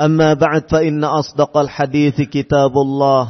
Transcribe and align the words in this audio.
أما 0.00 0.34
بعد 0.34 0.70
فإن 0.70 1.04
أصدق 1.04 1.56
الحديث 1.56 2.20
كتاب 2.20 2.72
الله 2.78 3.28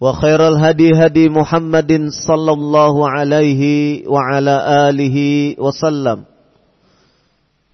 وخير 0.00 0.48
الهدي 0.48 1.06
هدي 1.06 1.28
محمد 1.28 2.08
صلى 2.26 2.52
الله 2.52 3.10
عليه 3.10 3.62
وعلى 4.08 4.54
آله 4.88 5.16
وسلم 5.58 6.24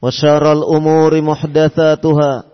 وشر 0.02 0.52
الأمور 0.52 1.20
محدثاتها 1.22 2.44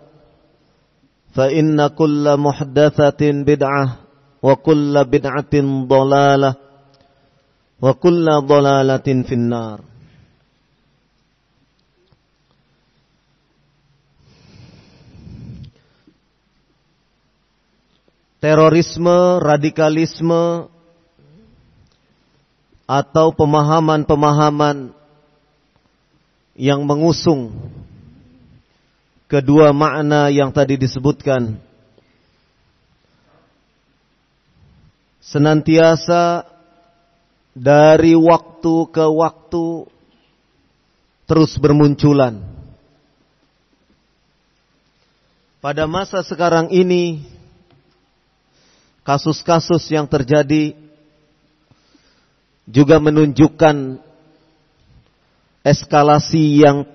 فإن 1.33 1.87
كل 1.87 2.37
محدثة 2.37 3.21
بدعة 3.31 3.95
وكل 4.43 5.03
بدعة 5.03 5.55
ضلالة 5.87 6.55
وكل 7.81 8.25
ضلالة 8.41 9.07
في 9.23 9.33
النار 9.33 9.79
terorisme, 18.41 19.37
radikalisme, 19.39 20.67
atau 22.89 23.31
pemahaman-pemahaman 23.31 24.91
yang 26.59 26.83
mengusung 26.83 27.55
kedua 29.31 29.71
makna 29.71 30.27
yang 30.27 30.51
tadi 30.51 30.75
disebutkan 30.75 31.55
senantiasa 35.23 36.43
dari 37.55 38.11
waktu 38.11 38.75
ke 38.91 39.05
waktu 39.07 39.87
terus 41.31 41.55
bermunculan. 41.55 42.43
Pada 45.63 45.87
masa 45.87 46.27
sekarang 46.27 46.67
ini 46.75 47.23
kasus-kasus 49.11 49.91
yang 49.91 50.07
terjadi 50.07 50.71
juga 52.63 52.95
menunjukkan 53.03 53.99
eskalasi 55.67 56.63
yang 56.63 56.87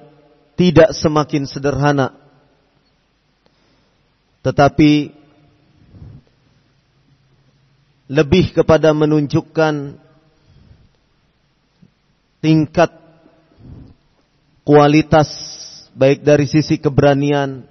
tidak 0.56 0.96
semakin 0.96 1.44
sederhana. 1.44 2.16
Tetapi 4.40 5.12
lebih 8.08 8.56
kepada 8.56 8.96
menunjukkan 8.96 10.00
tingkat 12.40 12.90
kualitas 14.64 15.28
baik 15.92 16.24
dari 16.24 16.48
sisi 16.48 16.80
keberanian, 16.80 17.68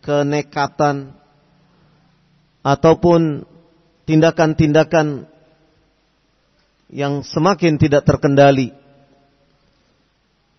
kenekatan 0.00 1.12
ataupun 2.64 3.44
tindakan-tindakan 4.04 5.28
yang 6.92 7.24
semakin 7.24 7.80
tidak 7.80 8.04
terkendali 8.04 8.70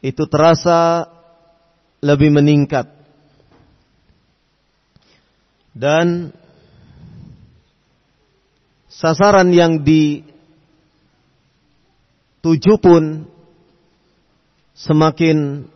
itu 0.06 0.24
terasa 0.30 1.10
lebih 2.06 2.30
meningkat. 2.30 2.86
Dan 5.76 6.30
sasaran 8.88 9.50
yang 9.52 9.82
dituju 9.82 10.30
pun 12.80 13.28
semakin 14.78 15.68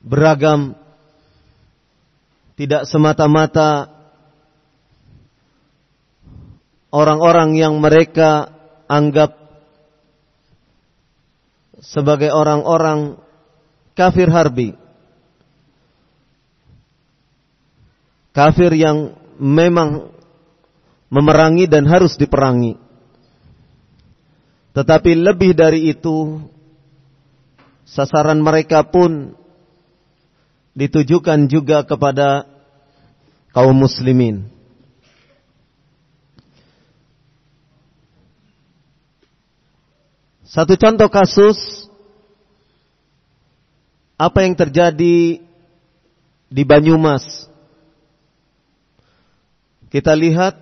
beragam 0.00 0.72
tidak 2.56 2.86
semata-mata 2.88 3.97
orang-orang 6.88 7.56
yang 7.56 7.76
mereka 7.80 8.52
anggap 8.88 9.36
sebagai 11.84 12.32
orang-orang 12.32 13.20
kafir 13.92 14.28
harbi. 14.30 14.74
Kafir 18.32 18.70
yang 18.74 19.18
memang 19.38 20.14
memerangi 21.10 21.66
dan 21.66 21.88
harus 21.88 22.14
diperangi. 22.14 22.78
Tetapi 24.76 25.10
lebih 25.18 25.58
dari 25.58 25.90
itu, 25.90 26.38
sasaran 27.82 28.38
mereka 28.38 28.86
pun 28.86 29.34
ditujukan 30.78 31.50
juga 31.50 31.82
kepada 31.82 32.46
kaum 33.50 33.74
muslimin. 33.74 34.57
Satu 40.48 40.80
contoh 40.80 41.12
kasus 41.12 41.84
apa 44.16 44.48
yang 44.48 44.56
terjadi 44.56 45.44
di 46.48 46.62
Banyumas. 46.64 47.44
Kita 49.92 50.16
lihat 50.16 50.56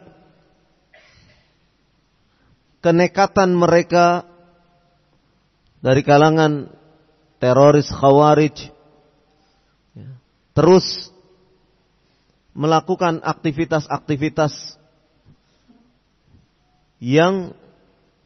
kenekatan 2.82 3.54
mereka 3.54 4.26
dari 5.78 6.02
kalangan 6.02 6.66
teroris 7.38 7.86
khawarij 7.86 8.74
terus 10.50 11.14
melakukan 12.56 13.22
aktivitas-aktivitas 13.22 14.80
yang 16.98 17.54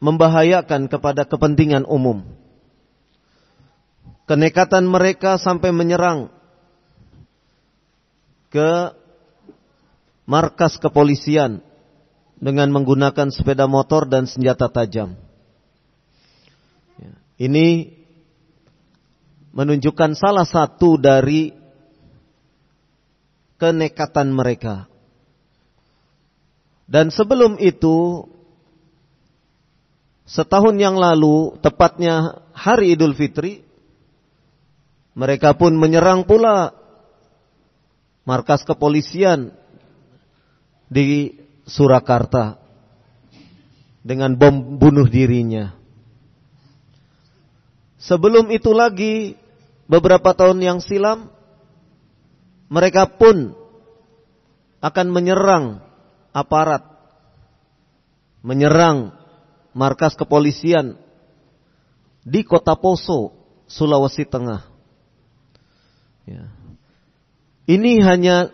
membahayakan 0.01 0.89
kepada 0.89 1.29
kepentingan 1.29 1.85
umum. 1.85 2.25
Kenekatan 4.25 4.89
mereka 4.89 5.37
sampai 5.37 5.69
menyerang 5.69 6.33
ke 8.49 8.91
markas 10.25 10.81
kepolisian 10.81 11.61
dengan 12.41 12.73
menggunakan 12.73 13.29
sepeda 13.29 13.69
motor 13.69 14.09
dan 14.09 14.25
senjata 14.25 14.67
tajam. 14.67 15.13
Ini 17.37 17.97
menunjukkan 19.53 20.17
salah 20.17 20.47
satu 20.47 20.97
dari 20.97 21.53
kenekatan 23.61 24.33
mereka. 24.33 24.89
Dan 26.89 27.13
sebelum 27.13 27.55
itu, 27.61 28.27
setahun 30.25 30.75
yang 30.77 30.97
lalu, 30.97 31.57
tepatnya 31.59 32.41
hari 32.55 32.93
Idul 32.95 33.17
Fitri, 33.17 33.63
mereka 35.17 35.53
pun 35.53 35.75
menyerang 35.75 36.23
pula 36.23 36.71
markas 38.23 38.63
kepolisian 38.63 39.51
di 40.87 41.35
Surakarta 41.67 42.59
dengan 44.01 44.33
bom 44.33 44.79
bunuh 44.79 45.05
dirinya. 45.07 45.75
Sebelum 48.01 48.49
itu 48.49 48.73
lagi 48.73 49.37
beberapa 49.85 50.33
tahun 50.33 50.57
yang 50.57 50.79
silam 50.81 51.29
mereka 52.71 53.05
pun 53.05 53.53
akan 54.81 55.07
menyerang 55.13 55.85
aparat, 56.33 56.81
menyerang 58.41 59.13
markas 59.71 60.15
kepolisian 60.15 60.99
di 62.21 62.45
kota 62.45 62.77
Poso, 62.77 63.33
Sulawesi 63.65 64.27
Tengah. 64.27 64.61
Ya. 66.27 66.51
Ini 67.65 68.03
hanya 68.03 68.51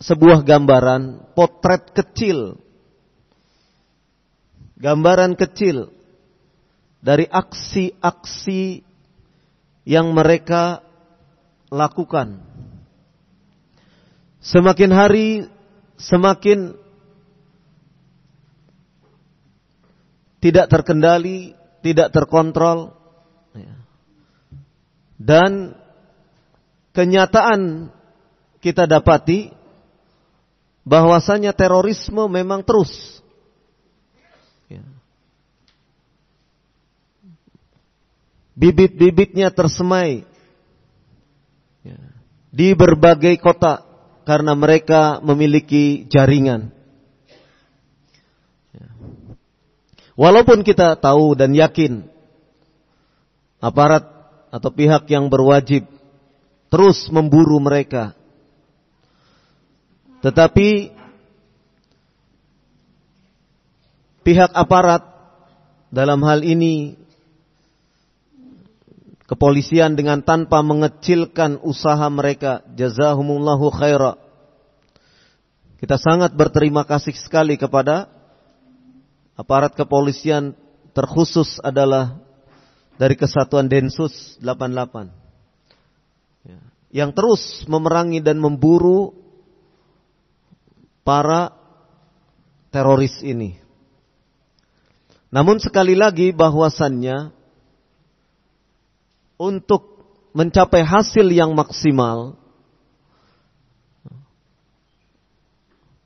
sebuah 0.00 0.42
gambaran 0.42 1.34
potret 1.36 1.92
kecil. 1.92 2.58
Gambaran 4.74 5.38
kecil 5.38 5.92
dari 7.04 7.28
aksi-aksi 7.28 8.82
yang 9.84 10.12
mereka 10.16 10.80
lakukan. 11.68 12.40
Semakin 14.44 14.90
hari 14.92 15.28
semakin 15.96 16.76
tidak 20.44 20.68
terkendali, 20.68 21.56
tidak 21.80 22.12
terkontrol. 22.12 22.92
Dan 25.16 25.72
kenyataan 26.92 27.88
kita 28.60 28.84
dapati 28.84 29.48
bahwasanya 30.84 31.56
terorisme 31.56 32.28
memang 32.28 32.60
terus. 32.60 32.92
Ya. 34.68 34.84
Bibit-bibitnya 38.52 39.48
tersemai 39.48 40.28
ya. 41.88 41.98
di 42.52 42.76
berbagai 42.76 43.40
kota 43.40 43.80
karena 44.28 44.52
mereka 44.52 45.24
memiliki 45.24 46.04
jaringan. 46.12 46.68
Ya. 48.76 48.88
Walaupun 50.14 50.62
kita 50.62 50.94
tahu 50.98 51.34
dan 51.34 51.50
yakin 51.54 52.06
aparat 53.58 54.06
atau 54.54 54.70
pihak 54.70 55.10
yang 55.10 55.26
berwajib 55.26 55.82
terus 56.70 57.10
memburu 57.10 57.58
mereka. 57.58 58.14
Tetapi 60.22 60.94
pihak 64.22 64.54
aparat 64.54 65.02
dalam 65.90 66.22
hal 66.22 66.46
ini 66.46 66.94
kepolisian 69.26 69.98
dengan 69.98 70.22
tanpa 70.22 70.62
mengecilkan 70.62 71.58
usaha 71.64 72.06
mereka 72.12 72.60
jazahumullahu 72.76 73.72
khaira 73.72 74.20
kita 75.80 76.00
sangat 76.00 76.32
berterima 76.32 76.88
kasih 76.88 77.12
sekali 77.12 77.60
kepada 77.60 78.08
aparat 79.34 79.74
kepolisian 79.74 80.54
terkhusus 80.94 81.58
adalah 81.62 82.18
dari 82.94 83.18
kesatuan 83.18 83.66
Densus 83.66 84.38
88 84.38 85.24
yang 86.94 87.10
terus 87.10 87.66
memerangi 87.66 88.22
dan 88.22 88.38
memburu 88.38 89.10
para 91.02 91.50
teroris 92.70 93.18
ini. 93.26 93.58
Namun 95.34 95.58
sekali 95.58 95.98
lagi 95.98 96.30
bahwasannya 96.30 97.34
untuk 99.34 100.06
mencapai 100.30 100.86
hasil 100.86 101.26
yang 101.34 101.58
maksimal 101.58 102.38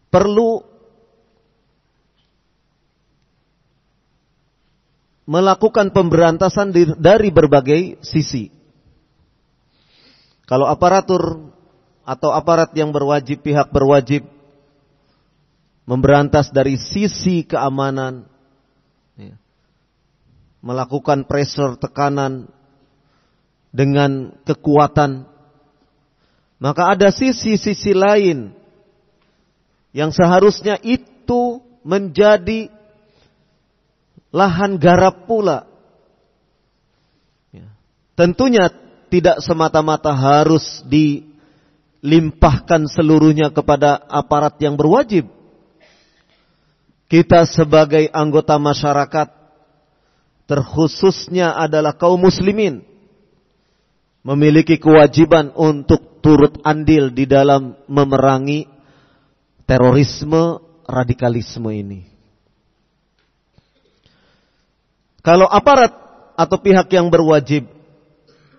perlu 0.08 0.67
melakukan 5.28 5.92
pemberantasan 5.92 6.72
dari 6.96 7.28
berbagai 7.28 8.00
sisi. 8.00 8.48
Kalau 10.48 10.64
aparatur 10.64 11.52
atau 12.08 12.32
aparat 12.32 12.72
yang 12.72 12.88
berwajib, 12.88 13.44
pihak 13.44 13.68
berwajib 13.68 14.24
memberantas 15.84 16.48
dari 16.48 16.80
sisi 16.80 17.44
keamanan, 17.44 18.24
ya, 19.20 19.36
melakukan 20.64 21.28
pressure 21.28 21.76
tekanan 21.76 22.48
dengan 23.68 24.32
kekuatan, 24.48 25.28
maka 26.56 26.96
ada 26.96 27.12
sisi-sisi 27.12 27.92
lain 27.92 28.56
yang 29.92 30.08
seharusnya 30.08 30.80
itu 30.80 31.60
menjadi 31.84 32.72
lahan 34.32 34.76
garap 34.76 35.28
pula. 35.28 35.64
Ya. 37.52 37.68
Tentunya 38.16 38.68
tidak 39.08 39.40
semata-mata 39.40 40.12
harus 40.12 40.84
dilimpahkan 40.84 42.88
seluruhnya 42.92 43.52
kepada 43.52 43.96
aparat 44.08 44.60
yang 44.60 44.76
berwajib. 44.76 45.28
Kita 47.08 47.48
sebagai 47.48 48.12
anggota 48.12 48.60
masyarakat, 48.60 49.32
terkhususnya 50.44 51.56
adalah 51.56 51.96
kaum 51.96 52.20
muslimin, 52.20 52.84
memiliki 54.20 54.76
kewajiban 54.76 55.56
untuk 55.56 56.20
turut 56.20 56.60
andil 56.68 57.08
di 57.08 57.24
dalam 57.24 57.80
memerangi 57.88 58.68
terorisme, 59.64 60.60
radikalisme 60.84 61.72
ini. 61.72 62.17
Kalau 65.22 65.46
aparat 65.50 65.90
atau 66.38 66.56
pihak 66.62 66.86
yang 66.94 67.10
berwajib 67.10 67.66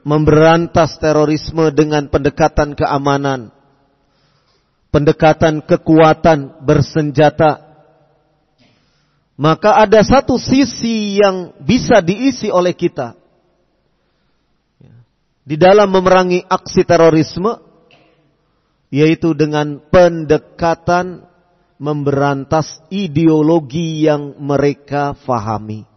memberantas 0.04 1.00
terorisme 1.00 1.72
dengan 1.72 2.08
pendekatan 2.12 2.76
keamanan, 2.76 3.52
pendekatan 4.92 5.64
kekuatan 5.64 6.64
bersenjata, 6.64 7.64
maka 9.40 9.80
ada 9.80 10.04
satu 10.04 10.36
sisi 10.36 11.20
yang 11.20 11.56
bisa 11.64 12.04
diisi 12.04 12.52
oleh 12.52 12.76
kita 12.76 13.20
di 15.50 15.58
dalam 15.58 15.90
memerangi 15.90 16.46
aksi 16.46 16.86
terorisme, 16.86 17.58
yaitu 18.94 19.34
dengan 19.34 19.82
pendekatan 19.90 21.26
memberantas 21.82 22.78
ideologi 22.94 24.06
yang 24.06 24.38
mereka 24.38 25.18
fahami. 25.26 25.90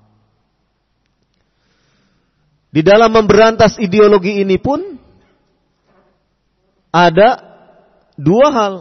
Di 2.73 2.81
dalam 2.81 3.13
memberantas 3.13 3.77
ideologi 3.77 4.41
ini 4.41 4.57
pun 4.57 4.81
ada 6.89 7.37
dua 8.17 8.49
hal. 8.49 8.75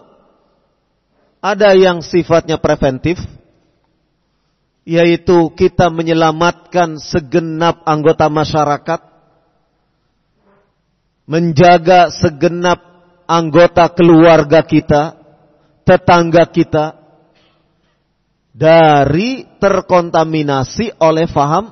Ada 1.42 1.74
yang 1.74 2.06
sifatnya 2.06 2.62
preventif, 2.62 3.18
yaitu 4.86 5.50
kita 5.58 5.90
menyelamatkan 5.90 7.02
segenap 7.02 7.82
anggota 7.82 8.30
masyarakat, 8.30 9.02
menjaga 11.26 12.14
segenap 12.14 12.78
anggota 13.26 13.90
keluarga 13.90 14.62
kita, 14.62 15.18
tetangga 15.82 16.46
kita, 16.46 17.02
dari 18.52 19.48
terkontaminasi 19.58 21.00
oleh 21.00 21.26
faham 21.32 21.72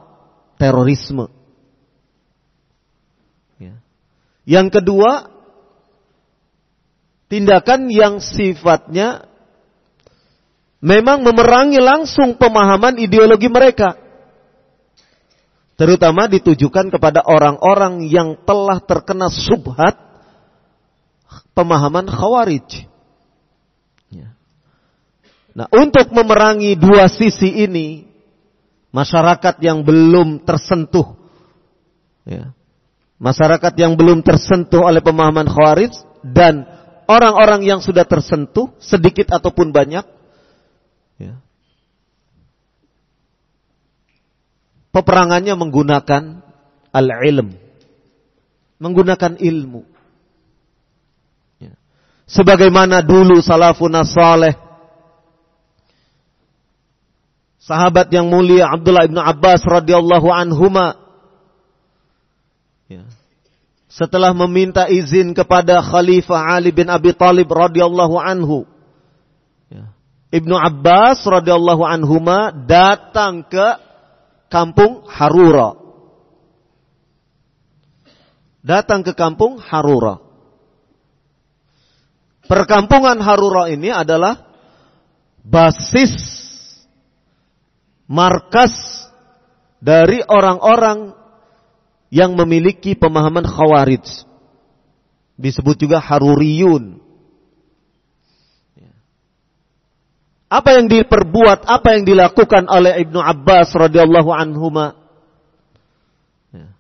terorisme. 0.56 1.28
Ya. 3.60 3.76
Yang 4.50 4.82
kedua, 4.82 5.30
tindakan 7.30 7.94
yang 7.94 8.18
sifatnya 8.18 9.30
memang 10.82 11.22
memerangi 11.22 11.78
langsung 11.78 12.34
pemahaman 12.34 12.98
ideologi 12.98 13.46
mereka. 13.46 13.94
Terutama 15.78 16.26
ditujukan 16.26 16.90
kepada 16.90 17.22
orang-orang 17.30 18.10
yang 18.10 18.42
telah 18.42 18.82
terkena 18.82 19.30
subhat 19.30 19.96
pemahaman 21.54 22.10
khawarij. 22.10 22.90
Ya. 24.10 24.34
Nah, 25.54 25.70
untuk 25.70 26.10
memerangi 26.10 26.74
dua 26.74 27.06
sisi 27.06 27.64
ini, 27.64 28.10
masyarakat 28.90 29.62
yang 29.62 29.86
belum 29.86 30.42
tersentuh, 30.42 31.16
ya, 32.26 32.52
masyarakat 33.20 33.74
yang 33.76 34.00
belum 34.00 34.24
tersentuh 34.24 34.88
oleh 34.88 35.04
pemahaman 35.04 35.46
khawarij 35.46 35.92
dan 36.24 36.64
orang-orang 37.06 37.68
yang 37.68 37.80
sudah 37.84 38.08
tersentuh 38.08 38.72
sedikit 38.80 39.36
ataupun 39.36 39.76
banyak, 39.76 40.08
ya, 41.20 41.36
peperangannya 44.96 45.54
menggunakan 45.54 46.24
al-ilm. 46.96 47.56
Menggunakan 48.80 49.36
ilmu. 49.36 49.84
Ya. 51.60 51.76
Sebagaimana 52.24 53.04
dulu 53.04 53.44
salafun 53.44 53.92
saleh 54.08 54.56
sahabat 57.60 58.10
yang 58.10 58.32
mulia 58.32 58.72
Abdullah 58.72 59.06
ibnu 59.06 59.20
Abbas 59.20 59.62
radhiyallahu 59.68 60.32
anhuma 60.32 60.99
ya. 62.90 63.06
setelah 63.86 64.34
meminta 64.34 64.90
izin 64.90 65.38
kepada 65.38 65.80
Khalifah 65.86 66.58
Ali 66.58 66.74
bin 66.74 66.90
Abi 66.90 67.14
Talib 67.14 67.48
radhiyallahu 67.48 68.18
anhu 68.18 68.66
ya. 69.70 69.94
Ibnu 70.34 70.58
Abbas 70.58 71.22
radhiyallahu 71.26 71.86
anhuma 71.86 72.54
datang 72.54 73.46
ke 73.46 73.68
kampung 74.50 75.06
Harura. 75.06 75.78
Datang 78.60 79.02
ke 79.06 79.16
kampung 79.16 79.58
Harura. 79.58 80.20
Perkampungan 82.50 83.22
Harura 83.22 83.70
ini 83.70 83.94
adalah 83.94 84.42
basis 85.46 86.14
markas 88.10 88.74
dari 89.78 90.26
orang-orang 90.26 91.14
yang 92.10 92.34
memiliki 92.34 92.98
pemahaman 92.98 93.46
khawarij. 93.46 94.26
Disebut 95.40 95.80
juga 95.80 96.04
Haruriyun. 96.04 97.00
Apa 100.50 100.82
yang 100.82 100.90
diperbuat, 100.90 101.70
apa 101.70 101.94
yang 101.94 102.10
dilakukan 102.10 102.66
oleh 102.66 103.06
Ibnu 103.06 103.22
Abbas 103.22 103.70
radhiyallahu 103.70 104.34
anhuma 104.34 104.98
ya. 106.50 106.74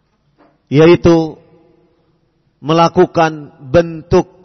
yaitu 0.73 1.37
melakukan 2.57 3.53
bentuk 3.69 4.41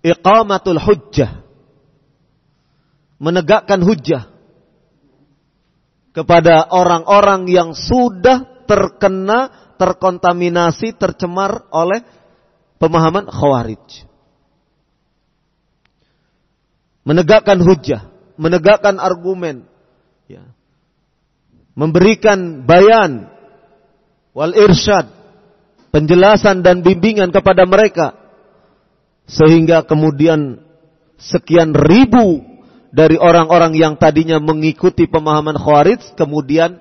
iqamatul 0.00 0.80
hujjah 0.80 1.44
menegakkan 3.20 3.84
hujjah 3.84 4.32
kepada 6.16 6.66
orang-orang 6.72 7.46
yang 7.46 7.76
sudah 7.76 8.64
terkena 8.64 9.52
terkontaminasi 9.80 10.92
tercemar 11.00 11.64
oleh 11.72 12.04
pemahaman 12.76 13.24
khawarij 13.32 14.04
menegakkan 17.08 17.56
hujjah 17.64 18.10
menegakkan 18.40 18.96
argumen, 18.96 19.68
ya. 20.24 20.40
memberikan 21.76 22.64
bayan, 22.64 23.28
wal 24.32 24.56
irsyad, 24.56 25.12
penjelasan 25.92 26.64
dan 26.64 26.80
bimbingan 26.80 27.28
kepada 27.28 27.68
mereka, 27.68 28.16
sehingga 29.28 29.84
kemudian 29.84 30.64
sekian 31.20 31.76
ribu 31.76 32.40
dari 32.88 33.20
orang-orang 33.20 33.76
yang 33.76 34.00
tadinya 34.00 34.40
mengikuti 34.40 35.04
pemahaman 35.04 35.60
Khawarij, 35.60 36.16
kemudian 36.16 36.80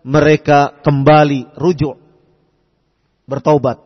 mereka 0.00 0.80
kembali 0.80 1.52
rujuk, 1.60 2.00
bertaubat. 3.24 3.80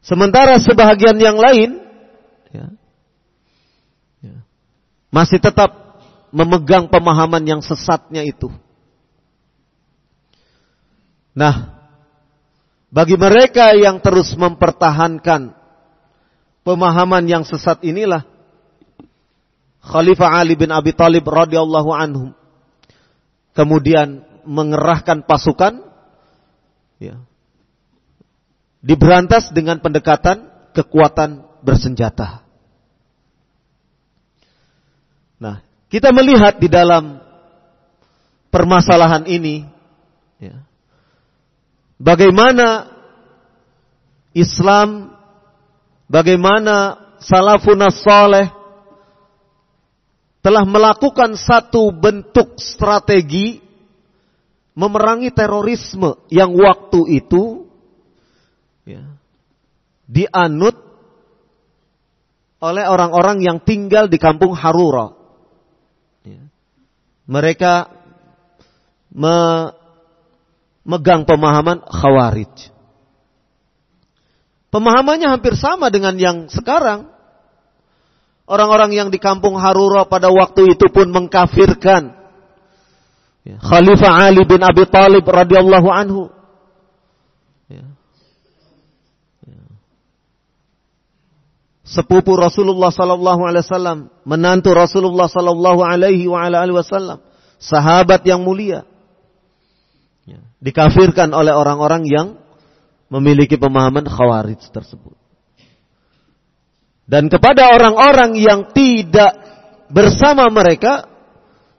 Sementara 0.00 0.56
sebahagian 0.58 1.20
yang 1.20 1.36
lain 1.36 1.76
ya, 2.50 2.66
ya, 4.24 4.36
masih 5.12 5.38
tetap 5.38 5.70
memegang 6.32 6.88
pemahaman 6.88 7.44
yang 7.44 7.60
sesatnya 7.60 8.24
itu. 8.24 8.48
Nah, 11.36 11.78
bagi 12.90 13.14
mereka 13.14 13.70
yang 13.76 14.02
terus 14.02 14.34
mempertahankan 14.34 15.54
pemahaman 16.66 17.24
yang 17.28 17.44
sesat 17.46 17.78
inilah 17.86 18.26
Khalifah 19.80 20.42
Ali 20.42 20.58
bin 20.58 20.74
Abi 20.74 20.92
Thalib 20.92 21.24
radhiyallahu 21.24 21.90
anhu 21.94 22.34
kemudian 23.54 24.26
mengerahkan 24.44 25.24
pasukan 25.24 25.86
ya, 26.98 27.22
diberantas 28.80 29.52
dengan 29.52 29.78
pendekatan 29.78 30.48
kekuatan 30.72 31.44
bersenjata. 31.60 32.44
Nah, 35.40 35.64
kita 35.88 36.12
melihat 36.12 36.60
di 36.60 36.68
dalam 36.68 37.20
permasalahan 38.52 39.24
ini, 39.24 39.64
ya, 40.40 40.64
bagaimana 41.96 42.88
Islam, 44.36 45.16
bagaimana 46.08 46.96
salafun 47.20 47.84
saleh 47.92 48.48
telah 50.40 50.64
melakukan 50.64 51.36
satu 51.36 51.92
bentuk 51.92 52.56
strategi 52.56 53.60
memerangi 54.72 55.28
terorisme 55.36 56.16
yang 56.32 56.56
waktu 56.56 57.20
itu 57.20 57.59
ya, 58.96 59.04
dianut 60.10 60.74
oleh 62.60 62.84
orang-orang 62.84 63.40
yang 63.40 63.62
tinggal 63.62 64.10
di 64.10 64.18
kampung 64.18 64.52
Harura. 64.52 65.20
Mereka 67.30 67.86
memegang 69.14 69.78
pemahaman 71.22 71.78
khawarij. 71.86 72.74
Pemahamannya 74.74 75.30
hampir 75.30 75.54
sama 75.54 75.94
dengan 75.94 76.18
yang 76.18 76.50
sekarang. 76.50 77.06
Orang-orang 78.50 78.98
yang 78.98 79.14
di 79.14 79.22
kampung 79.22 79.54
Harura 79.62 80.10
pada 80.10 80.26
waktu 80.26 80.74
itu 80.74 80.90
pun 80.90 81.06
mengkafirkan 81.14 82.18
ya. 83.46 83.62
Khalifah 83.62 84.26
Ali 84.26 84.42
bin 84.42 84.58
Abi 84.58 84.82
Talib 84.90 85.22
radhiyallahu 85.22 85.86
anhu. 85.86 86.34
Ya. 87.70 87.86
Ya. 89.46 89.62
Sepupu 91.90 92.38
Rasulullah 92.38 92.94
sallallahu 92.94 93.50
alaihi 93.50 93.66
wasallam, 93.66 93.98
menantu 94.22 94.70
Rasulullah 94.70 95.26
sallallahu 95.26 95.82
alaihi 95.82 96.30
wa 96.30 96.46
ala 96.46 96.62
alihi 96.62 96.78
wasallam, 96.78 97.18
sahabat 97.58 98.22
yang 98.22 98.46
mulia. 98.46 98.86
Dikafirkan 100.60 101.32
oleh 101.32 101.50
orang-orang 101.56 102.04
yang 102.06 102.36
memiliki 103.10 103.58
pemahaman 103.58 104.06
khawarij 104.06 104.60
tersebut. 104.70 105.16
Dan 107.10 107.26
kepada 107.26 107.74
orang-orang 107.74 108.38
yang 108.38 108.70
tidak 108.70 109.34
bersama 109.90 110.46
mereka, 110.46 111.10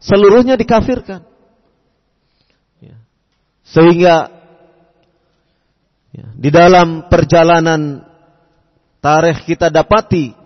seluruhnya 0.03 0.59
dikafirkan. 0.59 1.23
Ya. 2.83 2.99
Sehingga 3.63 4.27
ya, 6.11 6.27
di 6.35 6.49
dalam 6.51 7.07
perjalanan 7.07 8.10
tarikh 9.01 9.49
kita 9.49 9.73
dapati 9.73 10.37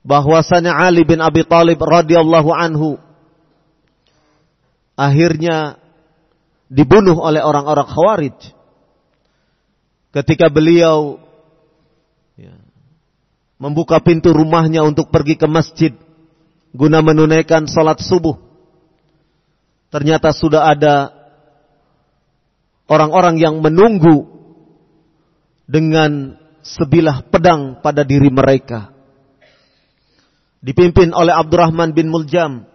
bahwasanya 0.00 0.72
Ali 0.72 1.04
bin 1.04 1.20
Abi 1.20 1.44
Thalib 1.44 1.76
radhiyallahu 1.76 2.50
anhu 2.56 2.96
akhirnya 4.96 5.76
dibunuh 6.72 7.20
oleh 7.20 7.44
orang-orang 7.44 7.84
Khawarij 7.84 8.38
ketika 10.16 10.48
beliau 10.48 11.20
membuka 13.60 14.00
pintu 14.00 14.32
rumahnya 14.32 14.80
untuk 14.80 15.12
pergi 15.12 15.36
ke 15.36 15.44
masjid 15.44 15.92
guna 16.72 17.04
menunaikan 17.04 17.68
salat 17.68 18.00
subuh. 18.00 18.40
ternyata 19.92 20.32
sudah 20.32 20.70
ada 20.70 21.12
orang-orang 22.88 23.36
yang 23.36 23.60
menunggu 23.60 24.24
dengan 25.68 26.40
sebilah 26.78 27.26
pedang 27.26 27.82
pada 27.82 28.06
diri 28.06 28.30
mereka. 28.30 28.94
Dipimpin 30.60 31.10
oleh 31.16 31.32
Abdurrahman 31.32 31.96
bin 31.96 32.12
Muljam. 32.12 32.68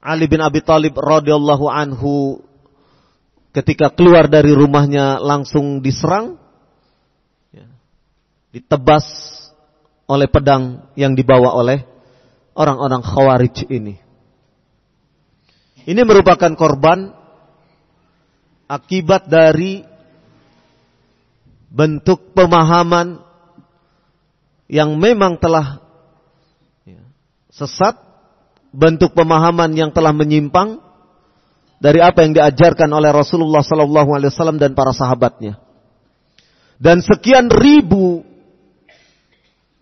Ali 0.00 0.24
bin 0.24 0.40
Abi 0.40 0.64
Thalib 0.64 0.96
radhiyallahu 0.96 1.68
anhu 1.68 2.40
ketika 3.52 3.92
keluar 3.92 4.32
dari 4.32 4.56
rumahnya 4.56 5.20
langsung 5.20 5.84
diserang, 5.84 6.40
ditebas 8.50 9.04
oleh 10.08 10.26
pedang 10.26 10.90
yang 10.96 11.12
dibawa 11.12 11.52
oleh 11.54 11.84
orang-orang 12.56 13.04
Khawarij 13.04 13.68
ini. 13.68 13.94
Ini 15.84 16.00
merupakan 16.02 16.52
korban 16.56 17.12
akibat 18.66 19.28
dari 19.28 19.89
bentuk 21.70 22.34
pemahaman 22.34 23.22
yang 24.66 24.98
memang 24.98 25.38
telah 25.38 25.78
sesat, 27.50 27.98
bentuk 28.70 29.14
pemahaman 29.14 29.74
yang 29.74 29.90
telah 29.90 30.14
menyimpang 30.14 30.78
dari 31.82 31.98
apa 32.02 32.22
yang 32.22 32.32
diajarkan 32.34 32.90
oleh 32.90 33.10
Rasulullah 33.10 33.62
Wasallam 33.62 34.58
dan 34.58 34.74
para 34.74 34.94
sahabatnya. 34.94 35.58
Dan 36.80 37.04
sekian 37.04 37.52
ribu 37.52 38.24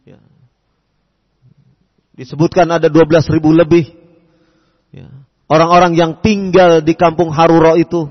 ya, 0.02 0.18
disebutkan 2.18 2.66
ada 2.74 2.90
12 2.90 3.34
ribu 3.38 3.54
lebih 3.54 3.86
ya, 4.90 5.06
orang-orang 5.46 5.94
yang 5.94 6.12
tinggal 6.18 6.82
di 6.82 6.98
kampung 6.98 7.30
Haruro 7.30 7.78
itu. 7.78 8.10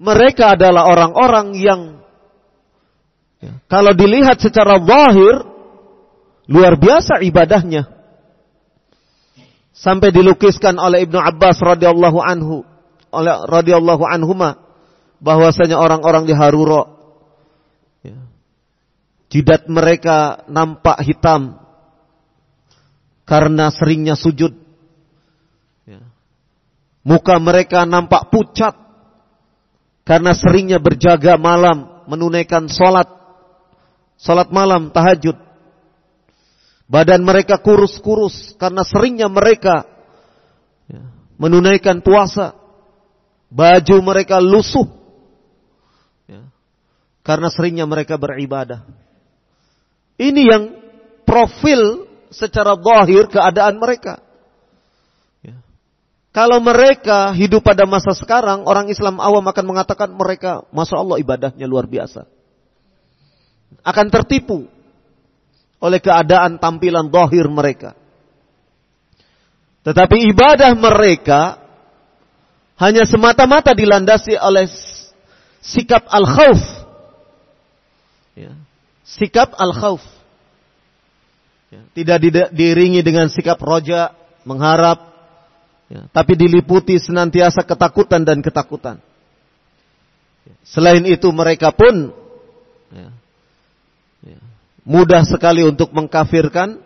Mereka 0.00 0.56
adalah 0.56 0.88
orang-orang 0.88 1.52
yang 1.60 1.99
Ya. 3.40 3.56
Kalau 3.72 3.96
dilihat 3.96 4.36
secara 4.36 4.76
zahir, 4.84 5.48
luar 6.44 6.76
biasa 6.76 7.24
ibadahnya. 7.24 7.88
Sampai 9.72 10.12
dilukiskan 10.12 10.76
oleh 10.76 11.08
Ibnu 11.08 11.16
Abbas 11.16 11.56
radhiyallahu 11.64 12.20
anhu, 12.20 12.68
oleh 13.08 13.32
radhiyallahu 13.48 14.04
anhuma 14.04 14.60
bahwasanya 15.24 15.80
orang-orang 15.80 16.28
di 16.28 16.36
Haruro 16.36 17.00
ya, 18.04 18.20
jidat 19.32 19.68
mereka 19.72 20.44
nampak 20.52 21.00
hitam 21.00 21.56
karena 23.24 23.72
seringnya 23.72 24.20
sujud. 24.20 24.52
Ya. 25.88 26.04
Muka 27.00 27.40
mereka 27.40 27.88
nampak 27.88 28.28
pucat 28.28 28.76
karena 30.04 30.36
seringnya 30.36 30.76
berjaga 30.76 31.40
malam 31.40 32.04
menunaikan 32.04 32.68
sholat 32.68 33.19
salat 34.20 34.52
malam, 34.52 34.92
tahajud. 34.92 35.36
Badan 36.90 37.22
mereka 37.22 37.62
kurus-kurus 37.62 38.58
karena 38.58 38.82
seringnya 38.82 39.30
mereka 39.30 39.86
ya, 40.90 41.06
menunaikan 41.38 42.02
puasa. 42.02 42.58
Baju 43.50 43.96
mereka 44.06 44.38
lusuh 44.38 44.86
ya, 46.30 46.46
karena 47.26 47.50
seringnya 47.50 47.82
mereka 47.82 48.14
beribadah. 48.14 48.86
Ini 50.14 50.42
yang 50.46 50.62
profil 51.26 52.06
secara 52.30 52.78
zahir 52.78 53.26
keadaan 53.26 53.82
mereka. 53.82 54.22
Ya. 55.42 55.58
Kalau 56.30 56.62
mereka 56.62 57.34
hidup 57.34 57.66
pada 57.66 57.90
masa 57.90 58.14
sekarang, 58.14 58.62
orang 58.70 58.86
Islam 58.86 59.18
awam 59.18 59.42
akan 59.50 59.64
mengatakan 59.66 60.14
mereka, 60.14 60.62
masya 60.70 61.02
Allah 61.02 61.18
ibadahnya 61.18 61.66
luar 61.66 61.90
biasa 61.90 62.26
akan 63.80 64.06
tertipu 64.12 64.68
oleh 65.80 65.98
keadaan 65.98 66.60
tampilan 66.60 67.08
dohir 67.08 67.48
mereka. 67.48 67.96
Tetapi 69.80 70.28
ibadah 70.28 70.76
mereka 70.76 71.56
hanya 72.76 73.08
semata-mata 73.08 73.72
dilandasi 73.72 74.36
oleh 74.36 74.68
sikap 75.64 76.04
al-khawf. 76.08 76.60
Ya. 78.36 78.52
Sikap 79.04 79.56
al-khawf. 79.56 80.04
Ya. 81.72 81.80
Tidak 81.96 82.16
diringi 82.52 83.00
dengan 83.00 83.32
sikap 83.32 83.56
roja, 83.60 84.12
mengharap. 84.44 85.00
Ya. 85.88 86.08
Tapi 86.12 86.36
diliputi 86.36 87.00
senantiasa 87.00 87.64
ketakutan 87.64 88.20
dan 88.24 88.44
ketakutan. 88.44 89.00
Selain 90.60 91.02
itu 91.08 91.28
mereka 91.32 91.72
pun 91.72 92.12
mudah 94.84 95.22
sekali 95.24 95.64
untuk 95.64 95.92
mengkafirkan 95.92 96.80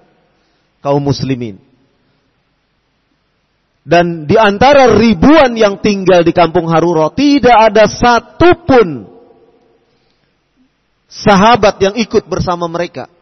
kaum 0.84 1.02
muslimin. 1.02 1.58
Dan 3.84 4.24
di 4.24 4.36
antara 4.40 4.96
ribuan 4.96 5.52
yang 5.60 5.76
tinggal 5.76 6.24
di 6.24 6.32
kampung 6.32 6.72
Haruro, 6.72 7.12
tidak 7.12 7.52
ada 7.52 7.84
satupun 7.84 9.04
sahabat 11.04 11.76
yang 11.84 11.94
ikut 12.00 12.24
bersama 12.24 12.64
mereka. 12.64 13.12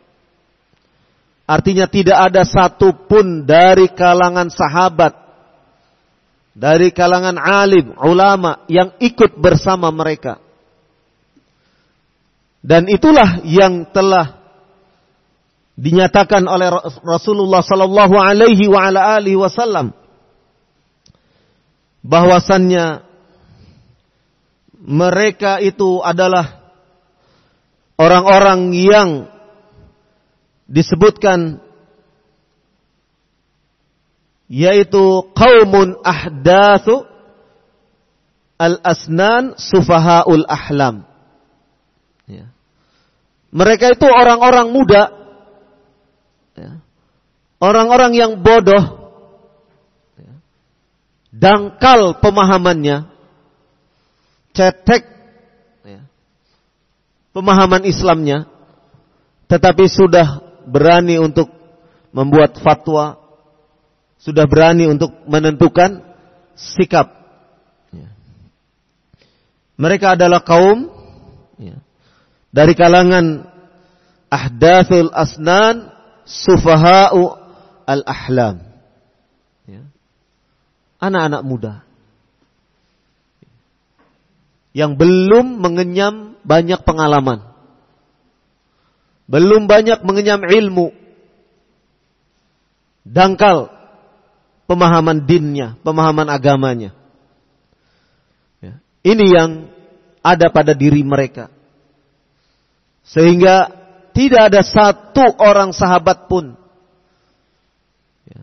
Artinya 1.50 1.90
tidak 1.90 2.30
ada 2.30 2.46
satupun 2.46 3.42
dari 3.42 3.90
kalangan 3.90 4.48
sahabat, 4.54 5.18
dari 6.54 6.94
kalangan 6.94 7.34
alim, 7.42 7.98
ulama 7.98 8.62
yang 8.70 8.94
ikut 9.02 9.34
bersama 9.34 9.90
mereka. 9.90 10.38
Dan 12.62 12.86
itulah 12.86 13.42
yang 13.42 13.90
telah 13.90 14.38
dinyatakan 15.74 16.46
oleh 16.46 16.70
Rasulullah 17.02 17.64
sallallahu 17.64 18.14
alaihi 18.14 18.70
wa 18.70 18.86
ala 18.86 19.18
alihi 19.18 19.34
wasallam 19.34 19.90
bahwasannya 22.06 23.02
mereka 24.78 25.58
itu 25.58 25.98
adalah 26.02 26.74
orang-orang 27.98 28.74
yang 28.74 29.10
disebutkan 30.66 31.62
yaitu 34.52 35.32
qaumun 35.32 35.96
ahdatsu 36.04 37.06
al-asnan 38.60 39.56
sufahaul 39.56 40.44
ahlam. 40.44 41.08
Ya. 42.30 42.46
Mereka 43.52 43.98
itu 43.98 44.06
orang-orang 44.08 44.72
muda 44.72 45.22
Ya. 46.56 46.84
Orang-orang 47.62 48.12
yang 48.12 48.32
bodoh, 48.42 49.14
ya. 50.18 50.34
dangkal 51.30 52.18
pemahamannya, 52.18 53.06
cetek 54.50 55.06
ya. 55.86 56.02
pemahaman 57.30 57.86
Islamnya, 57.86 58.50
tetapi 59.46 59.86
sudah 59.86 60.42
berani 60.66 61.22
untuk 61.22 61.48
membuat 62.10 62.58
fatwa, 62.58 63.16
sudah 64.18 64.44
berani 64.44 64.90
untuk 64.90 65.14
menentukan 65.24 66.02
sikap. 66.58 67.22
Mereka 69.72 70.14
adalah 70.20 70.44
kaum 70.44 70.92
dari 72.52 72.76
kalangan 72.76 73.48
ahdathul 74.28 75.08
asnan 75.10 75.88
sufaha'u 76.28 77.32
al-ahlam. 77.88 78.60
Ya. 79.64 79.82
Anak-anak 81.00 81.42
muda. 81.42 81.74
Yang 84.72 84.92
belum 85.00 85.60
mengenyam 85.60 86.36
banyak 86.44 86.80
pengalaman. 86.84 87.44
Belum 89.28 89.64
banyak 89.64 90.04
mengenyam 90.04 90.44
ilmu. 90.44 90.92
Dangkal 93.02 93.72
pemahaman 94.68 95.24
dinnya, 95.24 95.76
pemahaman 95.84 96.28
agamanya. 96.32 96.96
Ya. 98.64 98.80
Ini 99.04 99.26
yang 99.28 99.50
ada 100.24 100.48
pada 100.48 100.72
diri 100.72 101.02
mereka. 101.04 101.50
Sehingga 103.02 103.70
tidak 104.12 104.52
ada 104.52 104.62
satu 104.62 105.24
orang 105.40 105.74
sahabat 105.74 106.30
pun. 106.30 106.54
Ya. 108.28 108.42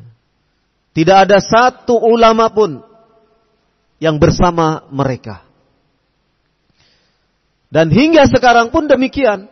Tidak 0.97 1.17
ada 1.29 1.37
satu 1.39 1.95
ulama 1.95 2.51
pun 2.51 2.83
yang 4.01 4.19
bersama 4.19 4.87
mereka. 4.91 5.45
Dan 7.69 7.93
hingga 7.93 8.25
sekarang 8.25 8.73
pun 8.73 8.89
demikian. 8.89 9.45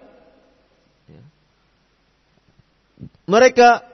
Ya. 1.06 1.24
Mereka 3.30 3.88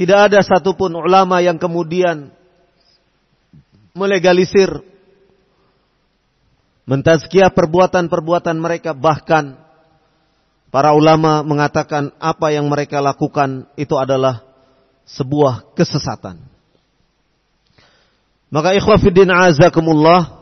Tidak 0.00 0.16
ada 0.16 0.40
satupun 0.40 0.96
ulama 0.96 1.44
yang 1.44 1.60
kemudian 1.60 2.32
melegalisir 3.92 4.80
mentazkiyah 6.88 7.52
perbuatan-perbuatan 7.52 8.56
mereka 8.56 8.96
bahkan 8.96 9.60
para 10.70 10.94
ulama 10.94 11.42
mengatakan 11.42 12.14
apa 12.22 12.54
yang 12.54 12.70
mereka 12.70 13.02
lakukan 13.02 13.66
itu 13.74 13.94
adalah 13.98 14.46
sebuah 15.04 15.74
kesesatan. 15.74 16.38
Maka 18.50 18.74
ikhwafiddin 18.74 19.30
azakumullah 19.30 20.40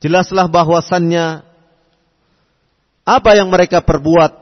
jelaslah 0.00 0.48
bahwasannya 0.48 1.44
apa 3.04 3.30
yang 3.36 3.52
mereka 3.52 3.84
perbuat 3.84 4.40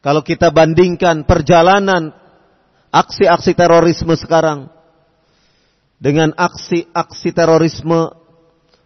kalau 0.00 0.24
kita 0.24 0.48
bandingkan 0.48 1.28
perjalanan 1.28 2.16
aksi-aksi 2.88 3.52
terorisme 3.52 4.16
sekarang 4.16 4.72
dengan 6.00 6.32
aksi-aksi 6.32 7.30
terorisme 7.36 8.08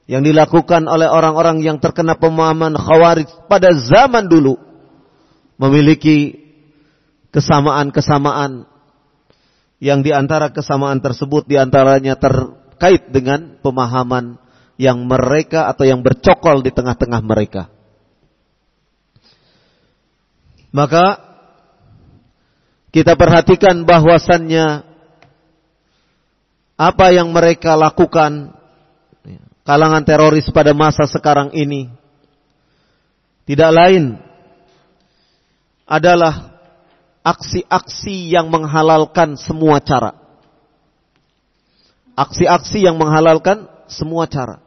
yang 0.05 0.21
dilakukan 0.21 0.85
oleh 0.85 1.09
orang-orang 1.09 1.65
yang 1.65 1.81
terkena 1.81 2.17
pemahaman 2.21 2.77
khawarij 2.77 3.49
pada 3.49 3.73
zaman 3.73 4.29
dulu 4.29 4.61
memiliki 5.57 6.45
kesamaan-kesamaan 7.33 8.69
yang 9.81 10.05
di 10.05 10.13
antara 10.13 10.53
kesamaan 10.53 11.01
tersebut 11.01 11.49
di 11.49 11.57
antaranya 11.57 12.17
terkait 12.21 13.09
dengan 13.09 13.59
pemahaman 13.65 14.37
yang 14.77 15.03
mereka 15.07 15.71
atau 15.71 15.87
yang 15.87 16.05
bercokol 16.05 16.61
di 16.61 16.71
tengah-tengah 16.75 17.23
mereka. 17.25 17.71
Maka 20.75 21.23
kita 22.91 23.15
perhatikan 23.15 23.87
bahwasannya 23.87 24.83
apa 26.75 27.07
yang 27.15 27.31
mereka 27.31 27.79
lakukan 27.79 28.55
kalangan 29.65 30.05
teroris 30.05 30.47
pada 30.53 30.77
masa 30.77 31.09
sekarang 31.09 31.51
ini 31.57 31.89
tidak 33.45 33.71
lain 33.73 34.17
adalah 35.85 36.57
aksi-aksi 37.25 38.33
yang 38.33 38.49
menghalalkan 38.49 39.37
semua 39.37 39.81
cara. 39.85 40.17
Aksi-aksi 42.17 42.85
yang 42.85 42.97
menghalalkan 42.97 43.69
semua 43.85 44.25
cara. 44.25 44.65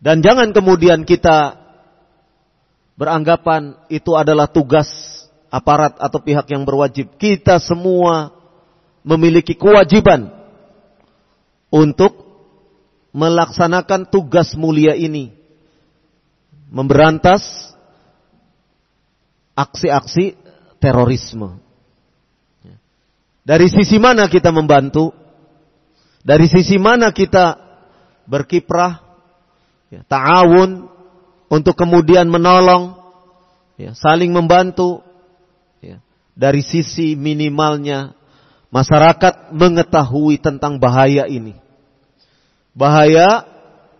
Dan 0.00 0.20
jangan 0.20 0.52
kemudian 0.52 1.04
kita 1.04 1.60
beranggapan 2.96 3.76
itu 3.88 4.16
adalah 4.16 4.48
tugas 4.48 4.88
aparat 5.52 5.96
atau 6.00 6.20
pihak 6.20 6.48
yang 6.52 6.64
berwajib. 6.64 7.16
Kita 7.20 7.60
semua 7.60 8.32
memiliki 9.04 9.52
kewajiban 9.52 10.32
untuk 11.68 12.23
melaksanakan 13.14 14.10
tugas 14.10 14.58
mulia 14.58 14.98
ini. 14.98 15.30
Memberantas 16.74 17.70
aksi-aksi 19.54 20.34
terorisme. 20.82 21.62
Dari 23.44 23.68
sisi 23.68 24.00
mana 24.00 24.26
kita 24.26 24.48
membantu? 24.50 25.12
Dari 26.24 26.48
sisi 26.48 26.80
mana 26.80 27.12
kita 27.12 27.60
berkiprah? 28.24 29.04
Ya, 29.92 30.00
ta'awun 30.08 30.88
untuk 31.52 31.76
kemudian 31.76 32.26
menolong, 32.26 32.96
ya, 33.76 33.92
saling 33.92 34.32
membantu. 34.32 35.04
Ya. 35.84 36.00
Dari 36.32 36.64
sisi 36.64 37.14
minimalnya 37.14 38.16
masyarakat 38.72 39.52
mengetahui 39.52 40.40
tentang 40.40 40.80
bahaya 40.80 41.28
ini. 41.28 41.63
Bahaya 42.74 43.46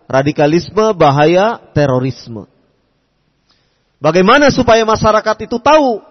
radikalisme, 0.05 0.93
bahaya 0.93 1.57
terorisme. 1.71 2.45
Bagaimana 3.97 4.51
supaya 4.51 4.83
masyarakat 4.83 5.47
itu 5.47 5.57
tahu? 5.57 6.03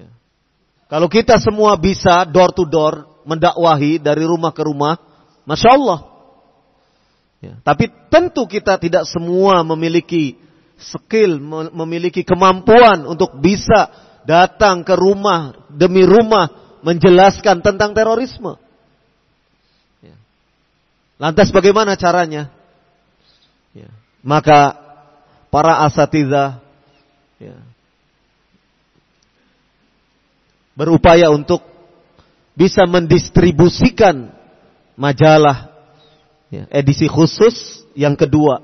Ya. 0.00 0.10
Kalau 0.88 1.06
kita 1.12 1.36
semua 1.38 1.76
bisa 1.76 2.24
door 2.26 2.50
to 2.56 2.64
door 2.64 3.04
mendakwahi 3.28 4.00
dari 4.00 4.24
rumah 4.24 4.50
ke 4.50 4.64
rumah, 4.64 4.96
masya 5.44 5.76
Allah, 5.76 6.16
Ya, 7.36 7.60
tapi 7.60 7.92
tentu 8.08 8.48
kita 8.48 8.80
tidak 8.80 9.04
semua 9.04 9.60
memiliki 9.60 10.40
skill, 10.80 11.36
memiliki 11.72 12.24
kemampuan 12.24 13.04
untuk 13.04 13.36
bisa 13.38 13.92
datang 14.24 14.82
ke 14.82 14.96
rumah 14.96 15.68
demi 15.68 16.02
rumah 16.02 16.78
menjelaskan 16.80 17.60
tentang 17.60 17.92
terorisme. 17.92 18.56
Lantas 21.16 21.48
bagaimana 21.48 21.96
caranya? 21.96 22.52
Ya. 23.72 23.88
Maka 24.20 24.76
para 25.48 25.84
asatidah 25.88 26.60
ya, 27.40 27.56
berupaya 30.76 31.32
untuk 31.32 31.64
bisa 32.52 32.84
mendistribusikan 32.84 34.32
majalah 34.96 35.76
Ya, 36.46 36.70
edisi 36.70 37.10
khusus 37.10 37.82
yang 37.98 38.14
kedua. 38.14 38.62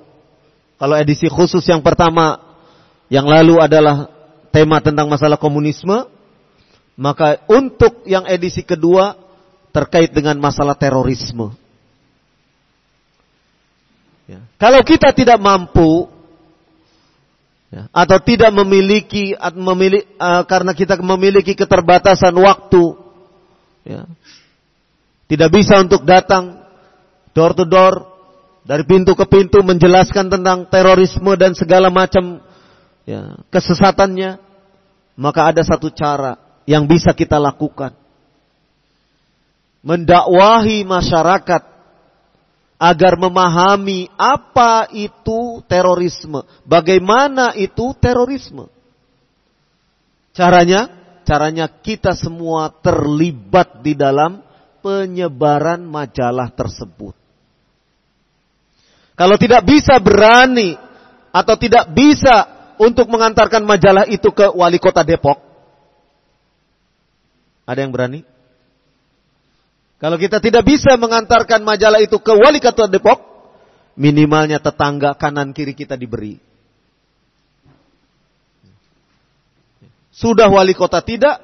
Kalau 0.79 0.95
edisi 0.95 1.27
khusus 1.27 1.67
yang 1.67 1.83
pertama 1.83 2.39
yang 3.11 3.27
lalu 3.27 3.59
adalah 3.59 4.07
tema 4.55 4.79
tentang 4.79 5.11
masalah 5.11 5.35
komunisme, 5.35 6.07
maka 6.95 7.43
untuk 7.51 8.07
yang 8.07 8.23
edisi 8.31 8.63
kedua 8.63 9.19
terkait 9.75 10.15
dengan 10.15 10.39
masalah 10.39 10.79
terorisme. 10.79 11.55
Ya. 14.27 14.41
Kalau 14.57 14.81
kita 14.87 15.11
tidak 15.11 15.39
mampu 15.43 16.07
ya, 17.73 17.91
atau 17.91 18.19
tidak 18.23 18.55
memiliki, 18.55 19.35
memiliki 19.59 20.07
uh, 20.17 20.47
karena 20.47 20.73
kita 20.77 20.95
memiliki 21.01 21.59
keterbatasan 21.59 22.35
waktu, 22.39 22.97
ya, 23.83 24.07
tidak 25.27 25.51
bisa 25.51 25.83
untuk 25.83 26.07
datang 26.07 26.63
door 27.35 27.53
to 27.57 27.67
door, 27.67 28.13
dari 28.63 28.87
pintu 28.87 29.19
ke 29.19 29.27
pintu 29.27 29.59
menjelaskan 29.67 30.31
tentang 30.31 30.71
terorisme 30.71 31.35
dan 31.35 31.57
segala 31.59 31.91
macam 31.91 32.39
ya, 33.03 33.35
kesesatannya, 33.51 34.39
maka 35.19 35.51
ada 35.51 35.63
satu 35.67 35.91
cara 35.91 36.39
yang 36.63 36.87
bisa 36.87 37.11
kita 37.11 37.43
lakukan. 37.43 37.91
Mendakwahi 39.83 40.87
masyarakat 40.87 41.63
agar 42.83 43.15
memahami 43.15 44.11
apa 44.19 44.91
itu 44.91 45.63
terorisme, 45.71 46.43
bagaimana 46.67 47.55
itu 47.55 47.95
terorisme. 47.95 48.67
Caranya, 50.35 50.91
caranya 51.23 51.71
kita 51.71 52.19
semua 52.19 52.75
terlibat 52.83 53.87
di 53.87 53.95
dalam 53.95 54.43
penyebaran 54.83 55.79
majalah 55.87 56.51
tersebut. 56.51 57.15
Kalau 59.15 59.39
tidak 59.39 59.63
bisa 59.63 60.03
berani 60.03 60.75
atau 61.31 61.55
tidak 61.55 61.87
bisa 61.95 62.51
untuk 62.83 63.07
mengantarkan 63.07 63.63
majalah 63.63 64.11
itu 64.11 64.35
ke 64.35 64.51
wali 64.59 64.83
kota 64.83 65.07
Depok. 65.07 65.39
Ada 67.63 67.87
yang 67.87 67.95
berani? 67.95 68.32
Kalau 70.03 70.19
kita 70.19 70.43
tidak 70.43 70.67
bisa 70.67 70.99
mengantarkan 70.99 71.63
majalah 71.63 72.03
itu 72.03 72.19
ke 72.19 72.35
wali 72.35 72.59
kota 72.59 72.91
Depok, 72.91 73.23
minimalnya 73.95 74.59
tetangga 74.59 75.15
kanan 75.15 75.55
kiri 75.55 75.79
kita 75.79 75.95
diberi. 75.95 76.43
Sudah 80.11 80.51
wali 80.51 80.75
kota 80.75 80.99
tidak, 81.07 81.39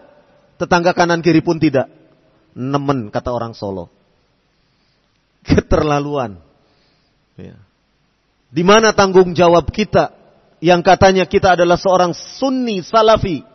tetangga 0.58 0.90
kanan 0.90 1.22
kiri 1.22 1.38
pun 1.38 1.62
tidak. 1.62 1.86
Nemen 2.58 3.14
kata 3.14 3.30
orang 3.30 3.54
Solo. 3.54 3.94
Keterlaluan. 5.46 6.42
Ya. 7.38 7.62
Di 8.50 8.66
mana 8.66 8.90
tanggung 8.90 9.38
jawab 9.38 9.70
kita 9.70 10.10
yang 10.58 10.82
katanya 10.82 11.30
kita 11.30 11.54
adalah 11.54 11.78
seorang 11.78 12.10
sunni 12.10 12.82
salafi. 12.82 13.46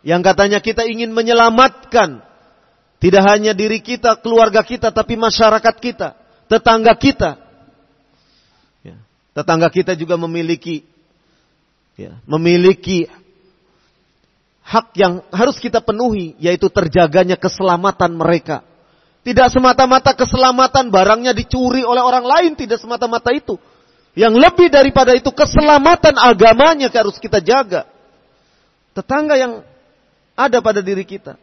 Yang 0.00 0.22
katanya 0.24 0.58
kita 0.64 0.88
ingin 0.88 1.12
menyelamatkan 1.12 2.31
tidak 3.02 3.26
hanya 3.26 3.50
diri 3.50 3.82
kita, 3.82 4.14
keluarga 4.22 4.62
kita, 4.62 4.94
tapi 4.94 5.18
masyarakat 5.18 5.74
kita, 5.82 6.14
tetangga 6.46 6.94
kita. 6.94 7.34
Ya. 8.86 9.02
Tetangga 9.34 9.66
kita 9.74 9.98
juga 9.98 10.14
memiliki 10.14 10.86
ya, 11.98 12.22
memiliki 12.30 13.10
hak 14.62 14.94
yang 14.94 15.26
harus 15.34 15.58
kita 15.58 15.82
penuhi, 15.82 16.38
yaitu 16.38 16.70
terjaganya 16.70 17.34
keselamatan 17.34 18.14
mereka. 18.14 18.62
Tidak 19.26 19.50
semata-mata 19.50 20.14
keselamatan 20.14 20.94
barangnya 20.94 21.34
dicuri 21.34 21.82
oleh 21.82 22.06
orang 22.06 22.22
lain, 22.22 22.54
tidak 22.54 22.78
semata-mata 22.78 23.34
itu. 23.34 23.58
Yang 24.14 24.38
lebih 24.38 24.70
daripada 24.70 25.10
itu 25.10 25.34
keselamatan 25.34 26.22
agamanya 26.22 26.86
harus 26.86 27.18
kita 27.18 27.42
jaga. 27.42 27.82
Tetangga 28.94 29.34
yang 29.34 29.66
Ada 30.32 30.64
pada 30.64 30.80
diri 30.80 31.04
kita. 31.04 31.36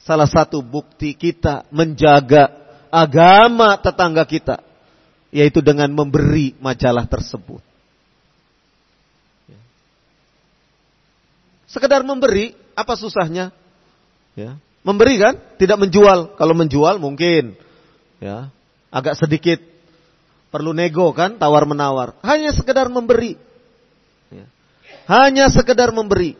Salah 0.00 0.28
satu 0.28 0.64
bukti 0.64 1.12
kita 1.12 1.68
menjaga 1.68 2.48
agama 2.88 3.76
tetangga 3.76 4.24
kita 4.24 4.56
yaitu 5.34 5.60
dengan 5.60 5.90
memberi 5.92 6.56
majalah 6.62 7.04
tersebut. 7.04 7.60
Sekedar 11.66 12.06
memberi, 12.06 12.56
apa 12.72 12.96
susahnya? 12.96 13.52
Ya. 14.32 14.56
Memberi 14.86 15.18
kan, 15.18 15.34
tidak 15.60 15.82
menjual. 15.82 16.38
Kalau 16.38 16.54
menjual 16.54 16.96
mungkin, 17.02 17.58
ya, 18.22 18.48
agak 18.88 19.18
sedikit 19.18 19.60
perlu 20.48 20.72
nego 20.72 21.10
kan, 21.12 21.36
tawar 21.36 21.66
menawar. 21.68 22.16
Hanya 22.24 22.54
sekedar 22.54 22.86
memberi, 22.88 23.34
ya. 24.32 24.46
hanya 25.10 25.50
sekedar 25.52 25.90
memberi. 25.92 26.38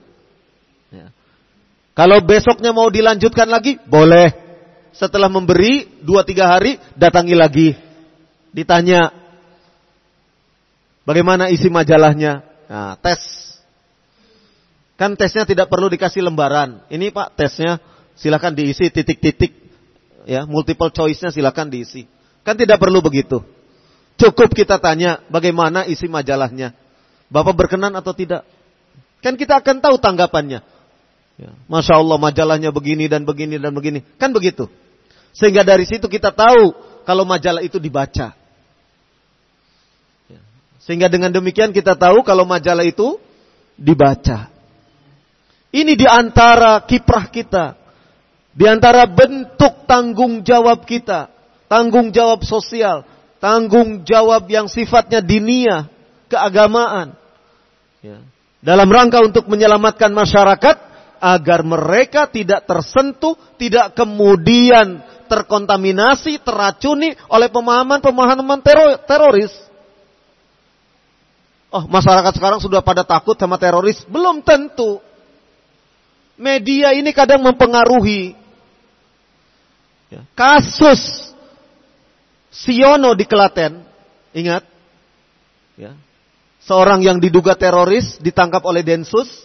Kalau 1.96 2.20
besoknya 2.20 2.76
mau 2.76 2.92
dilanjutkan 2.92 3.48
lagi, 3.48 3.80
boleh. 3.88 4.28
Setelah 4.92 5.32
memberi 5.32 5.88
dua 6.04 6.24
tiga 6.28 6.52
hari, 6.52 6.76
datangi 6.96 7.36
lagi 7.36 7.68
ditanya 8.56 9.12
bagaimana 11.04 11.52
isi 11.52 11.68
majalahnya. 11.68 12.40
Nah, 12.72 12.96
tes. 12.96 13.20
Kan 14.96 15.12
tesnya 15.12 15.44
tidak 15.44 15.68
perlu 15.68 15.92
dikasih 15.92 16.24
lembaran. 16.24 16.80
Ini 16.88 17.12
Pak 17.12 17.36
tesnya 17.36 17.76
silakan 18.16 18.56
diisi 18.56 18.88
titik-titik 18.88 19.52
ya, 20.24 20.48
multiple 20.48 20.88
choice-nya 20.88 21.28
silakan 21.28 21.68
diisi. 21.68 22.08
Kan 22.40 22.56
tidak 22.56 22.80
perlu 22.80 23.04
begitu. 23.04 23.44
Cukup 24.16 24.56
kita 24.56 24.80
tanya 24.80 25.20
bagaimana 25.28 25.84
isi 25.84 26.08
majalahnya. 26.08 26.72
Bapak 27.28 27.52
berkenan 27.52 27.92
atau 27.92 28.16
tidak? 28.16 28.48
Kan 29.20 29.36
kita 29.36 29.60
akan 29.60 29.84
tahu 29.84 30.00
tanggapannya. 30.00 30.64
Ya, 31.36 31.52
Masya 31.68 32.00
Allah 32.00 32.16
majalahnya 32.16 32.72
begini 32.72 33.12
dan 33.12 33.28
begini 33.28 33.60
dan 33.60 33.76
begini. 33.76 34.00
Kan 34.16 34.32
begitu. 34.32 34.72
Sehingga 35.36 35.60
dari 35.68 35.84
situ 35.84 36.08
kita 36.08 36.32
tahu 36.32 36.72
kalau 37.04 37.28
majalah 37.28 37.60
itu 37.60 37.76
dibaca. 37.76 38.32
Sehingga 40.86 41.10
dengan 41.10 41.34
demikian 41.34 41.74
kita 41.74 41.98
tahu 41.98 42.22
kalau 42.22 42.46
majalah 42.46 42.86
itu 42.86 43.18
dibaca. 43.74 44.46
Ini 45.74 45.92
di 45.98 46.06
antara 46.06 46.78
kiprah 46.86 47.26
kita. 47.26 47.74
Di 48.54 48.64
antara 48.70 49.04
bentuk 49.10 49.82
tanggung 49.90 50.46
jawab 50.46 50.86
kita. 50.86 51.26
Tanggung 51.66 52.14
jawab 52.14 52.46
sosial. 52.46 53.02
Tanggung 53.42 54.06
jawab 54.06 54.46
yang 54.46 54.70
sifatnya 54.70 55.18
dinia. 55.18 55.90
Keagamaan. 56.30 57.18
Ya. 58.00 58.22
Dalam 58.62 58.86
rangka 58.86 59.26
untuk 59.26 59.50
menyelamatkan 59.50 60.14
masyarakat. 60.14 60.76
Agar 61.18 61.64
mereka 61.66 62.28
tidak 62.28 62.64
tersentuh. 62.68 63.34
Tidak 63.56 63.96
kemudian 63.96 65.00
terkontaminasi, 65.26 66.38
teracuni 66.40 67.12
oleh 67.26 67.50
pemahaman-pemahaman 67.50 68.62
teroris. 69.04 69.52
Oh, 71.74 71.84
masyarakat 71.84 72.32
sekarang 72.38 72.62
sudah 72.62 72.80
pada 72.80 73.02
takut 73.02 73.34
sama 73.36 73.58
teroris? 73.58 74.06
Belum 74.06 74.40
tentu. 74.40 75.02
Media 76.38 76.94
ini 76.94 77.10
kadang 77.10 77.42
mempengaruhi. 77.42 78.36
Kasus 80.32 81.32
Siono 82.48 83.12
di 83.12 83.28
Klaten, 83.28 83.84
ingat? 84.32 84.64
Ya. 85.76 85.92
Seorang 86.64 87.04
yang 87.04 87.20
diduga 87.20 87.52
teroris 87.52 88.16
ditangkap 88.22 88.64
oleh 88.64 88.80
Densus, 88.80 89.44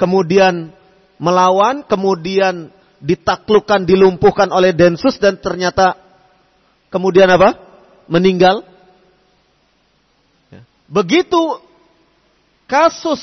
kemudian 0.00 0.72
melawan, 1.22 1.86
kemudian 1.86 2.74
ditaklukkan, 2.98 3.86
dilumpuhkan 3.86 4.50
oleh 4.50 4.74
Densus 4.74 5.22
dan 5.22 5.38
ternyata 5.38 5.94
kemudian 6.90 7.30
apa? 7.30 7.54
Meninggal. 8.10 8.66
Begitu 10.90 11.62
kasus 12.66 13.22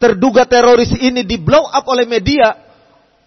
terduga 0.00 0.48
teroris 0.48 0.90
ini 0.96 1.20
di 1.20 1.36
blow 1.36 1.68
up 1.68 1.84
oleh 1.84 2.08
media, 2.08 2.56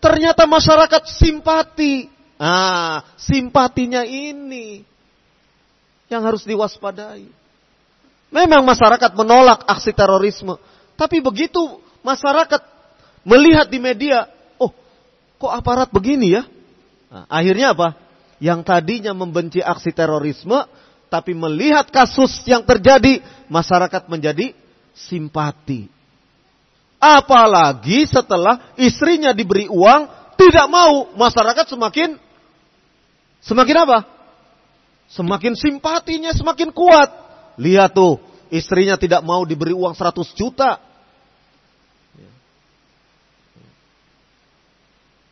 ternyata 0.02 0.50
masyarakat 0.50 1.06
simpati. 1.06 2.10
Ah, 2.40 3.04
simpatinya 3.20 4.08
ini 4.08 4.88
yang 6.08 6.24
harus 6.24 6.48
diwaspadai. 6.48 7.28
Memang 8.32 8.64
masyarakat 8.64 9.12
menolak 9.12 9.68
aksi 9.68 9.92
terorisme, 9.92 10.56
tapi 10.96 11.20
begitu 11.20 11.60
masyarakat 12.00 12.79
melihat 13.24 13.68
di 13.68 13.80
media, 13.82 14.28
oh, 14.60 14.72
kok 15.40 15.54
aparat 15.54 15.90
begini 15.92 16.40
ya? 16.40 16.44
Nah, 17.10 17.26
akhirnya 17.28 17.74
apa? 17.74 17.98
Yang 18.40 18.60
tadinya 18.64 19.12
membenci 19.12 19.60
aksi 19.60 19.92
terorisme, 19.92 20.64
tapi 21.10 21.34
melihat 21.34 21.90
kasus 21.90 22.46
yang 22.46 22.64
terjadi, 22.64 23.20
masyarakat 23.50 24.06
menjadi 24.08 24.54
simpati. 24.94 25.90
Apalagi 27.00 28.06
setelah 28.12 28.76
istrinya 28.76 29.32
diberi 29.32 29.66
uang, 29.72 30.02
tidak 30.36 30.68
mau, 30.68 31.12
masyarakat 31.16 31.66
semakin 31.68 32.20
semakin 33.44 33.78
apa? 33.88 34.00
Semakin 35.10 35.58
simpatinya 35.58 36.32
semakin 36.36 36.70
kuat. 36.70 37.10
Lihat 37.58 37.96
tuh, 37.96 38.22
istrinya 38.54 38.96
tidak 39.00 39.26
mau 39.26 39.42
diberi 39.48 39.74
uang 39.74 39.96
100 39.98 40.38
juta. 40.38 40.78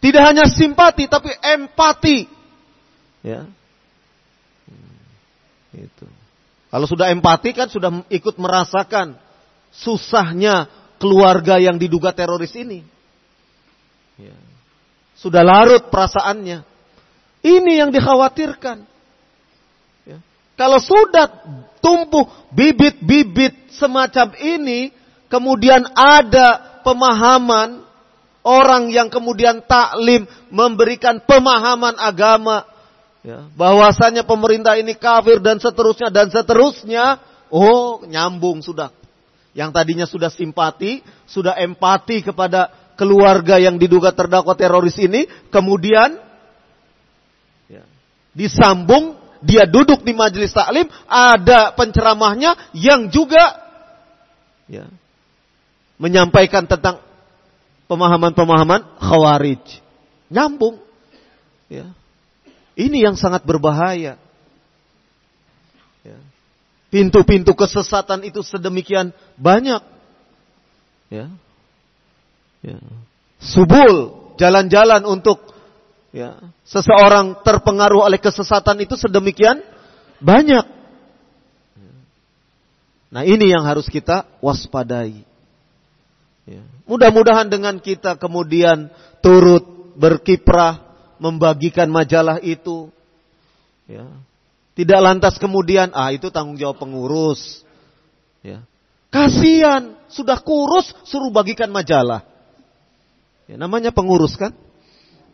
Tidak 0.07 0.23
hanya 0.23 0.47
simpati 0.47 1.03
tapi 1.11 1.35
empati. 1.35 2.31
Ya. 3.27 3.43
Itu. 5.75 6.07
Kalau 6.71 6.87
sudah 6.87 7.11
empati 7.11 7.51
kan 7.51 7.67
sudah 7.67 8.07
ikut 8.07 8.39
merasakan 8.39 9.19
susahnya 9.75 10.71
keluarga 10.95 11.59
yang 11.59 11.75
diduga 11.75 12.15
teroris 12.15 12.55
ini. 12.55 12.87
Ya. 14.15 14.31
Sudah 15.19 15.43
larut 15.43 15.91
perasaannya. 15.91 16.63
Ini 17.43 17.83
yang 17.83 17.91
dikhawatirkan. 17.91 18.87
Ya. 20.07 20.23
Kalau 20.55 20.79
sudah 20.79 21.27
tumbuh 21.83 22.31
bibit-bibit 22.55 23.75
semacam 23.75 24.31
ini, 24.39 24.95
kemudian 25.27 25.83
ada 25.99 26.79
pemahaman 26.87 27.86
orang 28.47 28.87
yang 28.87 29.11
kemudian 29.11 29.59
taklim 29.67 30.23
memberikan 30.47 31.19
pemahaman 31.19 31.99
agama 31.99 32.63
ya, 33.27 33.51
bahwasanya 33.59 34.23
pemerintah 34.23 34.79
ini 34.79 34.95
kafir 34.95 35.43
dan 35.43 35.59
seterusnya 35.59 36.07
dan 36.07 36.31
seterusnya, 36.31 37.19
oh 37.51 38.07
nyambung 38.07 38.63
sudah. 38.63 38.95
Yang 39.51 39.69
tadinya 39.75 40.07
sudah 40.07 40.31
simpati, 40.31 41.03
sudah 41.27 41.59
empati 41.59 42.23
kepada 42.23 42.71
keluarga 42.95 43.59
yang 43.59 43.75
diduga 43.75 44.15
terdakwa 44.15 44.55
teroris 44.55 44.95
ini, 45.01 45.27
kemudian 45.51 46.15
ya, 47.67 47.83
disambung, 48.31 49.19
dia 49.43 49.67
duduk 49.67 50.07
di 50.07 50.15
majelis 50.15 50.55
taklim, 50.55 50.87
ada 51.09 51.75
penceramahnya 51.75 52.71
yang 52.71 53.11
juga 53.11 53.59
ya, 54.69 54.87
menyampaikan 55.97 56.69
tentang 56.69 57.06
pemahaman-pemahaman 57.87 58.99
khawarij. 58.99 59.63
Nyambung. 60.27 60.79
Ya. 61.71 61.91
Ini 62.77 63.09
yang 63.09 63.15
sangat 63.17 63.43
berbahaya. 63.47 64.19
Ya. 66.03 66.19
Pintu-pintu 66.87 67.51
kesesatan 67.57 68.23
itu 68.23 68.43
sedemikian 68.43 69.11
banyak. 69.35 69.81
Ya. 71.11 71.27
Ya. 72.63 72.79
Subul, 73.39 74.13
jalan-jalan 74.35 75.07
untuk 75.07 75.39
ya, 76.11 76.39
seseorang 76.67 77.43
terpengaruh 77.43 78.07
oleh 78.07 78.19
kesesatan 78.19 78.83
itu 78.83 78.99
sedemikian 78.99 79.63
banyak. 80.19 80.77
Nah 83.07 83.23
ini 83.23 83.51
yang 83.51 83.63
harus 83.63 83.87
kita 83.87 84.27
waspadai. 84.43 85.23
Ya. 86.47 86.63
Mudah-mudahan 86.87 87.51
dengan 87.51 87.75
kita 87.83 88.15
kemudian 88.15 88.87
turut 89.19 89.67
berkiprah 89.99 90.79
membagikan 91.19 91.91
majalah 91.91 92.39
itu. 92.39 92.87
Ya. 93.83 94.07
Tidak 94.79 94.99
lantas 95.03 95.35
kemudian, 95.35 95.91
ah 95.91 96.13
itu 96.15 96.31
tanggung 96.31 96.55
jawab 96.55 96.79
pengurus. 96.79 97.67
Ya. 98.39 98.63
Kasihan, 99.11 99.99
sudah 100.07 100.39
kurus, 100.39 100.95
suruh 101.03 101.33
bagikan 101.33 101.67
majalah. 101.67 102.23
Ya, 103.49 103.59
namanya 103.59 103.91
pengurus 103.91 104.39
kan? 104.39 104.55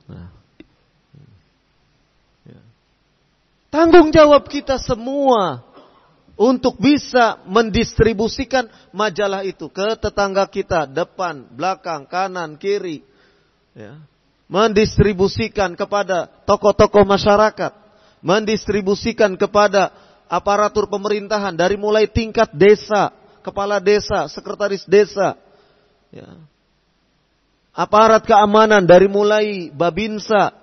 Nah. 0.10 0.34
Ya. 2.48 2.62
Tanggung 3.70 4.10
jawab 4.10 4.50
kita 4.50 4.82
semua. 4.82 5.62
Untuk 6.34 6.82
bisa 6.82 7.42
mendistribusikan 7.46 8.66
majalah 8.90 9.46
itu 9.46 9.70
ke 9.70 9.94
tetangga 10.02 10.50
kita, 10.50 10.90
depan, 10.90 11.46
belakang, 11.54 12.10
kanan, 12.10 12.58
kiri. 12.58 13.06
Ya. 13.78 14.02
Mendistribusikan 14.50 15.78
kepada 15.78 16.30
tokoh-tokoh 16.46 17.06
masyarakat. 17.06 17.74
Mendistribusikan 18.26 19.38
kepada 19.38 19.94
aparatur 20.26 20.90
pemerintahan 20.90 21.54
dari 21.54 21.78
mulai 21.78 22.10
tingkat 22.10 22.50
desa, 22.54 23.14
kepala 23.46 23.78
desa, 23.78 24.26
sekretaris 24.26 24.86
desa. 24.90 25.38
Ya. 26.10 26.30
Aparat 27.74 28.26
keamanan 28.26 28.86
dari 28.86 29.10
mulai 29.10 29.74
Babinsa, 29.74 30.54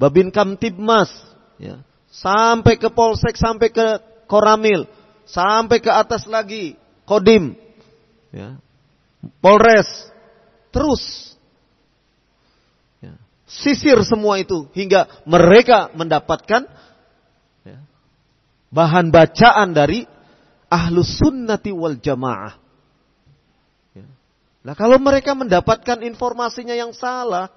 Babin 0.00 0.32
Kamtibmas, 0.32 1.12
ya. 1.60 1.80
sampai 2.08 2.80
ke 2.80 2.88
Polsek, 2.88 3.36
sampai 3.36 3.68
ke 3.68 4.00
Koramil, 4.24 4.88
sampai 5.24 5.78
ke 5.80 5.90
atas 5.90 6.28
lagi 6.28 6.76
Kodim, 7.04 7.56
ya. 8.32 8.56
Polres, 9.40 9.88
terus 10.72 11.32
ya. 13.00 13.16
sisir 13.44 14.00
semua 14.04 14.40
itu 14.40 14.68
hingga 14.72 15.08
mereka 15.28 15.92
mendapatkan 15.92 16.64
ya, 17.64 17.78
bahan 18.72 19.12
bacaan 19.12 19.76
dari 19.76 20.08
ahlus 20.72 21.20
sunnati 21.20 21.72
wal 21.72 21.96
jamaah. 22.00 22.64
Nah 24.64 24.72
kalau 24.72 24.96
mereka 24.96 25.36
mendapatkan 25.36 26.00
informasinya 26.00 26.72
yang 26.72 26.96
salah, 26.96 27.52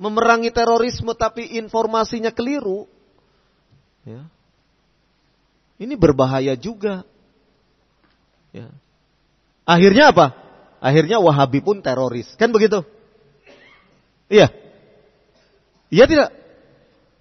memerangi 0.00 0.48
terorisme 0.48 1.12
tapi 1.12 1.60
informasinya 1.60 2.32
keliru, 2.32 2.88
ya, 4.08 4.24
ini 5.82 5.98
berbahaya 5.98 6.54
juga. 6.54 7.02
Ya. 8.54 8.70
Akhirnya 9.66 10.14
apa? 10.14 10.26
Akhirnya 10.78 11.18
Wahabi 11.18 11.58
pun 11.58 11.82
teroris. 11.82 12.30
Kan 12.38 12.54
begitu? 12.54 12.86
Iya. 14.30 14.50
Iya 15.90 16.04
tidak? 16.06 16.30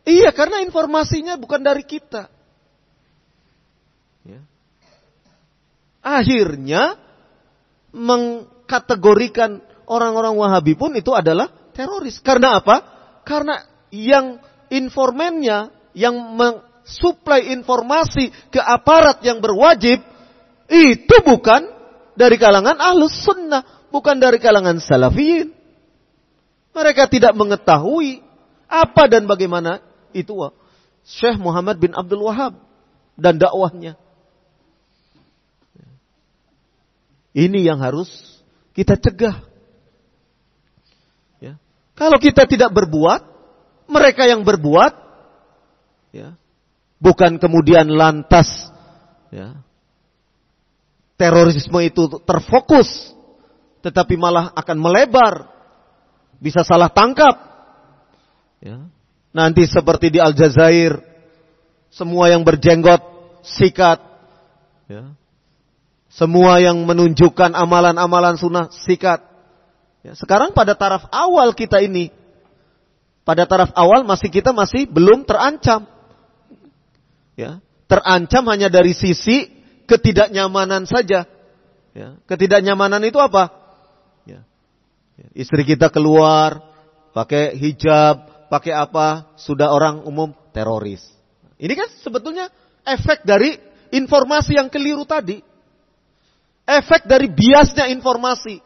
Iya, 0.02 0.30
karena 0.34 0.66
informasinya 0.66 1.38
bukan 1.38 1.62
dari 1.62 1.86
kita. 1.86 2.30
Ya. 4.26 4.42
Akhirnya 6.02 6.98
mengkategorikan 7.94 9.62
orang-orang 9.86 10.38
Wahabi 10.38 10.74
pun 10.74 10.94
itu 10.98 11.14
adalah 11.14 11.50
teroris. 11.74 12.18
Karena 12.22 12.58
apa? 12.58 12.82
Karena 13.28 13.62
yang 13.94 14.42
informennya, 14.72 15.70
yang 15.94 16.16
suplai 16.86 17.54
informasi 17.54 18.30
ke 18.50 18.60
aparat 18.62 19.22
yang 19.22 19.40
berwajib 19.40 20.02
itu 20.72 21.16
bukan 21.26 21.68
dari 22.16 22.36
kalangan 22.40 22.80
ahlus 22.80 23.16
sunnah, 23.24 23.64
bukan 23.92 24.18
dari 24.20 24.40
kalangan 24.40 24.80
salafiyin. 24.80 25.52
Mereka 26.72 27.12
tidak 27.12 27.36
mengetahui 27.36 28.24
apa 28.72 29.04
dan 29.12 29.28
bagaimana 29.28 29.84
itu 30.16 30.32
Syekh 31.04 31.36
Muhammad 31.36 31.76
bin 31.82 31.92
Abdul 31.92 32.24
Wahab 32.24 32.56
dan 33.20 33.36
dakwahnya. 33.36 34.00
Ini 37.32 37.64
yang 37.64 37.80
harus 37.80 38.12
kita 38.76 39.00
cegah. 39.00 39.40
Ya. 41.40 41.56
Kalau 41.96 42.20
kita 42.20 42.44
tidak 42.44 42.76
berbuat, 42.76 43.24
mereka 43.88 44.28
yang 44.28 44.44
berbuat, 44.44 44.94
ya, 46.12 46.36
Bukan 47.02 47.42
kemudian 47.42 47.90
lantas 47.90 48.46
ya, 49.34 49.58
terorisme 51.22 51.82
itu 51.86 52.10
terfokus, 52.26 53.14
tetapi 53.86 54.18
malah 54.18 54.50
akan 54.58 54.78
melebar, 54.82 55.50
bisa 56.42 56.66
salah 56.66 56.90
tangkap. 56.90 57.38
Ya. 58.58 58.90
Nanti 59.30 59.70
seperti 59.70 60.14
di 60.14 60.20
Aljazair, 60.22 60.98
semua 61.94 62.30
yang 62.34 62.42
berjenggot 62.42 63.02
sikat, 63.46 64.02
ya. 64.90 65.14
semua 66.10 66.58
yang 66.58 66.82
menunjukkan 66.82 67.54
amalan-amalan 67.54 68.38
sunnah 68.42 68.74
sikat. 68.86 69.22
Ya. 70.02 70.18
Sekarang 70.18 70.58
pada 70.58 70.74
taraf 70.74 71.06
awal 71.14 71.54
kita 71.54 71.86
ini, 71.86 72.10
pada 73.22 73.46
taraf 73.46 73.70
awal 73.78 74.02
masih 74.02 74.34
kita 74.34 74.50
masih 74.54 74.90
belum 74.90 75.22
terancam 75.26 75.86
ya, 77.36 77.62
terancam 77.88 78.44
hanya 78.52 78.68
dari 78.72 78.96
sisi 78.96 79.50
ketidaknyamanan 79.86 80.88
saja. 80.88 81.28
Ya, 81.92 82.16
ketidaknyamanan 82.28 83.04
itu 83.04 83.20
apa? 83.20 83.52
Ya, 84.24 84.48
ya, 85.20 85.28
istri 85.36 85.68
kita 85.68 85.92
keluar 85.92 86.64
pakai 87.12 87.56
hijab, 87.60 88.48
pakai 88.48 88.72
apa, 88.72 89.36
sudah 89.36 89.72
orang 89.72 90.08
umum 90.08 90.32
teroris. 90.56 91.04
Ini 91.60 91.74
kan 91.76 91.90
sebetulnya 92.02 92.48
efek 92.88 93.28
dari 93.28 93.60
informasi 93.92 94.58
yang 94.58 94.72
keliru 94.72 95.04
tadi. 95.04 95.44
Efek 96.66 97.06
dari 97.06 97.28
biasnya 97.28 97.92
informasi. 97.92 98.64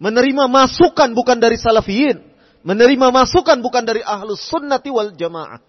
Menerima 0.00 0.48
masukan 0.50 1.12
bukan 1.14 1.38
dari 1.38 1.60
salafiyin. 1.60 2.18
Menerima 2.60 3.08
masukan 3.12 3.60
bukan 3.62 3.84
dari 3.86 4.02
ahlus 4.04 4.42
sunnati 4.48 4.90
wal 4.92 5.14
jamaah. 5.14 5.62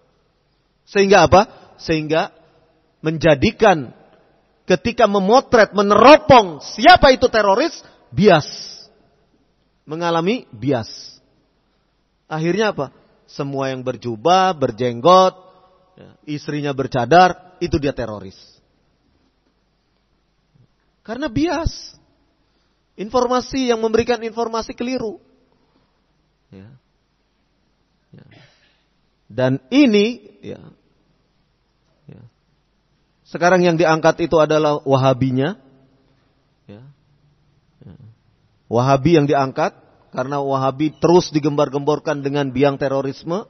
Sehingga 0.88 1.30
apa? 1.30 1.61
Sehingga 1.78 2.34
menjadikan 3.02 3.92
ketika 4.64 5.10
memotret, 5.10 5.74
meneropong 5.74 6.62
siapa 6.62 7.12
itu 7.12 7.26
teroris, 7.28 7.74
bias. 8.14 8.46
Mengalami 9.82 10.46
bias. 10.54 11.18
Akhirnya 12.30 12.70
apa? 12.72 12.94
Semua 13.26 13.72
yang 13.72 13.82
berjubah, 13.82 14.54
berjenggot, 14.54 15.34
ya, 15.98 16.10
istrinya 16.28 16.72
bercadar, 16.72 17.58
itu 17.58 17.76
dia 17.76 17.92
teroris. 17.92 18.36
Karena 21.02 21.26
bias. 21.26 21.98
Informasi 22.94 23.72
yang 23.72 23.80
memberikan 23.80 24.20
informasi 24.20 24.76
keliru. 24.76 25.18
Ya. 26.52 26.68
Ya. 28.12 28.24
Dan 29.32 29.52
ini 29.72 30.36
ya, 30.44 30.60
sekarang 33.32 33.64
yang 33.64 33.80
diangkat 33.80 34.28
itu 34.28 34.36
adalah 34.36 34.84
Wahabinya. 34.84 35.56
Ya. 36.68 36.84
ya. 37.80 37.96
Wahabi 38.68 39.16
yang 39.16 39.24
diangkat 39.24 39.72
karena 40.12 40.44
Wahabi 40.44 40.92
terus 41.00 41.32
digembar-gemborkan 41.32 42.20
dengan 42.20 42.52
biang 42.52 42.76
terorisme. 42.76 43.48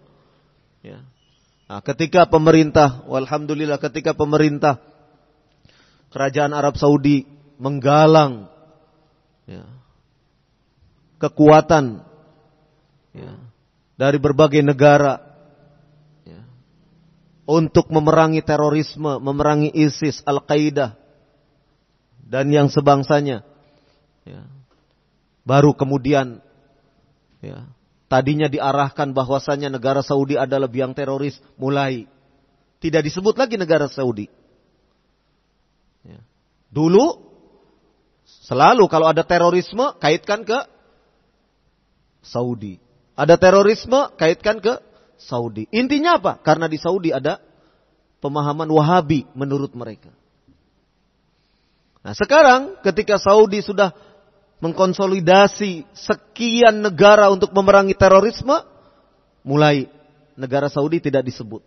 Ya. 0.86 1.02
Nah, 1.66 1.82
ketika 1.82 2.30
pemerintah, 2.30 3.02
walhamdulillah 3.10 3.82
ketika 3.82 4.14
pemerintah 4.14 4.78
kerajaan 6.14 6.54
Arab 6.54 6.78
Saudi 6.78 7.26
menggalang 7.58 8.46
ya, 9.50 9.66
kekuatan 11.18 12.06
ya, 13.16 13.34
dari 13.98 14.18
berbagai 14.20 14.62
negara 14.62 15.31
untuk 17.46 17.90
memerangi 17.90 18.42
terorisme, 18.42 19.18
memerangi 19.18 19.74
ISIS, 19.74 20.22
Al-Qaeda, 20.22 20.94
dan 22.22 22.46
yang 22.48 22.70
sebangsanya. 22.70 23.42
Ya. 24.22 24.46
Baru 25.42 25.74
kemudian, 25.74 26.38
ya, 27.42 27.66
tadinya 28.06 28.46
diarahkan 28.46 29.10
bahwasanya 29.10 29.74
negara 29.74 30.06
Saudi 30.06 30.38
adalah 30.38 30.70
biang 30.70 30.94
teroris, 30.94 31.42
mulai 31.58 32.06
tidak 32.78 33.06
disebut 33.10 33.34
lagi 33.34 33.58
negara 33.58 33.90
Saudi. 33.90 34.30
Ya. 36.06 36.22
Dulu 36.70 37.18
selalu 38.46 38.86
kalau 38.86 39.10
ada 39.10 39.26
terorisme 39.26 39.98
kaitkan 39.98 40.46
ke 40.46 40.58
Saudi. 42.22 42.78
Ada 43.18 43.34
terorisme 43.34 44.14
kaitkan 44.14 44.62
ke 44.62 44.91
Saudi. 45.26 45.70
Intinya 45.70 46.18
apa? 46.18 46.38
Karena 46.42 46.66
di 46.66 46.78
Saudi 46.78 47.14
ada 47.14 47.38
pemahaman 48.22 48.70
Wahabi 48.70 49.26
menurut 49.34 49.74
mereka. 49.74 50.10
Nah, 52.02 52.14
sekarang 52.18 52.82
ketika 52.82 53.18
Saudi 53.18 53.62
sudah 53.62 53.94
mengkonsolidasi 54.62 55.86
sekian 55.94 56.82
negara 56.82 57.30
untuk 57.30 57.50
memerangi 57.54 57.94
terorisme, 57.94 58.62
mulai 59.46 59.90
negara 60.38 60.70
Saudi 60.70 61.02
tidak 61.02 61.26
disebut. 61.26 61.62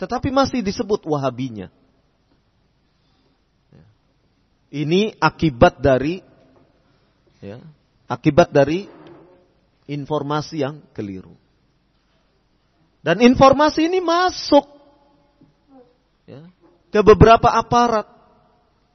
Tetapi 0.00 0.28
masih 0.32 0.60
disebut 0.60 1.04
Wahabinya. 1.08 1.72
Ini 4.68 5.16
akibat 5.16 5.80
dari 5.80 6.20
ya, 7.40 7.56
akibat 8.04 8.52
dari 8.52 8.84
informasi 9.88 10.60
yang 10.60 10.84
keliru. 10.92 11.32
Dan 13.02 13.22
informasi 13.22 13.86
ini 13.86 14.02
masuk. 14.02 14.78
Ya. 16.28 16.44
ke 16.92 17.00
beberapa 17.00 17.48
aparat. 17.48 18.04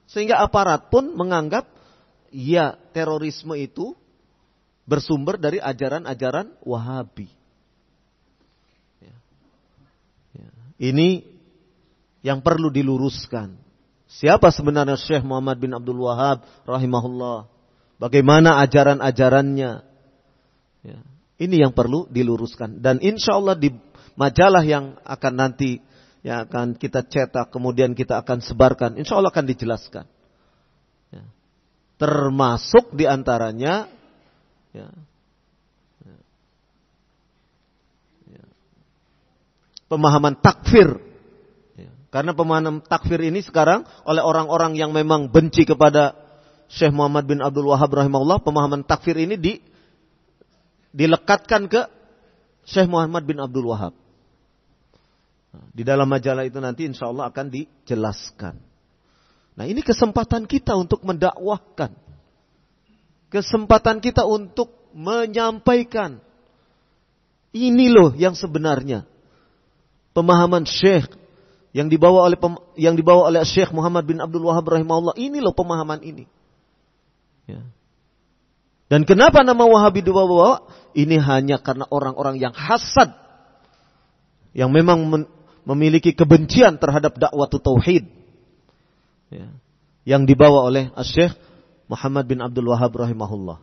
Sehingga 0.05 0.37
aparat 0.41 0.93
pun 0.93 1.17
menganggap 1.17 1.65
ya 2.29 2.77
terorisme 2.93 3.57
itu 3.57 3.97
bersumber 4.85 5.39
dari 5.41 5.57
ajaran-ajaran 5.57 6.53
Wahabi. 6.61 7.29
Ya. 9.01 9.15
Ya. 10.37 10.49
Ini 10.77 11.25
yang 12.21 12.45
perlu 12.45 12.69
diluruskan. 12.69 13.57
Siapa 14.13 14.53
sebenarnya 14.53 14.93
Syekh 14.93 15.25
Muhammad 15.25 15.57
bin 15.57 15.73
Abdul 15.73 16.05
Wahab 16.05 16.45
rahimahullah? 16.69 17.49
Bagaimana 17.97 18.61
ajaran-ajarannya? 18.61 19.71
Ya. 20.85 20.99
Ini 21.41 21.55
yang 21.65 21.73
perlu 21.73 22.05
diluruskan. 22.13 22.77
Dan 22.77 23.01
insya 23.01 23.41
Allah 23.41 23.57
di 23.57 23.73
majalah 24.15 24.63
yang 24.65 24.97
akan 25.03 25.33
nanti 25.33 25.81
yang 26.23 26.47
akan 26.47 26.79
kita 26.79 27.03
cetak, 27.03 27.51
kemudian 27.51 27.91
kita 27.91 28.23
akan 28.23 28.39
sebarkan, 28.39 28.95
insya 28.95 29.19
Allah 29.19 29.27
akan 29.27 29.43
dijelaskan. 29.43 30.07
Ya. 31.11 31.23
Termasuk 31.99 32.95
di 32.95 33.03
antaranya 33.03 33.91
ya, 34.71 34.87
ya, 38.31 38.43
pemahaman 39.91 40.39
takfir. 40.39 40.95
Ya. 41.75 41.91
Karena 42.07 42.31
pemahaman 42.31 42.79
takfir 42.87 43.19
ini 43.19 43.43
sekarang 43.43 43.83
oleh 44.07 44.23
orang-orang 44.23 44.79
yang 44.79 44.95
memang 44.95 45.27
benci 45.27 45.67
kepada 45.67 46.15
Syekh 46.71 46.95
Muhammad 46.95 47.27
bin 47.27 47.43
Abdul 47.43 47.67
Wahab 47.67 47.91
rahimahullah, 47.91 48.39
pemahaman 48.39 48.87
takfir 48.87 49.19
ini 49.19 49.35
di, 49.35 49.59
dilekatkan 50.95 51.67
ke 51.67 51.83
Syekh 52.63 52.87
Muhammad 52.87 53.27
bin 53.27 53.43
Abdul 53.43 53.67
Wahab. 53.67 54.02
Di 55.53 55.85
dalam 55.85 56.09
majalah 56.09 56.45
itu 56.45 56.57
nanti 56.57 56.89
insya 56.89 57.09
Allah 57.09 57.29
akan 57.29 57.53
dijelaskan. 57.53 58.57
Nah 59.53 59.65
ini 59.69 59.85
kesempatan 59.85 60.49
kita 60.49 60.73
untuk 60.73 61.05
mendakwahkan. 61.05 61.93
Kesempatan 63.29 64.01
kita 64.01 64.25
untuk 64.25 64.73
menyampaikan. 64.97 66.21
Ini 67.53 67.85
loh 67.93 68.17
yang 68.17 68.33
sebenarnya. 68.33 69.05
Pemahaman 70.13 70.65
Syekh 70.65 71.09
yang 71.73 71.89
dibawa 71.89 72.29
oleh 72.29 72.37
yang 72.77 72.93
dibawa 72.93 73.29
oleh 73.29 73.41
Syekh 73.45 73.73
Muhammad 73.73 74.05
bin 74.05 74.21
Abdul 74.21 74.45
Wahab 74.45 74.65
rahimahullah. 74.65 75.17
Ini 75.17 75.41
loh 75.41 75.53
pemahaman 75.53 76.01
ini. 76.05 76.25
Ya. 77.45 77.61
Dan 78.93 79.09
kenapa 79.09 79.41
nama 79.41 79.65
Wahabi 79.65 80.05
dibawa? 80.05 80.69
Ini 80.93 81.17
hanya 81.17 81.57
karena 81.57 81.89
orang-orang 81.89 82.37
yang 82.37 82.53
hasad. 82.53 83.09
Yang 84.53 84.69
memang 84.69 85.01
memiliki 85.63 86.11
kebencian 86.11 86.75
terhadap 86.75 87.15
dakwah 87.15 87.47
tauhid 87.47 88.07
ya, 89.31 89.47
yang 90.03 90.27
dibawa 90.27 90.67
oleh 90.67 90.91
Syekh 91.03 91.31
Muhammad 91.87 92.27
bin 92.27 92.39
Abdul 92.43 92.67
Wahab 92.71 92.91
rahimahullah. 92.95 93.59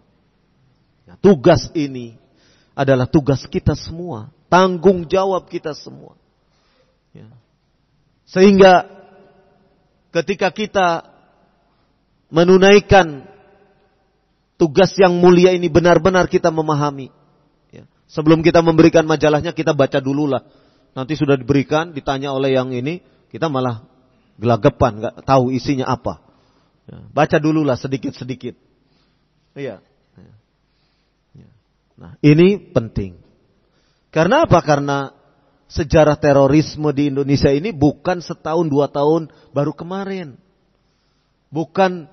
Ya, 1.09 1.15
tugas 1.21 1.69
ini 1.77 2.17
adalah 2.73 3.05
tugas 3.05 3.45
kita 3.45 3.77
semua, 3.77 4.33
tanggung 4.49 5.05
jawab 5.05 5.49
kita 5.49 5.77
semua. 5.77 6.17
Ya. 7.13 7.29
Sehingga 8.25 8.87
ketika 10.15 10.49
kita 10.55 10.89
menunaikan 12.31 13.27
tugas 14.55 14.95
yang 14.97 15.19
mulia 15.19 15.51
ini 15.53 15.67
benar-benar 15.67 16.31
kita 16.31 16.49
memahami. 16.49 17.11
Ya. 17.75 17.85
Sebelum 18.07 18.41
kita 18.41 18.63
memberikan 18.63 19.03
majalahnya 19.05 19.51
kita 19.51 19.75
baca 19.75 19.99
dululah 19.99 20.47
nanti 20.95 21.15
sudah 21.15 21.39
diberikan, 21.39 21.95
ditanya 21.95 22.35
oleh 22.35 22.55
yang 22.55 22.71
ini, 22.75 23.03
kita 23.31 23.47
malah 23.47 23.87
gelagapan, 24.41 25.03
nggak 25.03 25.17
tahu 25.23 25.55
isinya 25.55 25.87
apa. 25.87 26.23
Ya, 26.89 26.99
baca 27.13 27.37
dululah 27.39 27.77
sedikit-sedikit. 27.79 28.57
Iya. 29.55 29.83
Ya. 31.35 31.51
Nah, 32.01 32.17
ini 32.25 32.57
penting. 32.73 33.21
Karena 34.11 34.49
apa? 34.49 34.59
Karena 34.65 35.13
sejarah 35.71 36.19
terorisme 36.19 36.91
di 36.91 37.15
Indonesia 37.15 37.53
ini 37.55 37.71
bukan 37.71 38.19
setahun 38.19 38.67
dua 38.67 38.91
tahun 38.91 39.31
baru 39.55 39.71
kemarin. 39.71 40.35
Bukan 41.53 42.11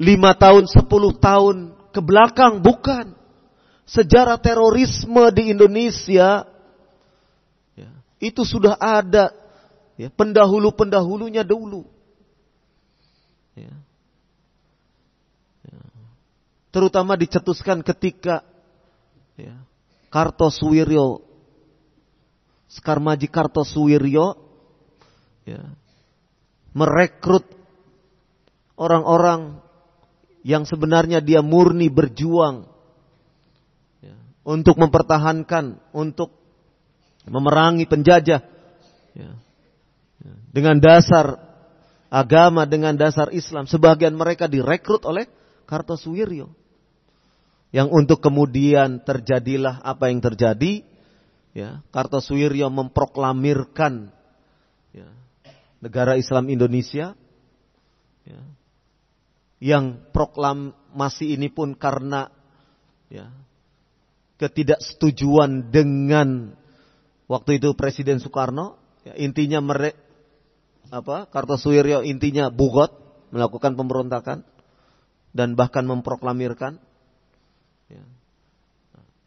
lima 0.00 0.32
tahun, 0.34 0.66
sepuluh 0.66 1.14
tahun 1.14 1.76
ke 1.94 2.00
belakang, 2.02 2.64
bukan. 2.64 3.14
Sejarah 3.86 4.38
terorisme 4.38 5.22
di 5.34 5.54
Indonesia 5.54 6.46
itu 8.20 8.44
sudah 8.44 8.76
ada 8.76 9.32
ya, 9.96 10.12
pendahulu-pendahulunya 10.12 11.40
dulu. 11.40 11.88
Ya. 13.56 13.72
Ya. 15.64 15.82
Terutama 16.68 17.16
dicetuskan 17.16 17.80
ketika 17.80 18.44
ya, 19.40 19.56
Kartosuwiryo 20.12 21.24
Skarmaji 22.70 23.26
Kartosuwiryo 23.26 24.38
ya, 25.48 25.64
merekrut 26.76 27.48
orang-orang 28.78 29.58
yang 30.40 30.64
sebenarnya 30.64 31.20
dia 31.20 31.44
murni 31.44 31.92
berjuang 31.92 32.64
ya, 34.00 34.16
untuk 34.44 34.80
mempertahankan, 34.80 35.82
untuk 35.92 36.39
memerangi 37.28 37.84
penjajah 37.84 38.40
ya. 39.12 39.30
Ya. 40.20 40.34
dengan 40.52 40.76
dasar 40.80 41.36
agama 42.10 42.64
dengan 42.64 42.96
dasar 42.96 43.30
Islam 43.32 43.68
sebagian 43.68 44.16
mereka 44.16 44.48
direkrut 44.48 45.04
oleh 45.04 45.28
Kartosuwiryo 45.68 46.50
yang 47.70 47.86
untuk 47.88 48.18
kemudian 48.18 49.00
terjadilah 49.06 49.78
apa 49.84 50.10
yang 50.10 50.18
terjadi 50.18 50.82
ya 51.54 51.82
Kartosuwiryo 51.94 52.66
memproklamirkan 52.70 54.10
ya, 54.90 55.08
negara 55.78 56.18
Islam 56.18 56.50
Indonesia 56.50 57.14
ya, 58.26 58.40
yang 59.60 60.10
proklamasi 60.10 61.36
ini 61.36 61.52
pun 61.52 61.78
karena 61.78 62.32
ya, 63.06 63.30
ketidaksetujuan 64.40 65.70
dengan 65.70 66.58
Waktu 67.30 67.62
itu 67.62 67.78
Presiden 67.78 68.18
Soekarno, 68.18 68.74
ya, 69.06 69.14
intinya 69.14 69.62
merek 69.62 69.94
apa 70.90 71.30
Kartosuwiryo 71.30 72.02
intinya 72.02 72.50
bugot 72.50 72.90
melakukan 73.30 73.78
pemberontakan 73.78 74.42
dan 75.30 75.54
bahkan 75.54 75.86
memproklamirkan. 75.86 76.82
Ya. 77.86 78.02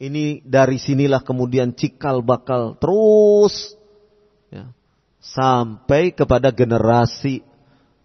Ini 0.04 0.44
dari 0.44 0.84
sinilah 0.84 1.24
kemudian 1.24 1.72
cikal 1.72 2.20
bakal 2.20 2.76
terus 2.76 3.72
ya, 4.52 4.68
sampai 5.24 6.12
kepada 6.12 6.52
generasi 6.52 7.40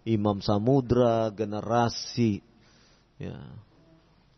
Imam 0.07 0.39
Samudra, 0.39 1.27
generasi 1.35 2.39
ya, 3.19 3.35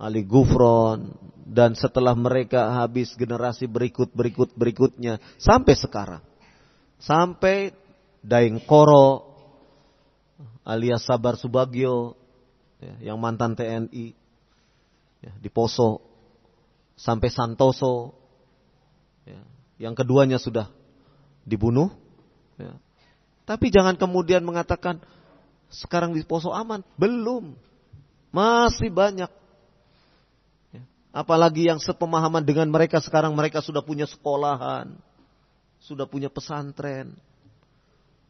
Ali 0.02 0.26
Gufron, 0.26 1.14
dan 1.46 1.78
setelah 1.78 2.18
mereka 2.18 2.82
habis 2.82 3.14
generasi 3.14 3.70
berikut 3.70 4.10
berikut 4.18 4.50
berikutnya 4.58 5.22
sampai 5.38 5.78
sekarang. 5.78 6.24
Sampai 6.98 7.70
Daeng 8.26 8.66
Koro 8.66 9.30
alias 10.66 11.06
Sabar 11.06 11.38
Subagio 11.38 12.18
ya, 12.82 13.14
yang 13.14 13.18
mantan 13.22 13.54
TNI 13.54 14.14
ya, 15.22 15.32
di 15.38 15.50
Poso 15.54 16.02
sampai 16.98 17.30
Santoso 17.30 18.14
ya, 19.26 19.42
yang 19.78 19.94
keduanya 19.94 20.42
sudah 20.42 20.70
dibunuh 21.46 21.94
ya. 22.58 22.74
Tapi 23.46 23.74
jangan 23.74 23.98
kemudian 23.98 24.46
mengatakan 24.46 25.02
sekarang 25.70 26.14
di 26.14 26.22
Poso 26.26 26.54
aman, 26.54 26.86
belum. 26.96 27.54
Masih 28.32 28.88
banyak 28.88 29.28
Apalagi 31.12 31.68
yang 31.68 31.84
sepemahaman 31.84 32.40
dengan 32.40 32.72
mereka 32.72 33.04
sekarang 33.04 33.36
mereka 33.36 33.60
sudah 33.60 33.84
punya 33.84 34.08
sekolahan, 34.08 34.96
sudah 35.84 36.08
punya 36.08 36.32
pesantren. 36.32 37.12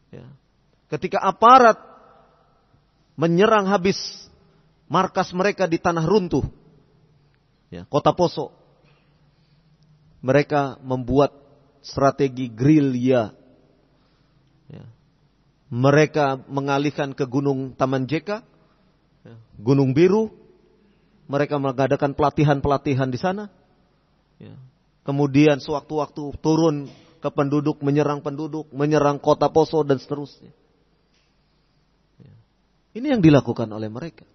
Ya. 0.10 0.26
Ketika 0.90 1.22
aparat 1.22 1.78
menyerang 3.14 3.70
habis 3.70 3.96
markas 4.90 5.30
mereka 5.30 5.70
di 5.70 5.78
tanah 5.78 6.10
runtuh, 6.10 6.42
ya, 7.70 7.86
kota 7.86 8.18
Poso, 8.18 8.50
mereka 10.26 10.82
membuat 10.82 11.38
strategi 11.86 12.50
gerilya. 12.50 13.30
Ya. 14.74 14.86
Mereka 15.70 16.50
mengalihkan 16.50 17.14
ke 17.14 17.30
Gunung 17.30 17.78
Taman 17.78 18.10
Jeka, 18.10 18.42
ya, 19.22 19.38
Gunung 19.62 19.94
Biru, 19.94 20.41
mereka 21.32 21.56
mengadakan 21.56 22.12
pelatihan-pelatihan 22.12 23.08
di 23.08 23.16
sana. 23.16 23.48
Ya. 24.36 24.60
Kemudian 25.08 25.64
sewaktu-waktu 25.64 26.36
turun 26.44 26.92
ke 27.24 27.30
penduduk, 27.32 27.80
menyerang 27.80 28.20
penduduk, 28.20 28.68
menyerang 28.76 29.16
kota 29.16 29.48
Poso 29.48 29.80
dan 29.88 29.96
seterusnya. 29.96 30.52
Ini 32.92 33.16
yang 33.16 33.24
dilakukan 33.24 33.72
oleh 33.72 33.88
mereka. 33.88 34.28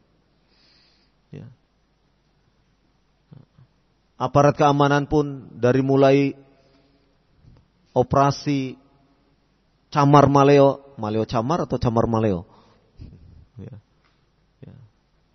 Ya. 1.28 1.44
Aparat 4.16 4.57
keamanan 4.57 5.05
pun 5.05 5.53
dari 5.53 5.84
mulai 5.84 6.32
operasi 7.92 8.80
camar 9.92 10.24
maleo, 10.32 10.97
maleo 10.97 11.28
camar 11.28 11.68
atau 11.68 11.76
camar 11.76 12.09
maleo. 12.09 12.49
Ya. 13.61 13.76
Ya. 13.76 13.86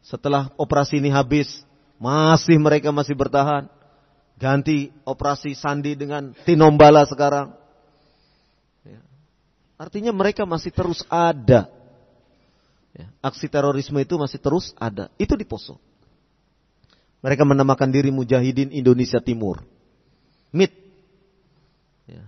Setelah 0.01 0.49
operasi 0.57 0.97
ini 0.97 1.13
habis, 1.13 1.61
masih 2.01 2.57
mereka 2.57 2.89
masih 2.89 3.13
bertahan. 3.13 3.69
Ganti 4.41 4.89
operasi 5.05 5.53
sandi 5.53 5.93
dengan 5.93 6.33
tinombala 6.49 7.05
sekarang. 7.05 7.53
Ya. 8.81 8.97
Artinya 9.77 10.09
mereka 10.09 10.49
masih 10.49 10.73
terus 10.73 11.05
ada. 11.05 11.69
Ya. 12.97 13.07
Aksi 13.21 13.45
terorisme 13.45 14.01
itu 14.01 14.17
masih 14.17 14.41
terus 14.41 14.73
ada. 14.81 15.13
Itu 15.21 15.37
di 15.37 15.45
Poso. 15.45 15.77
Mereka 17.21 17.45
menamakan 17.45 17.93
diri 17.93 18.09
Mujahidin 18.09 18.73
Indonesia 18.73 19.21
Timur. 19.21 19.61
MIT. 20.49 20.73
Ya. 22.09 22.25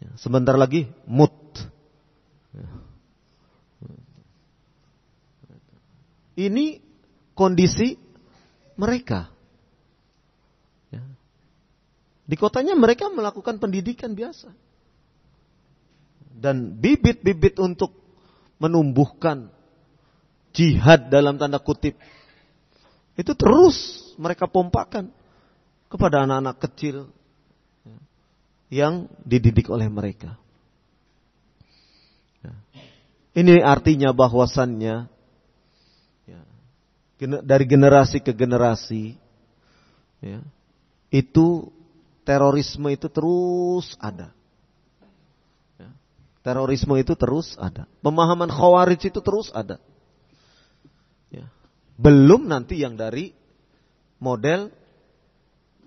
Ya. 0.00 0.10
Sebentar 0.16 0.56
lagi 0.56 0.88
MUT. 1.04 1.60
Ya. 2.56 2.87
Ini 6.38 6.78
kondisi 7.34 7.98
mereka. 8.78 9.26
Ya. 10.94 11.02
Di 12.30 12.38
kotanya 12.38 12.78
mereka 12.78 13.10
melakukan 13.10 13.58
pendidikan 13.58 14.14
biasa. 14.14 14.54
Dan 16.38 16.78
bibit-bibit 16.78 17.58
untuk 17.58 17.90
menumbuhkan 18.62 19.50
jihad 20.54 21.10
dalam 21.10 21.38
tanda 21.38 21.58
kutip 21.58 21.98
itu 23.18 23.34
terus 23.34 24.06
mereka 24.14 24.46
pompakan 24.46 25.10
kepada 25.90 26.22
anak-anak 26.22 26.56
kecil 26.62 27.10
yang 28.70 29.10
dididik 29.26 29.66
oleh 29.66 29.90
mereka. 29.90 30.38
Ini 33.34 33.62
artinya 33.62 34.14
bahwasannya 34.14 35.06
ya, 35.06 35.17
dari 37.18 37.64
generasi 37.66 38.22
ke 38.22 38.30
generasi 38.30 39.18
ya, 40.22 40.38
itu 41.10 41.66
terorisme 42.22 42.88
itu 42.94 43.10
terus 43.10 43.98
ada. 43.98 44.30
Ya, 45.78 45.90
terorisme 46.46 46.94
itu 46.94 47.18
terus 47.18 47.58
ada. 47.58 47.90
Pemahaman 48.00 48.50
khawarij 48.50 49.10
itu 49.10 49.18
terus 49.18 49.50
ada. 49.50 49.82
Belum 51.98 52.46
nanti 52.46 52.78
yang 52.78 52.94
dari 52.94 53.34
model 54.22 54.70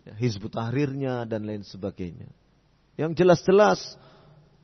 ya, 0.03 0.13
Hizbut 0.19 0.51
Tahrirnya 0.51 1.23
dan 1.23 1.47
lain 1.47 1.63
sebagainya. 1.63 2.27
Yang 2.99 3.23
jelas-jelas 3.23 3.95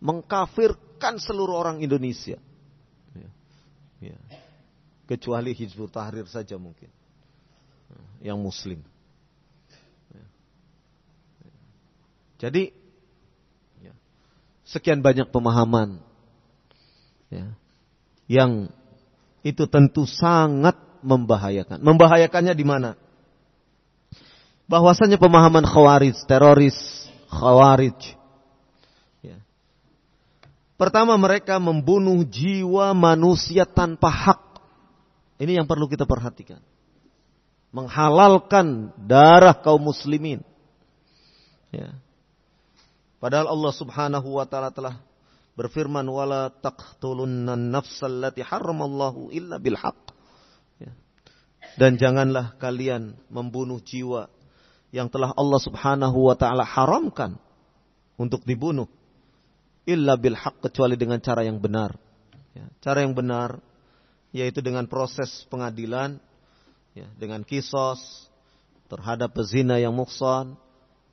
mengkafirkan 0.03 1.23
seluruh 1.23 1.55
orang 1.55 1.79
Indonesia. 1.79 2.35
Ya, 3.15 3.31
ya. 4.11 4.19
Kecuali 5.07 5.55
Hizbut 5.55 5.89
Tahrir 5.95 6.27
saja 6.27 6.59
mungkin. 6.59 6.91
Yang 8.19 8.39
muslim. 8.43 8.79
Jadi 12.37 12.69
ya, 13.81 13.93
sekian 14.61 15.01
banyak 15.01 15.33
pemahaman 15.33 15.97
ya, 17.33 17.49
yang 18.29 18.69
itu 19.41 19.65
tentu 19.65 20.05
sangat 20.05 20.77
membahayakan. 21.01 21.81
Membahayakannya 21.81 22.53
di 22.53 22.65
mana? 22.65 22.93
Bahwasanya 24.69 25.17
pemahaman 25.17 25.65
khawarij, 25.65 26.27
teroris, 26.27 26.77
khawarij. 27.31 27.97
Ya. 29.23 29.39
Pertama 30.77 31.15
mereka 31.17 31.57
membunuh 31.57 32.21
jiwa 32.27 32.93
manusia 32.93 33.65
tanpa 33.65 34.11
hak. 34.13 34.46
Ini 35.37 35.61
yang 35.61 35.69
perlu 35.69 35.85
kita 35.85 36.09
perhatikan. 36.09 36.61
Menghalalkan 37.69 38.93
darah 38.97 39.53
kaum 39.53 39.81
muslimin. 39.81 40.41
Ya. 41.69 41.93
Padahal 43.21 43.49
Allah 43.49 43.73
Subhanahu 43.73 44.27
wa 44.37 44.45
taala 44.49 44.73
telah 44.73 44.97
berfirman 45.57 46.05
wala 46.05 46.49
taqtulunna 46.49 47.57
nafsal 47.57 48.21
lati 48.21 48.45
harramallahu 48.45 49.33
illa 49.33 49.57
bil 49.57 49.77
haqq. 49.77 50.17
Dan 51.77 52.01
janganlah 52.01 52.57
kalian 52.57 53.13
membunuh 53.29 53.77
jiwa 53.77 54.33
yang 54.89 55.13
telah 55.13 55.29
Allah 55.37 55.61
Subhanahu 55.61 56.17
wa 56.25 56.33
taala 56.33 56.65
haramkan 56.65 57.37
untuk 58.17 58.41
dibunuh 58.49 58.89
illa 59.85 60.17
bil 60.17 60.33
haq 60.33 60.57
kecuali 60.57 60.97
dengan 60.97 61.21
cara 61.21 61.45
yang 61.45 61.61
benar. 61.61 61.93
Ya, 62.57 62.65
cara 62.81 63.05
yang 63.05 63.13
benar 63.13 63.61
yaitu 64.35 64.59
dengan 64.59 64.85
proses 64.85 65.47
pengadilan 65.47 66.19
ya, 66.97 67.07
dengan 67.15 67.45
kisos 67.45 68.27
terhadap 68.87 69.35
pezina 69.35 69.77
yang 69.77 69.95
muksan, 69.95 70.55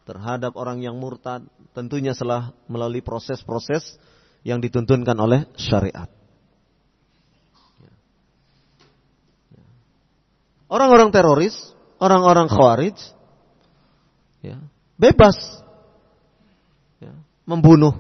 terhadap 0.07 0.55
orang 0.55 0.85
yang 0.85 1.01
murtad, 1.01 1.43
tentunya 1.75 2.15
setelah 2.15 2.55
melalui 2.71 3.03
proses-proses 3.03 3.99
yang 4.47 4.61
dituntunkan 4.61 5.17
oleh 5.17 5.49
syariat. 5.57 6.07
Orang-orang 10.75 11.15
teroris, 11.15 11.55
orang-orang 12.03 12.51
khawarij, 12.51 12.99
ya, 14.43 14.59
bebas 14.99 15.63
ya, 16.99 17.15
membunuh. 17.47 17.95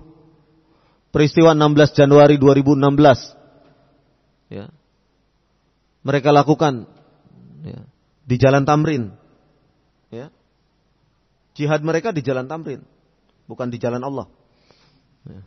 Peristiwa 1.14 1.54
16 1.54 1.94
Januari 1.94 2.34
2016, 2.34 4.50
ya, 4.50 4.66
mereka 6.04 6.30
lakukan 6.30 6.86
ya, 7.64 7.80
di 8.22 8.36
Jalan 8.36 8.68
Tamrin. 8.68 9.10
Ya. 10.12 10.30
Jihad 11.56 11.82
mereka 11.82 12.12
di 12.14 12.22
Jalan 12.22 12.46
Tamrin, 12.46 12.84
bukan 13.48 13.72
di 13.72 13.80
Jalan 13.80 14.04
Allah. 14.04 14.28
Ya. 15.26 15.42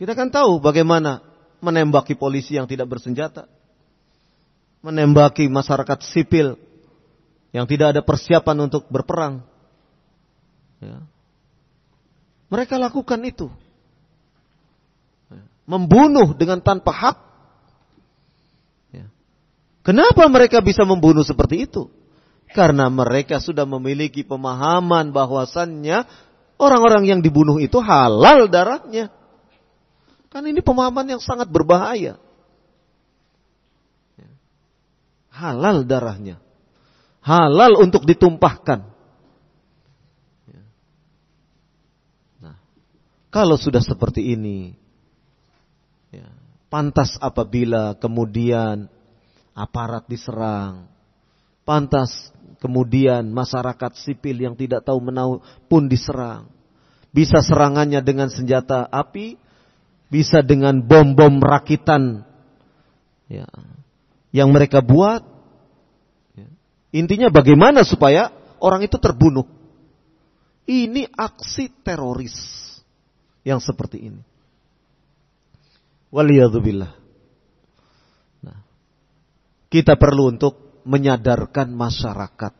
Kita 0.00 0.16
kan 0.16 0.32
tahu 0.32 0.62
bagaimana 0.62 1.20
menembaki 1.60 2.16
polisi 2.16 2.56
yang 2.56 2.66
tidak 2.66 2.90
bersenjata 2.90 3.46
menembaki 4.82 5.46
masyarakat 5.46 6.02
sipil 6.02 6.58
yang 7.54 7.64
tidak 7.70 7.96
ada 7.96 8.02
persiapan 8.02 8.66
untuk 8.68 8.90
berperang. 8.90 9.46
Ya. 10.82 11.06
Mereka 12.50 12.76
lakukan 12.76 13.22
itu. 13.22 13.48
Ya. 15.30 15.42
Membunuh 15.64 16.34
dengan 16.34 16.58
tanpa 16.58 16.90
hak. 16.90 17.16
Ya. 19.82 19.90
Kenapa 19.90 20.30
mereka 20.30 20.62
bisa 20.62 20.86
membunuh 20.86 21.26
seperti 21.26 21.66
itu? 21.66 21.90
Karena 22.54 22.86
mereka 22.86 23.42
sudah 23.42 23.66
memiliki 23.66 24.22
pemahaman 24.22 25.10
bahwasannya 25.10 26.06
orang-orang 26.60 27.10
yang 27.10 27.20
dibunuh 27.24 27.58
itu 27.58 27.82
halal 27.82 28.46
darahnya. 28.46 29.10
Kan 30.30 30.46
ini 30.46 30.62
pemahaman 30.62 31.18
yang 31.18 31.20
sangat 31.20 31.50
berbahaya. 31.50 32.22
halal 35.32 35.88
darahnya. 35.88 36.36
Halal 37.24 37.80
untuk 37.80 38.04
ditumpahkan. 38.04 38.84
Ya. 40.44 40.62
Nah, 42.44 42.56
kalau 43.32 43.56
sudah 43.56 43.80
seperti 43.80 44.36
ini, 44.36 44.76
ya, 46.12 46.28
pantas 46.68 47.16
apabila 47.16 47.96
kemudian 47.96 48.91
aparat 49.52 50.08
diserang, 50.08 50.88
pantas 51.62 52.32
kemudian 52.62 53.26
masyarakat 53.34 53.92
sipil 53.98 54.38
yang 54.38 54.54
tidak 54.54 54.86
tahu 54.86 55.02
menahu 55.02 55.42
pun 55.66 55.90
diserang. 55.90 56.48
Bisa 57.12 57.44
serangannya 57.44 58.00
dengan 58.00 58.32
senjata 58.32 58.88
api, 58.88 59.36
bisa 60.08 60.40
dengan 60.40 60.80
bom-bom 60.80 61.42
rakitan 61.42 62.24
ya, 63.28 63.44
yang 64.32 64.48
mereka 64.48 64.80
buat. 64.80 65.20
Ya. 66.32 66.48
Intinya 66.94 67.28
bagaimana 67.28 67.84
supaya 67.84 68.32
orang 68.62 68.86
itu 68.86 68.96
terbunuh. 68.96 69.44
Ini 70.62 71.10
aksi 71.10 71.68
teroris 71.82 72.38
yang 73.42 73.58
seperti 73.58 74.08
ini. 74.08 74.22
Waliyadzubillah. 76.14 77.01
Kita 79.72 79.96
perlu 79.96 80.28
untuk 80.36 80.84
menyadarkan 80.84 81.72
masyarakat. 81.72 82.52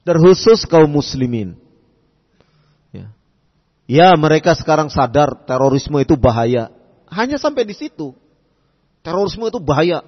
Terkhusus 0.00 0.64
kaum 0.64 0.88
muslimin. 0.88 1.52
Ya. 2.88 3.12
ya 3.84 4.08
mereka 4.16 4.56
sekarang 4.56 4.88
sadar 4.88 5.44
terorisme 5.44 6.00
itu 6.00 6.16
bahaya. 6.16 6.72
hanya 7.12 7.36
sampai 7.36 7.68
di 7.68 7.76
situ. 7.76 8.16
Terorisme 9.04 9.44
itu 9.52 9.60
bahaya. 9.60 10.00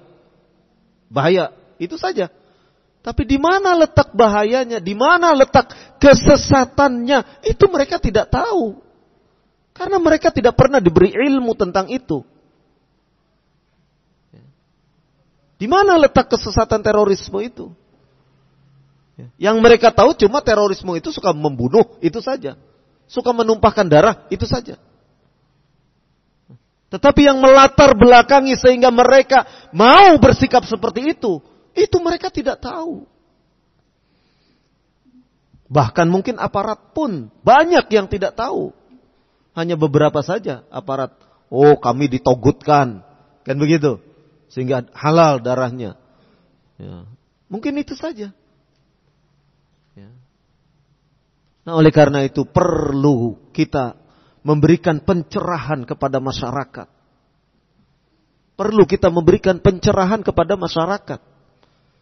Bahaya, 1.13 1.53
itu 1.77 2.01
saja. 2.01 2.33
Tapi 3.05 3.25
di 3.25 3.37
mana 3.37 3.77
letak 3.77 4.17
bahayanya, 4.17 4.81
di 4.81 4.97
mana 4.97 5.33
letak 5.37 5.97
kesesatannya, 6.01 7.45
itu 7.45 7.65
mereka 7.69 8.01
tidak 8.01 8.33
tahu. 8.33 8.81
Karena 9.77 10.01
mereka 10.01 10.33
tidak 10.33 10.57
pernah 10.57 10.81
diberi 10.81 11.13
ilmu 11.13 11.53
tentang 11.53 11.89
itu. 11.93 12.25
Di 15.61 15.69
mana 15.69 15.93
letak 16.01 16.25
kesesatan 16.25 16.81
terorisme 16.81 17.37
itu? 17.45 17.69
Yang 19.37 19.61
mereka 19.61 19.93
tahu 19.93 20.17
cuma 20.17 20.41
terorisme 20.41 20.89
itu 20.97 21.13
suka 21.13 21.29
membunuh, 21.37 22.01
itu 22.01 22.17
saja. 22.17 22.57
Suka 23.05 23.29
menumpahkan 23.29 23.85
darah, 23.85 24.25
itu 24.33 24.41
saja. 24.49 24.81
Tetapi 26.89 27.29
yang 27.29 27.37
melatar 27.37 27.93
belakangi 27.93 28.57
sehingga 28.57 28.89
mereka 28.89 29.69
mau 29.69 30.17
bersikap 30.17 30.65
seperti 30.65 31.13
itu, 31.13 31.37
itu 31.77 31.97
mereka 32.01 32.33
tidak 32.33 32.57
tahu. 32.57 33.05
Bahkan 35.69 36.09
mungkin 36.09 36.41
aparat 36.41 36.89
pun 36.97 37.29
banyak 37.45 37.85
yang 37.93 38.09
tidak 38.09 38.33
tahu. 38.33 38.73
Hanya 39.53 39.77
beberapa 39.77 40.25
saja 40.25 40.65
aparat. 40.73 41.13
Oh 41.53 41.77
kami 41.77 42.09
ditogutkan. 42.11 43.05
Kan 43.45 43.55
begitu. 43.61 44.10
Sehingga 44.51 44.83
halal 44.91 45.39
darahnya. 45.39 45.95
Ya. 46.75 47.07
Mungkin 47.47 47.79
itu 47.79 47.95
saja. 47.95 48.35
Ya. 49.95 50.09
Nah 51.63 51.73
oleh 51.79 51.91
karena 51.95 52.27
itu 52.27 52.43
perlu 52.43 53.39
kita 53.55 53.95
memberikan 54.43 54.99
pencerahan 54.99 55.87
kepada 55.87 56.19
masyarakat. 56.19 56.87
Perlu 58.59 58.83
kita 58.85 59.07
memberikan 59.07 59.63
pencerahan 59.63 60.21
kepada 60.21 60.59
masyarakat. 60.59 61.19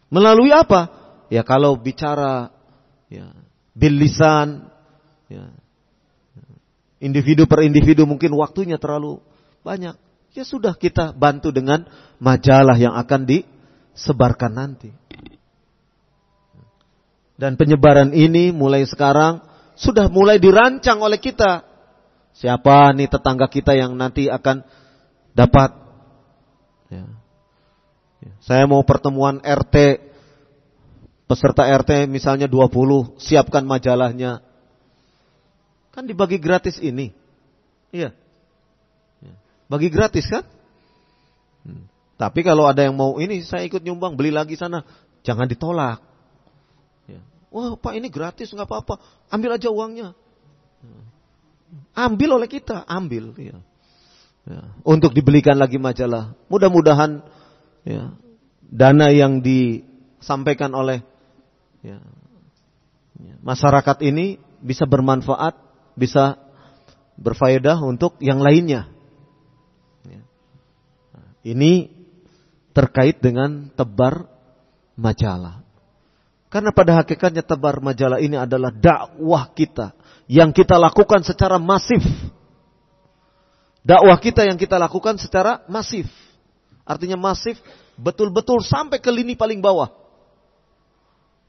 Melalui 0.09 0.49
apa? 0.49 0.89
Ya 1.29 1.45
kalau 1.45 1.77
bicara 1.77 2.49
ya, 3.13 3.29
bilisan, 3.77 4.67
ya, 5.29 5.53
individu 6.97 7.45
per 7.45 7.63
individu 7.63 8.09
mungkin 8.09 8.33
waktunya 8.35 8.81
terlalu 8.81 9.21
banyak. 9.61 10.08
Ya 10.39 10.47
sudah 10.47 10.71
kita 10.71 11.11
bantu 11.11 11.51
dengan 11.51 11.83
majalah 12.15 12.79
yang 12.79 12.95
akan 12.95 13.27
disebarkan 13.27 14.55
nanti. 14.55 14.87
Dan 17.35 17.59
penyebaran 17.59 18.15
ini 18.15 18.55
mulai 18.55 18.87
sekarang 18.87 19.43
sudah 19.75 20.07
mulai 20.07 20.39
dirancang 20.39 21.03
oleh 21.03 21.19
kita. 21.19 21.67
Siapa 22.39 22.95
nih 22.95 23.11
tetangga 23.11 23.51
kita 23.51 23.75
yang 23.75 23.99
nanti 23.99 24.31
akan 24.31 24.63
dapat? 25.35 25.75
Ya. 26.87 27.03
ya. 28.23 28.31
Saya 28.39 28.63
mau 28.63 28.79
pertemuan 28.87 29.43
RT, 29.43 29.75
peserta 31.27 31.67
RT 31.67 32.07
misalnya 32.07 32.47
20, 32.47 33.19
siapkan 33.19 33.67
majalahnya. 33.67 34.39
Kan 35.91 36.07
dibagi 36.07 36.39
gratis 36.39 36.79
ini. 36.79 37.11
Iya. 37.91 38.15
Bagi 39.69 39.87
gratis 39.93 40.25
kan? 40.25 40.43
Hmm. 41.63 41.85
Tapi 42.17 42.41
kalau 42.41 42.65
ada 42.67 42.83
yang 42.83 42.97
mau 42.97 43.21
ini 43.21 43.45
saya 43.45 43.63
ikut 43.63 43.79
nyumbang 43.85 44.17
beli 44.17 44.33
lagi 44.33 44.57
sana, 44.57 44.83
jangan 45.23 45.45
ditolak. 45.45 46.01
Ya. 47.05 47.21
Wah 47.53 47.77
pak 47.77 47.93
ini 47.95 48.09
gratis 48.09 48.51
nggak 48.51 48.67
apa-apa, 48.67 48.99
ambil 49.29 49.55
aja 49.55 49.69
uangnya. 49.71 50.17
Ya 50.81 50.99
ambil 51.93 52.41
oleh 52.41 52.49
kita, 52.49 52.85
ambil. 52.87 53.35
Ya. 53.37 53.57
Ya. 54.49 54.61
Untuk 54.81 55.13
dibelikan 55.13 55.59
lagi 55.59 55.77
majalah. 55.77 56.33
Mudah-mudahan 56.49 57.21
ya, 57.85 58.15
dana 58.65 59.07
yang 59.13 59.43
disampaikan 59.45 60.73
oleh 60.73 61.05
ya, 61.85 62.01
ya, 63.21 63.35
masyarakat 63.45 63.97
ini 64.01 64.41
bisa 64.63 64.89
bermanfaat, 64.89 65.53
bisa 65.93 66.39
berfaedah 67.19 67.77
untuk 67.83 68.17
yang 68.23 68.41
lainnya. 68.41 68.89
Ini 71.43 71.91
terkait 72.75 73.19
dengan 73.23 73.71
tebar 73.73 74.27
majalah. 74.99 75.63
Karena 76.49 76.73
pada 76.73 76.97
hakikatnya 76.99 77.45
tebar 77.45 77.77
majalah 77.79 78.17
ini 78.17 78.33
adalah 78.33 78.73
dakwah 78.73 79.53
kita 79.53 79.93
yang 80.25 80.49
kita 80.49 80.75
lakukan 80.81 81.21
secara 81.21 81.61
masif. 81.61 82.01
Dakwah 83.85 84.17
kita 84.19 84.43
yang 84.43 84.57
kita 84.59 84.75
lakukan 84.75 85.15
secara 85.21 85.63
masif. 85.69 86.09
Artinya 86.83 87.15
masif 87.15 87.61
betul-betul 87.95 88.65
sampai 88.65 88.97
ke 88.97 89.13
lini 89.13 89.37
paling 89.37 89.61
bawah. 89.61 89.93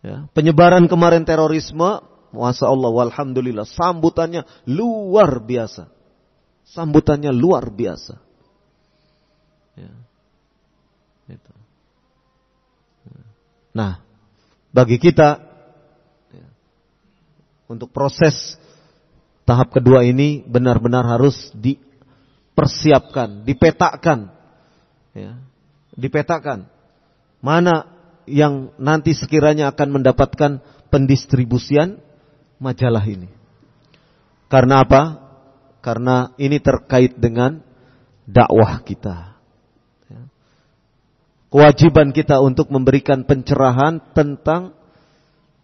Ya, 0.00 0.28
penyebaran 0.32 0.88
kemarin 0.88 1.28
terorisme, 1.28 2.00
Masya 2.32 2.66
Allah, 2.72 2.90
walhamdulillah, 2.92 3.68
sambutannya 3.68 4.48
luar 4.64 5.44
biasa. 5.44 5.92
Sambutannya 6.64 7.34
luar 7.34 7.68
biasa. 7.68 8.29
Ya. 9.80 9.92
Itu. 11.30 11.52
Nah, 13.70 14.02
bagi 14.74 14.98
kita, 14.98 15.38
ya, 16.34 16.48
untuk 17.70 17.94
proses 17.94 18.58
tahap 19.46 19.70
kedua 19.70 20.02
ini 20.02 20.42
benar-benar 20.42 21.06
harus 21.06 21.54
dipersiapkan, 21.54 23.46
dipetakan. 23.46 24.34
Ya, 25.14 25.38
dipetakan. 25.94 26.66
Mana 27.40 27.88
yang 28.28 28.74
nanti 28.76 29.16
sekiranya 29.16 29.72
akan 29.72 30.02
mendapatkan 30.02 30.60
pendistribusian 30.90 32.02
majalah 32.60 33.02
ini. 33.06 33.30
Karena 34.50 34.82
apa? 34.82 35.02
Karena 35.80 36.34
ini 36.36 36.58
terkait 36.58 37.16
dengan 37.16 37.62
dakwah 38.26 38.82
kita. 38.82 39.29
Ya. 41.50 41.58
Kewajiban 41.58 42.14
kita 42.14 42.38
untuk 42.38 42.70
memberikan 42.70 43.26
pencerahan 43.26 43.98
tentang 44.14 44.70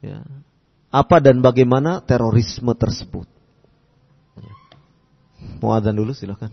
ya, 0.03 0.19
apa 0.91 1.23
dan 1.23 1.39
bagaimana 1.39 2.03
terorisme 2.03 2.75
tersebut. 2.75 3.31
Mau 5.63 5.73
adzan 5.73 5.97
dulu 5.97 6.13
silahkan. 6.13 6.51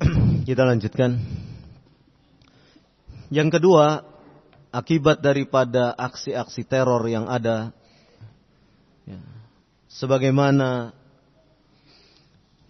Kita 0.48 0.64
lanjutkan. 0.64 1.20
Yang 3.28 3.60
kedua, 3.60 4.07
akibat 4.68 5.24
daripada 5.24 5.96
aksi-aksi 5.96 6.62
teror 6.68 7.00
yang 7.08 7.28
ada, 7.28 7.72
ya, 9.08 9.20
sebagaimana 9.88 10.92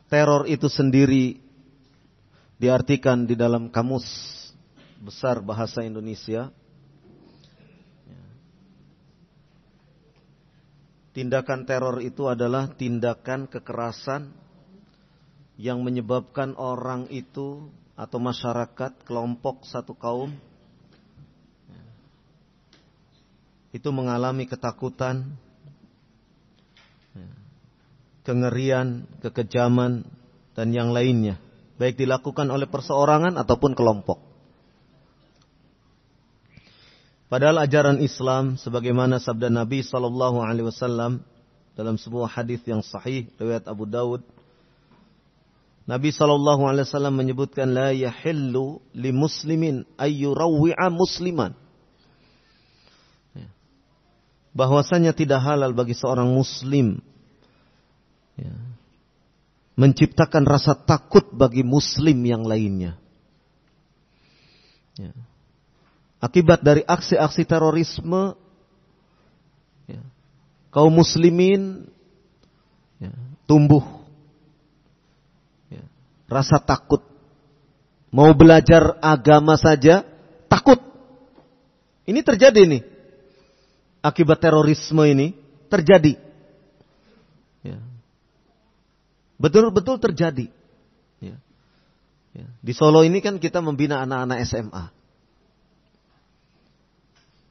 teror 0.07 0.47
itu 0.47 0.71
sendiri 0.71 1.43
diartikan 2.59 3.27
di 3.27 3.39
dalam 3.39 3.71
kamus 3.71 4.07
besar 4.99 5.39
bahasa 5.43 5.83
Indonesia. 5.87 6.51
Tindakan 11.15 11.67
teror 11.67 11.99
itu 11.99 12.31
adalah 12.31 12.71
tindakan 12.79 13.51
kekerasan 13.51 14.31
yang 15.59 15.83
menyebabkan 15.83 16.55
orang 16.55 17.11
itu 17.11 17.67
atau 17.99 18.23
masyarakat, 18.23 19.03
kelompok 19.03 19.67
satu 19.67 19.99
kaum 19.99 20.31
itu 23.73 23.89
mengalami 23.93 24.49
ketakutan, 24.49 25.37
kengerian, 28.25 29.09
kekejaman 29.21 30.05
dan 30.57 30.73
yang 30.73 30.93
lainnya 30.93 31.41
baik 31.79 31.95
dilakukan 31.95 32.51
oleh 32.51 32.67
perseorangan 32.67 33.39
ataupun 33.39 33.73
kelompok. 33.79 34.19
Padahal 37.31 37.63
ajaran 37.63 38.03
Islam 38.03 38.59
sebagaimana 38.59 39.23
sabda 39.23 39.53
Nabi 39.53 39.87
sallallahu 39.87 40.43
alaihi 40.43 40.67
wasallam 40.67 41.23
dalam 41.79 41.95
sebuah 41.95 42.27
hadis 42.27 42.59
yang 42.67 42.83
sahih 42.83 43.31
riwayat 43.39 43.69
Abu 43.71 43.87
Dawud 43.87 44.25
Nabi 45.85 46.09
sallallahu 46.09 46.69
alaihi 46.69 46.89
wasallam 46.89 47.17
menyebutkan 47.17 47.69
la 47.69 47.93
yahillu 47.93 48.81
li 48.97 49.13
muslimin 49.13 49.85
ayyurawwi'a 50.01 50.89
musliman 50.89 51.53
ya. 51.53 51.68
Bahwasanya 54.59 55.15
tidak 55.15 55.39
halal 55.39 55.71
bagi 55.71 55.95
seorang 55.95 56.27
muslim 56.35 56.99
ya, 58.35 58.51
menciptakan 59.79 60.43
rasa 60.43 60.75
takut 60.75 61.31
bagi 61.31 61.63
muslim 61.63 62.19
yang 62.27 62.43
lainnya. 62.43 62.99
Ya. 64.99 65.15
Akibat 66.19 66.67
dari 66.67 66.83
aksi-aksi 66.83 67.47
terorisme, 67.47 68.35
ya, 69.87 70.03
kaum 70.75 70.91
muslimin 70.91 71.87
ya, 72.99 73.15
tumbuh 73.47 73.87
ya, 75.71 75.87
rasa 76.27 76.59
takut. 76.59 77.07
Mau 78.11 78.35
belajar 78.35 78.99
agama 78.99 79.55
saja 79.55 80.03
takut. 80.51 80.83
Ini 82.03 82.19
terjadi 82.27 82.67
nih. 82.67 82.98
Akibat 83.99 84.39
terorisme 84.39 85.03
ini 85.11 85.35
terjadi. 85.67 86.15
Ya. 87.67 87.79
Betul-betul 89.39 89.99
terjadi. 89.99 90.47
Ya. 91.19 91.37
Ya. 92.35 92.47
Di 92.63 92.73
Solo 92.75 93.03
ini 93.03 93.19
kan 93.19 93.43
kita 93.43 93.59
membina 93.59 94.03
anak-anak 94.03 94.39
SMA. 94.47 94.85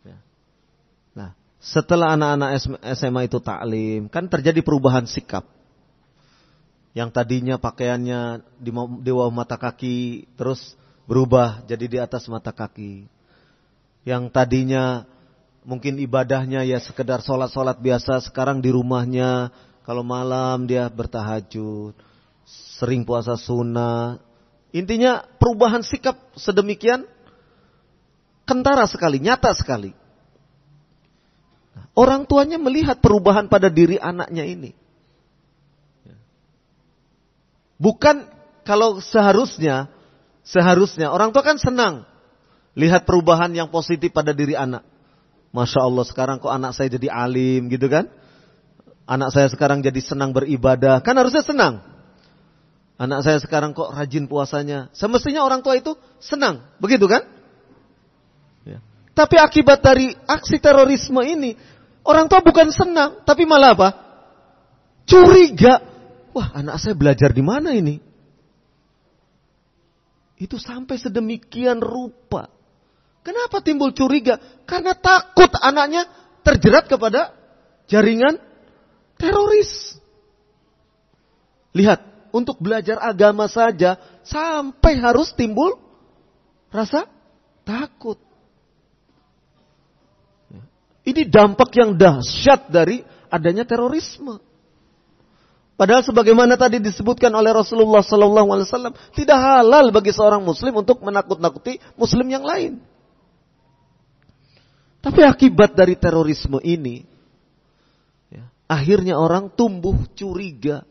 Ya. 0.08 0.18
Nah, 1.16 1.30
setelah 1.60 2.16
anak-anak 2.16 2.50
SMA 2.96 3.22
itu 3.28 3.40
taklim, 3.44 4.08
kan 4.08 4.28
terjadi 4.32 4.64
perubahan 4.64 5.08
sikap. 5.08 5.44
Yang 6.96 7.14
tadinya 7.14 7.56
pakaiannya 7.62 8.42
di, 8.58 8.72
di 8.74 9.10
bawah 9.14 9.30
mata 9.30 9.60
kaki, 9.60 10.26
terus 10.34 10.74
berubah 11.06 11.62
jadi 11.70 11.86
di 11.86 11.98
atas 12.02 12.26
mata 12.26 12.50
kaki. 12.50 13.06
Yang 14.02 14.24
tadinya 14.34 15.06
mungkin 15.68 16.00
ibadahnya 16.00 16.64
ya 16.64 16.80
sekedar 16.80 17.20
sholat-sholat 17.20 17.84
biasa, 17.84 18.24
sekarang 18.24 18.64
di 18.64 18.72
rumahnya 18.72 19.52
kalau 19.84 20.00
malam 20.00 20.64
dia 20.64 20.88
bertahajud, 20.88 21.92
sering 22.80 23.04
puasa 23.04 23.36
sunnah. 23.36 24.24
Intinya 24.72 25.28
perubahan 25.36 25.84
sikap 25.84 26.16
sedemikian 26.40 27.04
kentara 28.48 28.88
sekali, 28.88 29.20
nyata 29.20 29.52
sekali. 29.52 29.92
Orang 31.92 32.24
tuanya 32.24 32.56
melihat 32.56 33.04
perubahan 33.04 33.52
pada 33.52 33.68
diri 33.68 34.00
anaknya 34.00 34.48
ini. 34.48 34.72
Bukan 37.78 38.26
kalau 38.64 39.04
seharusnya, 39.04 39.92
seharusnya 40.42 41.14
orang 41.14 41.30
tua 41.30 41.44
kan 41.46 41.60
senang 41.62 42.08
lihat 42.78 43.06
perubahan 43.06 43.50
yang 43.54 43.70
positif 43.70 44.14
pada 44.14 44.34
diri 44.34 44.54
anak. 44.54 44.97
Masya 45.56 45.80
Allah 45.84 46.06
sekarang 46.06 46.38
kok 46.44 46.52
anak 46.52 46.76
saya 46.76 46.92
jadi 46.92 47.08
alim 47.12 47.72
gitu 47.72 47.88
kan. 47.88 48.12
Anak 49.08 49.32
saya 49.32 49.48
sekarang 49.48 49.80
jadi 49.80 50.00
senang 50.04 50.36
beribadah. 50.36 51.00
Kan 51.00 51.16
harusnya 51.16 51.42
senang. 51.42 51.80
Anak 53.00 53.24
saya 53.24 53.38
sekarang 53.40 53.72
kok 53.72 53.94
rajin 53.94 54.28
puasanya. 54.28 54.92
Semestinya 54.92 55.46
orang 55.46 55.64
tua 55.64 55.80
itu 55.80 55.96
senang. 56.20 56.66
Begitu 56.82 57.08
kan? 57.08 57.24
Ya. 58.68 58.84
Tapi 59.16 59.38
akibat 59.40 59.80
dari 59.80 60.12
aksi 60.28 60.60
terorisme 60.60 61.24
ini. 61.24 61.56
Orang 62.04 62.28
tua 62.28 62.44
bukan 62.44 62.68
senang. 62.74 63.24
Tapi 63.24 63.48
malah 63.48 63.78
apa? 63.78 63.90
Curiga. 65.08 65.80
Wah, 66.36 66.52
anak 66.58 66.84
saya 66.84 66.98
belajar 66.98 67.32
di 67.32 67.46
mana 67.46 67.72
ini? 67.72 68.04
Itu 70.38 70.60
sampai 70.60 71.00
sedemikian 71.00 71.80
rupa. 71.80 72.57
Kenapa 73.28 73.60
timbul 73.60 73.92
curiga? 73.92 74.40
Karena 74.64 74.96
takut 74.96 75.52
anaknya 75.60 76.08
terjerat 76.48 76.88
kepada 76.88 77.36
jaringan 77.92 78.40
teroris. 79.20 80.00
Lihat, 81.76 82.00
untuk 82.32 82.56
belajar 82.64 83.04
agama 83.04 83.52
saja 83.52 84.00
sampai 84.24 84.96
harus 85.04 85.36
timbul 85.36 85.76
rasa 86.72 87.04
takut. 87.68 88.16
Ini 91.04 91.28
dampak 91.28 91.76
yang 91.76 92.00
dahsyat 92.00 92.72
dari 92.72 93.04
adanya 93.28 93.68
terorisme. 93.68 94.40
Padahal 95.76 96.00
sebagaimana 96.04 96.56
tadi 96.56 96.80
disebutkan 96.80 97.30
oleh 97.36 97.52
Rasulullah 97.52 98.02
Wasallam, 98.02 98.96
tidak 99.12 99.36
halal 99.36 99.92
bagi 99.92 100.16
seorang 100.16 100.42
Muslim 100.42 100.80
untuk 100.80 101.04
menakut-nakuti 101.04 101.84
Muslim 102.00 102.28
yang 102.32 102.48
lain. 102.48 102.80
Tapi 105.08 105.24
akibat 105.24 105.72
dari 105.72 105.96
terorisme 105.96 106.60
ini, 106.60 107.08
ya, 108.28 108.44
akhirnya 108.68 109.16
orang 109.16 109.48
tumbuh 109.48 109.96
curiga. 110.20 110.84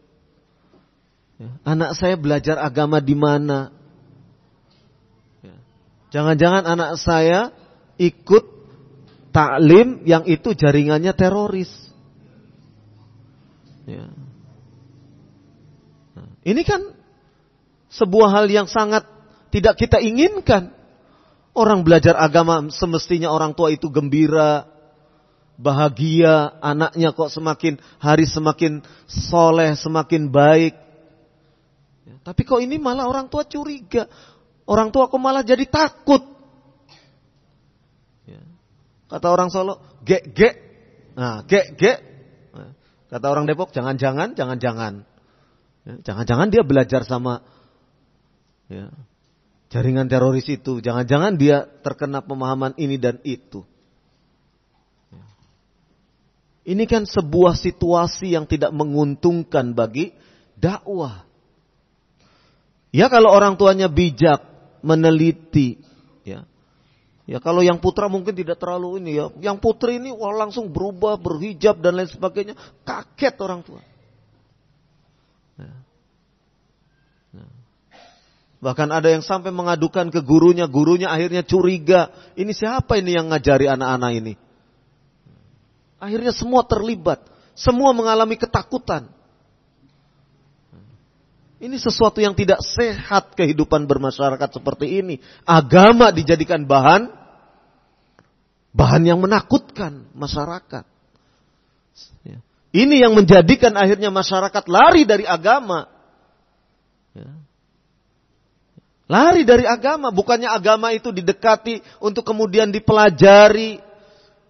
Ya, 1.36 1.52
anak 1.68 2.00
saya 2.00 2.16
belajar 2.16 2.56
agama 2.56 2.96
di 2.96 3.12
mana? 3.12 3.68
Ya, 5.44 5.52
jangan-jangan 6.16 6.64
anak 6.64 6.96
saya 6.96 7.52
ikut 8.00 8.44
taklim 9.36 10.00
yang 10.08 10.24
itu 10.24 10.56
jaringannya 10.56 11.12
teroris. 11.12 11.68
Ya. 13.84 14.08
Ini 16.40 16.62
kan 16.64 16.94
sebuah 17.92 18.32
hal 18.32 18.46
yang 18.48 18.64
sangat 18.64 19.04
tidak 19.52 19.76
kita 19.76 20.00
inginkan. 20.00 20.75
Orang 21.56 21.88
belajar 21.88 22.20
agama 22.20 22.68
semestinya 22.68 23.32
orang 23.32 23.56
tua 23.56 23.72
itu 23.72 23.88
gembira, 23.88 24.68
bahagia, 25.56 26.52
anaknya 26.60 27.16
kok 27.16 27.32
semakin 27.32 27.80
hari 27.96 28.28
semakin 28.28 28.84
soleh, 29.08 29.72
semakin 29.72 30.28
baik. 30.28 30.76
Ya, 32.04 32.16
tapi 32.22 32.44
kok 32.44 32.60
ini 32.60 32.76
malah 32.76 33.08
orang 33.08 33.32
tua 33.32 33.48
curiga. 33.48 34.06
Orang 34.68 34.92
tua 34.92 35.08
kok 35.08 35.16
malah 35.16 35.42
jadi 35.42 35.64
takut. 35.64 36.20
Ya. 38.28 38.44
Kata 39.08 39.26
orang 39.32 39.48
Solo, 39.48 39.80
gek 40.04 40.36
gek. 40.36 40.54
Nah, 41.16 41.40
gek 41.48 41.72
gek. 41.80 41.98
Nah, 42.52 42.76
kata 43.08 43.26
orang 43.32 43.48
Depok, 43.48 43.72
jangan-jangan, 43.72 44.36
jangan-jangan. 44.36 45.08
Ya, 45.88 45.94
jangan-jangan 46.04 46.52
dia 46.52 46.62
belajar 46.66 47.06
sama 47.06 47.46
ya, 48.66 48.90
jaringan 49.70 50.06
teroris 50.06 50.46
itu. 50.46 50.78
Jangan-jangan 50.78 51.38
dia 51.38 51.66
terkena 51.82 52.22
pemahaman 52.22 52.74
ini 52.78 52.96
dan 52.98 53.18
itu. 53.22 53.66
Ini 56.66 56.82
kan 56.90 57.06
sebuah 57.06 57.54
situasi 57.54 58.34
yang 58.34 58.50
tidak 58.50 58.74
menguntungkan 58.74 59.70
bagi 59.70 60.10
dakwah. 60.58 61.22
Ya 62.90 63.06
kalau 63.06 63.30
orang 63.30 63.54
tuanya 63.54 63.86
bijak, 63.86 64.42
meneliti, 64.82 65.78
ya. 66.26 66.42
Ya 67.26 67.38
kalau 67.38 67.62
yang 67.62 67.78
putra 67.78 68.10
mungkin 68.10 68.34
tidak 68.34 68.58
terlalu 68.58 68.98
ini 68.98 69.14
ya. 69.14 69.30
Yang 69.38 69.62
putri 69.62 70.02
ini 70.02 70.10
wah 70.10 70.34
langsung 70.34 70.74
berubah, 70.74 71.18
berhijab 71.18 71.78
dan 71.78 72.02
lain 72.02 72.10
sebagainya. 72.10 72.58
Kaget 72.82 73.34
orang 73.38 73.62
tua. 73.62 73.82
Ya. 75.58 75.85
Bahkan 78.56 78.88
ada 78.88 79.12
yang 79.12 79.20
sampai 79.20 79.52
mengadukan 79.52 80.08
ke 80.08 80.24
gurunya, 80.24 80.64
gurunya 80.64 81.12
akhirnya 81.12 81.44
curiga. 81.44 82.08
Ini 82.34 82.52
siapa 82.56 82.96
ini 82.96 83.12
yang 83.12 83.28
ngajari 83.28 83.68
anak-anak 83.68 84.12
ini? 84.16 84.32
Akhirnya 86.00 86.32
semua 86.32 86.64
terlibat, 86.64 87.24
semua 87.52 87.92
mengalami 87.92 88.36
ketakutan. 88.40 89.12
Ini 91.56 91.76
sesuatu 91.80 92.20
yang 92.20 92.36
tidak 92.36 92.60
sehat 92.60 93.32
kehidupan 93.32 93.88
bermasyarakat 93.88 94.60
seperti 94.60 95.00
ini. 95.00 95.16
Agama 95.48 96.12
dijadikan 96.12 96.68
bahan 96.68 97.08
bahan 98.76 99.02
yang 99.08 99.18
menakutkan 99.24 100.04
masyarakat. 100.12 100.84
Ya. 102.28 102.38
Ini 102.76 103.08
yang 103.08 103.16
menjadikan 103.16 103.72
akhirnya 103.72 104.12
masyarakat 104.12 104.64
lari 104.68 105.08
dari 105.08 105.24
agama. 105.24 105.88
Lari 109.06 109.46
dari 109.46 109.62
agama, 109.62 110.10
bukannya 110.10 110.50
agama 110.50 110.90
itu 110.90 111.14
didekati 111.14 111.78
untuk 112.02 112.26
kemudian 112.26 112.74
dipelajari. 112.74 113.78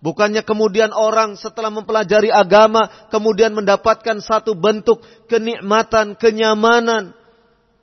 Bukannya 0.00 0.40
kemudian 0.44 0.96
orang 0.96 1.36
setelah 1.36 1.68
mempelajari 1.68 2.32
agama 2.32 2.88
kemudian 3.12 3.52
mendapatkan 3.52 4.20
satu 4.20 4.56
bentuk 4.56 5.04
kenikmatan, 5.28 6.16
kenyamanan. 6.16 7.12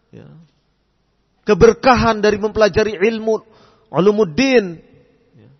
Ya. 0.09 0.29
Keberkahan 1.45 2.25
dari 2.25 2.41
mempelajari 2.41 2.97
ilmu, 2.97 3.43
ulumuddin. 3.93 4.81
Ya. 5.37 5.51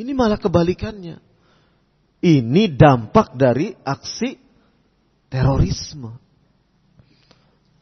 Ini 0.00 0.12
malah 0.16 0.40
kebalikannya. 0.40 1.20
Ini 2.24 2.64
dampak 2.72 3.36
dari 3.36 3.76
aksi 3.84 4.38
terorisme. 5.28 6.27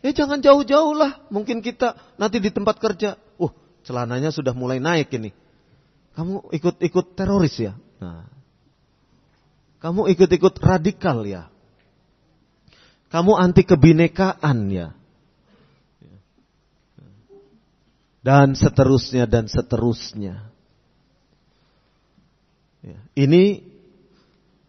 Ya 0.07 0.15
jangan 0.15 0.39
jauh-jauh 0.39 0.95
lah. 0.95 1.19
Mungkin 1.35 1.67
kita 1.67 1.99
nanti 2.15 2.39
di 2.39 2.55
tempat 2.55 2.79
kerja. 2.79 3.19
Uh, 3.43 3.51
celananya 3.83 4.31
sudah 4.31 4.55
mulai 4.55 4.79
naik 4.79 5.11
ini. 5.19 5.35
Kamu 6.15 6.55
ikut-ikut 6.55 7.19
teroris 7.19 7.59
ya? 7.59 7.75
Nah. 7.99 8.31
Kamu 9.83 10.07
ikut-ikut 10.07 10.55
radikal 10.63 11.27
ya? 11.27 11.51
Kamu 13.11 13.35
anti 13.35 13.67
kebinekaan 13.67 14.71
ya? 14.71 14.95
dan 18.27 18.59
seterusnya 18.59 19.31
dan 19.31 19.47
seterusnya. 19.47 20.51
Ya, 22.83 22.99
ini 23.15 23.63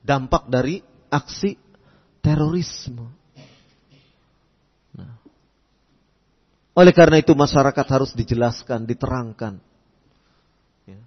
dampak 0.06 0.46
dari 0.46 0.86
aksi 1.10 1.58
terorisme. 2.22 3.10
Oleh 6.78 6.94
karena 6.94 7.18
itu 7.18 7.34
masyarakat 7.34 7.86
harus 7.90 8.14
dijelaskan, 8.14 8.86
diterangkan. 8.86 9.58
Ya, 10.86 11.02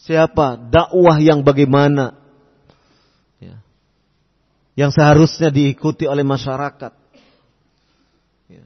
siapa? 0.00 0.56
Dakwah 0.56 1.20
yang 1.20 1.44
bagaimana? 1.44 2.16
Ya, 3.36 3.60
yang 4.80 4.88
seharusnya 4.88 5.52
diikuti 5.52 6.08
oleh 6.08 6.24
masyarakat. 6.24 6.96
Ya, 8.48 8.64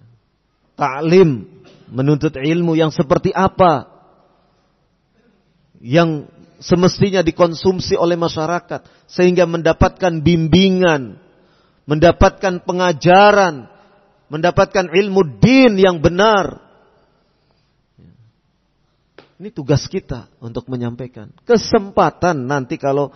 Taklim 0.79 1.51
menuntut 1.91 2.39
ilmu 2.39 2.79
yang 2.79 2.95
seperti 2.95 3.35
apa? 3.35 3.91
Yang 5.83 6.31
semestinya 6.63 7.27
dikonsumsi 7.27 7.99
oleh 7.99 8.15
masyarakat 8.15 9.11
sehingga 9.11 9.43
mendapatkan 9.43 10.23
bimbingan, 10.23 11.19
mendapatkan 11.91 12.63
pengajaran, 12.63 13.74
mendapatkan 14.35 14.91
ilmu 14.91 15.39
din 15.39 15.79
yang 15.79 16.03
benar. 16.03 16.59
Ini 19.39 19.55
tugas 19.55 19.87
kita 19.87 20.27
untuk 20.43 20.67
menyampaikan. 20.67 21.31
Kesempatan 21.47 22.43
nanti 22.43 22.75
kalau 22.75 23.15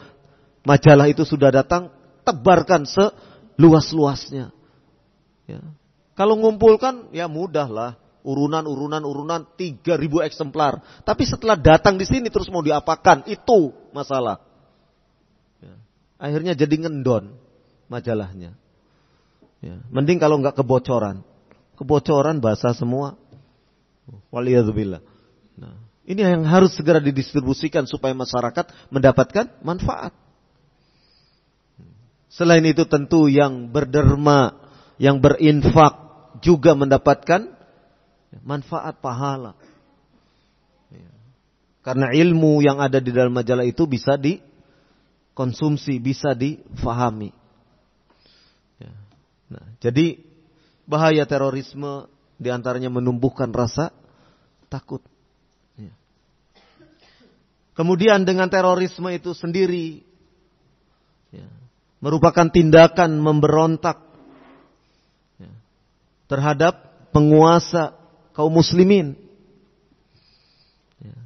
majalah 0.63 1.11
itu 1.11 1.27
sudah 1.27 1.51
datang, 1.51 1.91
tebarkan 2.23 2.87
seluas-luasnya. 2.87 4.55
Ya. 5.51 5.63
Kalau 6.15 6.39
ngumpulkan, 6.39 7.11
ya 7.11 7.27
mudahlah 7.27 7.99
urunan, 8.27 8.67
urunan, 8.67 9.03
urunan, 9.03 9.41
3000 9.57 10.27
eksemplar. 10.27 11.03
Tapi 11.03 11.23
setelah 11.27 11.59
datang 11.59 11.99
di 11.99 12.07
sini 12.07 12.31
terus 12.31 12.51
mau 12.51 12.63
diapakan, 12.63 13.27
itu 13.27 13.75
masalah. 13.91 14.39
Ya. 15.63 15.75
Akhirnya 16.19 16.53
jadi 16.55 16.75
ngendon 16.79 17.35
majalahnya. 17.89 18.55
Ya. 19.59 19.83
Mending 19.91 20.23
kalau 20.23 20.39
nggak 20.39 20.59
kebocoran. 20.59 21.27
Kebocoran 21.75 22.39
bahasa 22.39 22.75
semua. 22.75 23.19
Waliyadzubillah. 24.31 25.03
Nah, 25.59 25.75
ini 26.09 26.25
yang 26.25 26.47
harus 26.49 26.73
segera 26.73 27.03
didistribusikan 27.03 27.85
supaya 27.85 28.17
masyarakat 28.17 28.71
mendapatkan 28.89 29.53
manfaat. 29.61 30.15
Selain 32.29 32.63
itu 32.65 32.85
tentu 32.85 33.27
yang 33.27 33.73
berderma, 33.73 34.57
yang 35.01 35.19
berinfak 35.19 35.97
juga 36.45 36.77
mendapatkan 36.77 37.51
manfaat 38.45 39.01
pahala. 39.01 39.57
Ya. 40.93 41.11
Karena 41.83 42.13
ilmu 42.13 42.61
yang 42.61 42.79
ada 42.79 43.01
di 43.01 43.11
dalam 43.11 43.33
majalah 43.33 43.65
itu 43.65 43.89
bisa 43.89 44.21
dikonsumsi, 44.21 45.97
bisa 45.99 46.37
difahami. 46.37 47.38
Ya. 49.49 49.57
Nah, 49.57 49.67
jadi 49.81 50.21
bahaya 50.85 51.25
terorisme 51.25 52.09
di 52.37 52.49
antaranya 52.53 52.93
menumbuhkan 52.93 53.49
rasa 53.53 53.91
takut. 54.69 55.01
Ya. 55.77 55.93
Kemudian 57.73 58.29
dengan 58.29 58.53
terorisme 58.53 59.09
itu 59.13 59.33
sendiri 59.33 60.09
merupakan 61.99 62.47
tindakan 62.47 63.19
memberontak 63.19 63.99
terhadap 66.29 66.79
penguasa 67.11 67.97
kaum 68.37 68.53
muslimin. 68.53 69.17
Ya. 71.01 71.17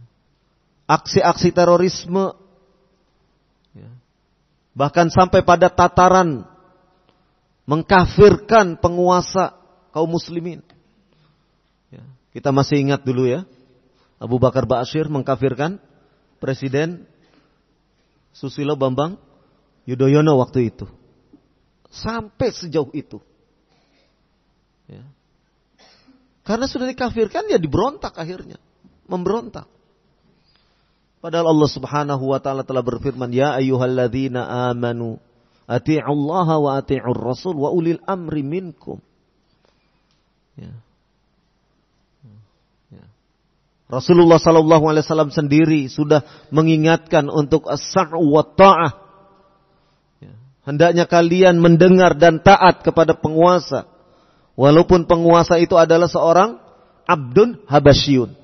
Aksi-aksi 0.87 1.51
terorisme 1.53 2.33
ya. 3.75 3.91
bahkan 4.73 5.11
sampai 5.11 5.43
pada 5.43 5.69
tataran 5.69 6.47
mengkafirkan 7.65 8.79
penguasa 8.79 9.55
kaum 9.95 10.11
muslimin. 10.11 10.65
Ya. 11.93 12.03
Kita 12.35 12.51
masih 12.51 12.83
ingat 12.83 13.07
dulu 13.07 13.29
ya, 13.29 13.47
Abu 14.19 14.39
Bakar 14.39 14.67
Ba'asyir 14.67 15.07
mengkafirkan 15.11 15.79
Presiden 16.43 17.07
Susilo 18.35 18.75
Bambang 18.75 19.19
Yudhoyono 19.87 20.39
waktu 20.39 20.71
itu. 20.71 20.87
Sampai 21.93 22.55
sejauh 22.55 22.89
itu. 22.97 23.21
Ya. 24.89 25.05
Karena 26.43 26.67
sudah 26.67 26.89
dikafirkan 26.91 27.47
ya 27.51 27.59
diberontak 27.59 28.17
akhirnya. 28.17 28.59
Memberontak. 29.07 29.67
Padahal 31.23 31.55
Allah 31.55 31.71
Subhanahu 31.71 32.25
wa 32.35 32.43
taala 32.43 32.67
telah 32.67 32.83
berfirman, 32.83 33.31
"Ya 33.31 33.55
ayyuhalladzina 33.55 34.71
amanu 34.75 35.23
Allah 35.71 36.49
wa 36.59 36.71
ati'ur 36.79 37.19
rasul 37.19 37.57
wa 37.57 37.71
ulil 37.75 38.03
amri 38.05 38.43
minkum." 38.45 38.99
Ya. 40.59 40.75
ya. 42.93 43.05
Rasulullah 43.89 44.37
sallallahu 44.37 44.85
alaihi 44.93 45.05
wasallam 45.07 45.33
sendiri 45.33 45.89
sudah 45.89 46.23
mengingatkan 46.53 47.33
untuk 47.33 47.67
as-sa'u 47.71 48.21
wa 48.21 48.45
ta'ah. 48.45 48.93
Ya. 50.21 50.35
Hendaknya 50.69 51.05
kalian 51.09 51.63
mendengar 51.63 52.15
dan 52.19 52.45
taat 52.45 52.85
kepada 52.85 53.17
penguasa 53.17 53.93
Walaupun 54.53 55.09
penguasa 55.09 55.57
itu 55.57 55.81
adalah 55.81 56.09
seorang 56.13 56.61
abdun 57.09 57.65
habasyun. 57.65 58.37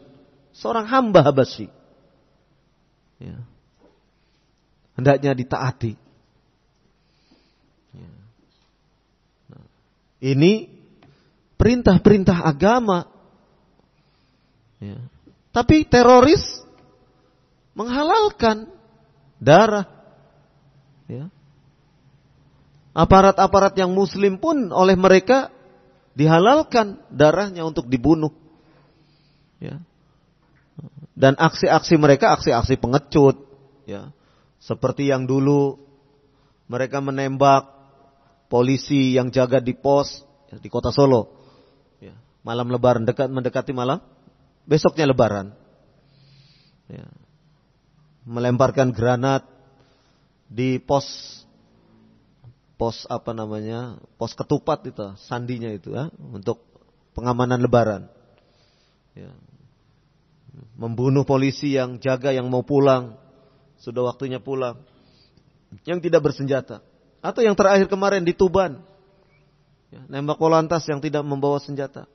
Seorang 0.56 0.88
hamba 0.88 1.20
habasyi. 1.22 1.68
Ya. 3.20 3.44
Hendaknya 4.96 5.36
ditaati. 5.36 5.94
Ya. 7.94 8.10
Nah, 9.52 9.64
ini 10.18 10.66
perintah-perintah 11.58 12.46
agama. 12.46 13.06
Ya. 14.78 14.98
Tapi 15.50 15.86
teroris 15.86 16.62
menghalalkan 17.74 18.70
darah. 19.42 19.86
Ya. 21.06 21.30
Aparat-aparat 22.94 23.78
yang 23.78 23.94
muslim 23.94 24.42
pun 24.42 24.74
oleh 24.74 24.98
mereka 24.98 25.54
dihalalkan 26.18 26.98
darahnya 27.14 27.62
untuk 27.62 27.86
dibunuh. 27.86 28.34
Ya. 29.62 29.78
Dan 31.18 31.34
aksi-aksi 31.34 31.98
mereka 31.98 32.34
aksi-aksi 32.38 32.78
pengecut, 32.78 33.42
ya. 33.86 34.14
Seperti 34.58 35.10
yang 35.10 35.26
dulu 35.26 35.78
mereka 36.66 36.98
menembak 36.98 37.77
polisi 38.48 39.14
yang 39.14 39.28
jaga 39.28 39.60
di 39.60 39.76
pos 39.76 40.24
ya, 40.48 40.56
di 40.58 40.68
kota 40.72 40.90
Solo. 40.90 41.36
Ya. 42.00 42.16
Malam 42.42 42.72
Lebaran 42.72 43.04
dekat 43.04 43.28
mendekati 43.28 43.76
malam, 43.76 44.00
besoknya 44.64 45.08
Lebaran. 45.08 45.52
Ya. 46.88 47.06
Melemparkan 48.28 48.92
granat 48.92 49.44
di 50.48 50.80
pos 50.80 51.04
pos 52.78 53.04
apa 53.10 53.34
namanya 53.34 53.98
pos 54.16 54.32
ketupat 54.32 54.86
itu 54.86 55.02
sandinya 55.26 55.68
itu 55.68 55.92
ya 55.92 56.08
untuk 56.14 56.62
pengamanan 57.12 57.58
lebaran 57.58 58.06
ya. 59.18 59.34
membunuh 60.78 61.26
polisi 61.26 61.74
yang 61.74 61.98
jaga 61.98 62.30
yang 62.30 62.46
mau 62.46 62.62
pulang 62.62 63.18
sudah 63.82 64.06
waktunya 64.06 64.38
pulang 64.38 64.78
yang 65.84 65.98
tidak 65.98 66.22
bersenjata 66.22 66.78
atau 67.18 67.40
yang 67.42 67.54
terakhir 67.58 67.90
kemarin 67.90 68.22
di 68.22 68.36
Tuban 68.36 68.78
ya, 69.90 70.00
nembak 70.06 70.38
polantas 70.38 70.86
yang 70.86 71.02
tidak 71.02 71.26
membawa 71.26 71.58
senjata 71.58 72.06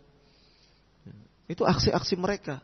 ya. 1.04 1.16
itu 1.52 1.64
aksi-aksi 1.64 2.16
mereka 2.16 2.64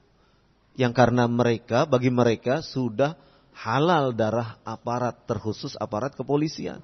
yang 0.80 0.96
karena 0.96 1.28
mereka 1.28 1.84
bagi 1.84 2.08
mereka 2.08 2.64
sudah 2.64 3.20
halal 3.52 4.16
darah 4.16 4.56
aparat 4.64 5.28
terkhusus 5.28 5.76
aparat 5.76 6.16
kepolisian 6.16 6.80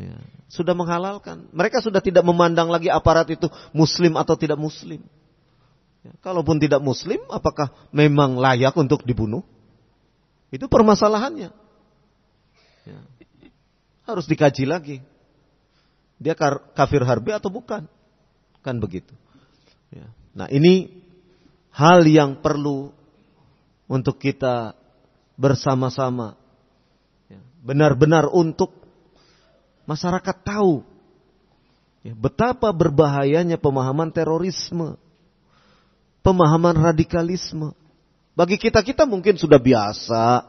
Ya, 0.00 0.16
sudah 0.48 0.72
menghalalkan. 0.72 1.44
Mereka 1.52 1.84
sudah 1.84 2.00
tidak 2.00 2.24
memandang 2.24 2.72
lagi 2.72 2.88
aparat 2.88 3.28
itu 3.28 3.52
muslim 3.76 4.16
atau 4.16 4.32
tidak 4.32 4.56
muslim. 4.56 5.04
Ya, 6.00 6.16
kalaupun 6.24 6.56
tidak 6.56 6.80
muslim, 6.80 7.20
apakah 7.28 7.68
memang 7.92 8.40
layak 8.40 8.72
untuk 8.80 9.04
dibunuh? 9.04 9.44
Itu 10.48 10.72
permasalahannya. 10.72 11.52
Ya, 12.88 13.00
harus 14.12 14.26
dikaji 14.26 14.64
lagi. 14.66 14.98
Dia 16.20 16.36
kafir 16.76 17.00
harbi 17.06 17.32
atau 17.32 17.48
bukan? 17.48 17.88
Kan 18.60 18.76
begitu. 18.76 19.16
Ya. 19.88 20.06
Nah 20.36 20.46
ini 20.52 20.92
hal 21.72 22.04
yang 22.04 22.38
perlu 22.44 22.92
untuk 23.90 24.20
kita 24.20 24.76
bersama-sama 25.40 26.36
ya, 27.32 27.40
benar-benar 27.64 28.28
untuk 28.28 28.76
masyarakat 29.88 30.36
tahu 30.44 30.84
ya, 32.04 32.12
betapa 32.12 32.68
berbahayanya 32.70 33.56
pemahaman 33.56 34.12
terorisme. 34.12 35.00
pemahaman 36.20 36.76
radikalisme. 36.76 37.72
Bagi 38.36 38.60
kita-kita 38.60 39.08
mungkin 39.08 39.40
sudah 39.40 39.56
biasa 39.56 40.44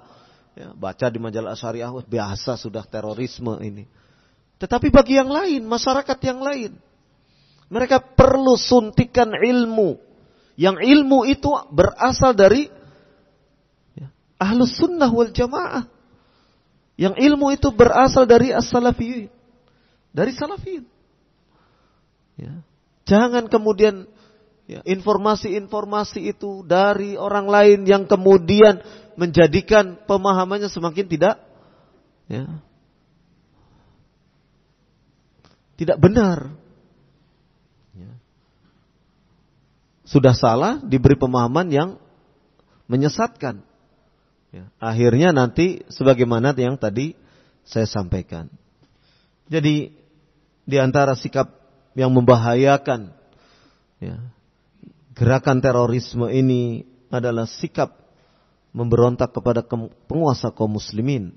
ya, 0.56 0.74
baca 0.76 1.08
di 1.08 1.20
majalah 1.20 1.56
syariah 1.56 1.91
biasa 1.91 2.60
sudah 2.60 2.84
terorisme 2.88 3.58
ini. 3.64 3.88
Tetapi 4.62 4.93
bagi 4.93 5.18
yang 5.18 5.32
lain, 5.32 5.66
masyarakat 5.66 6.18
yang 6.22 6.39
lain, 6.39 6.72
mereka 7.72 7.97
perlu 7.97 8.60
suntikan 8.60 9.34
ilmu. 9.34 9.97
Yang 10.60 10.86
ilmu 10.86 11.26
itu 11.26 11.49
berasal 11.74 12.38
dari 12.38 12.70
ya, 13.97 14.12
ahlus 14.38 14.78
sunnah 14.78 15.10
wal 15.10 15.34
jamaah. 15.34 15.88
Yang 16.99 17.16
ilmu 17.18 17.56
itu 17.56 17.74
berasal 17.74 18.30
dari 18.30 18.54
as-salafiyin. 18.54 19.32
Dari 20.14 20.32
salafiyin. 20.36 20.86
Ya. 22.38 22.62
Jangan 23.10 23.49
kemudian 23.49 24.06
ya, 24.70 24.86
informasi-informasi 24.86 26.30
itu 26.30 26.62
dari 26.68 27.18
orang 27.18 27.49
lain 27.49 27.80
yang 27.89 28.04
kemudian 28.06 28.84
menjadikan 29.22 30.01
pemahamannya 30.09 30.65
semakin 30.65 31.05
tidak 31.05 31.38
ya, 32.26 32.49
tidak 35.78 36.01
benar. 36.01 36.49
Ya. 37.93 38.17
Sudah 40.09 40.34
salah 40.34 40.82
diberi 40.82 41.13
pemahaman 41.13 41.69
yang 41.69 41.89
menyesatkan. 42.89 43.61
Ya. 44.49 44.74
Akhirnya 44.82 45.30
nanti 45.38 45.86
sebagaimana 45.93 46.57
yang 46.57 46.82
tadi 46.82 47.13
saya 47.61 47.86
sampaikan. 47.86 48.49
Jadi 49.45 49.93
di 50.65 50.78
antara 50.82 51.13
sikap 51.13 51.49
yang 51.93 52.09
membahayakan 52.09 53.13
ya, 54.01 54.17
gerakan 55.13 55.61
terorisme 55.61 56.26
ini 56.34 56.89
adalah 57.13 57.45
sikap 57.45 58.01
memberontak 58.72 59.36
kepada 59.36 59.63
penguasa 60.07 60.51
kaum 60.51 60.80
muslimin. 60.80 61.36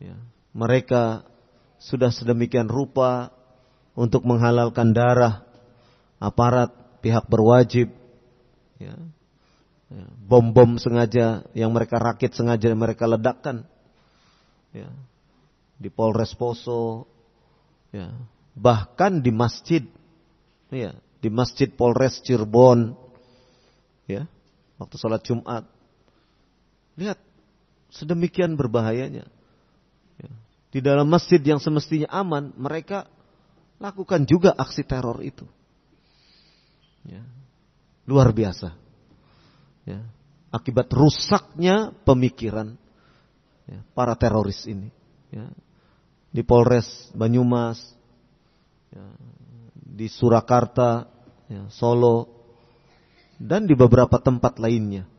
Ya, 0.00 0.16
mereka 0.56 1.24
sudah 1.80 2.12
sedemikian 2.12 2.68
rupa 2.68 3.32
untuk 3.96 4.24
menghalalkan 4.24 4.92
darah 4.96 5.44
aparat 6.20 6.72
pihak 7.00 7.28
berwajib. 7.28 7.92
Ya, 8.80 8.96
Ya, 9.90 10.06
bom-bom 10.06 10.78
sengaja 10.78 11.42
yang 11.50 11.74
mereka 11.74 11.98
rakit 11.98 12.30
sengaja 12.38 12.70
mereka 12.78 13.10
ledakkan. 13.10 13.66
Ya, 14.70 14.86
di 15.82 15.90
Polres 15.90 16.30
Poso, 16.38 17.10
ya, 17.90 18.14
bahkan 18.54 19.18
di 19.18 19.34
masjid, 19.34 19.82
ya, 20.70 20.94
di 21.18 21.26
masjid 21.26 21.66
Polres 21.66 22.22
Cirebon, 22.22 22.94
ya, 24.06 24.30
waktu 24.78 24.94
sholat 24.94 25.26
Jumat. 25.26 25.66
Lihat, 27.00 27.16
sedemikian 27.88 28.60
berbahayanya. 28.60 29.24
Ya, 30.20 30.30
di 30.68 30.80
dalam 30.84 31.08
masjid 31.08 31.40
yang 31.40 31.56
semestinya 31.56 32.12
aman, 32.12 32.52
mereka 32.60 33.08
lakukan 33.80 34.28
juga 34.28 34.52
aksi 34.52 34.84
teror 34.84 35.24
itu. 35.24 35.48
Ya, 37.08 37.24
luar 38.04 38.28
biasa 38.36 38.76
ya, 39.88 40.00
akibat 40.52 40.90
rusaknya 40.92 41.94
pemikiran 42.04 42.76
ya, 43.64 43.80
para 43.96 44.14
teroris 44.16 44.66
ini. 44.68 44.90
Ya. 45.30 45.48
Di 46.30 46.46
Polres 46.46 47.10
Banyumas, 47.10 47.82
ya, 48.94 49.02
di 49.74 50.06
Surakarta, 50.06 51.10
ya, 51.50 51.66
Solo, 51.74 52.30
dan 53.34 53.66
di 53.66 53.74
beberapa 53.74 54.22
tempat 54.22 54.62
lainnya. 54.62 55.10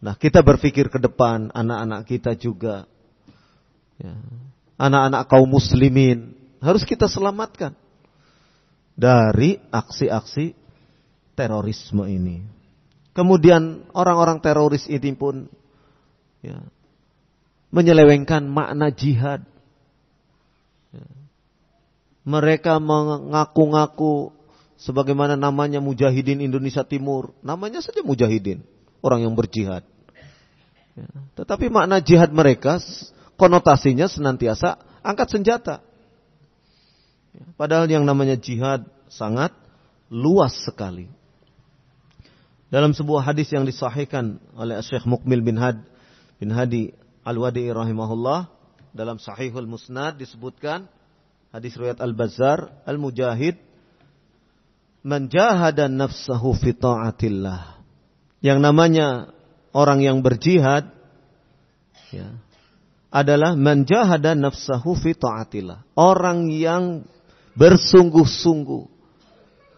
Ya. 0.00 0.12
Nah, 0.12 0.14
kita 0.14 0.44
berpikir 0.44 0.92
ke 0.92 0.98
depan, 1.00 1.48
anak-anak 1.56 2.04
kita 2.04 2.36
juga, 2.36 2.84
ya, 3.96 4.12
anak-anak 4.76 5.24
kaum 5.28 5.48
muslimin, 5.48 6.36
harus 6.60 6.84
kita 6.84 7.08
selamatkan 7.08 7.72
dari 8.96 9.60
aksi-aksi 9.72 10.56
terorisme 11.36 12.04
ini. 12.08 12.44
Kemudian 13.16 13.88
orang-orang 13.96 14.44
teroris 14.44 14.84
ini 14.88 15.16
pun 15.16 15.48
ya, 16.44 16.60
menyelewengkan 17.72 18.44
makna 18.44 18.92
jihad. 18.92 19.40
Ya. 20.92 21.08
Mereka 22.26 22.76
mengaku-ngaku 22.82 24.36
sebagaimana 24.76 25.40
namanya 25.40 25.80
Mujahidin 25.80 26.44
Indonesia 26.44 26.84
Timur. 26.84 27.32
Namanya 27.40 27.80
saja 27.80 28.04
Mujahidin, 28.04 28.60
orang 29.06 29.22
yang 29.22 29.38
berjihad. 29.38 29.86
Ya. 30.98 31.08
Tetapi 31.38 31.70
makna 31.70 32.02
jihad 32.02 32.34
mereka 32.34 32.82
konotasinya 33.38 34.10
senantiasa 34.10 34.82
angkat 35.06 35.28
senjata. 35.30 35.76
Ya. 37.30 37.46
Padahal 37.54 37.86
yang 37.86 38.02
namanya 38.02 38.34
jihad 38.34 38.84
sangat 39.06 39.54
luas 40.10 40.54
sekali. 40.66 41.06
Dalam 42.66 42.90
sebuah 42.90 43.22
hadis 43.22 43.54
yang 43.54 43.62
disahihkan 43.62 44.42
oleh 44.58 44.82
Syekh 44.82 45.06
Mukmil 45.06 45.38
bin 45.38 45.54
Had 45.54 45.86
bin 46.42 46.50
Hadi 46.50 46.90
Al-Wadi 47.22 47.70
rahimahullah 47.70 48.50
dalam 48.90 49.22
Sahihul 49.22 49.70
Musnad 49.70 50.18
disebutkan 50.18 50.90
hadis 51.54 51.78
riwayat 51.78 52.02
Al-Bazzar 52.02 52.82
Al-Mujahid 52.82 53.60
man 55.06 55.30
jahada 55.30 55.86
nafsahu 55.86 56.58
fi 56.58 56.74
taatillah. 56.74 57.75
Yang 58.46 58.58
namanya 58.62 59.34
orang 59.74 60.06
yang 60.06 60.22
berjihad 60.22 60.94
ya, 62.14 62.30
adalah 63.10 63.58
man 63.58 63.82
jahada 63.82 64.38
nafsahu 64.38 64.94
fi 64.94 65.18
taatillah. 65.18 65.82
Orang 65.98 66.46
yang 66.54 67.02
bersungguh-sungguh 67.58 68.86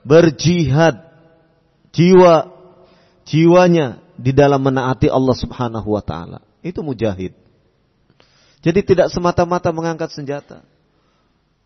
berjihad 0.05 1.01
jiwa 1.97 2.53
jiwanya 3.25 4.05
di 4.21 4.37
dalam 4.37 4.61
menaati 4.61 5.09
Allah 5.09 5.33
Subhanahu 5.33 5.89
wa 5.97 6.05
taala. 6.05 6.45
Itu 6.61 6.85
mujahid. 6.85 7.33
Jadi 8.61 8.85
tidak 8.85 9.09
semata-mata 9.09 9.73
mengangkat 9.73 10.13
senjata. 10.13 10.61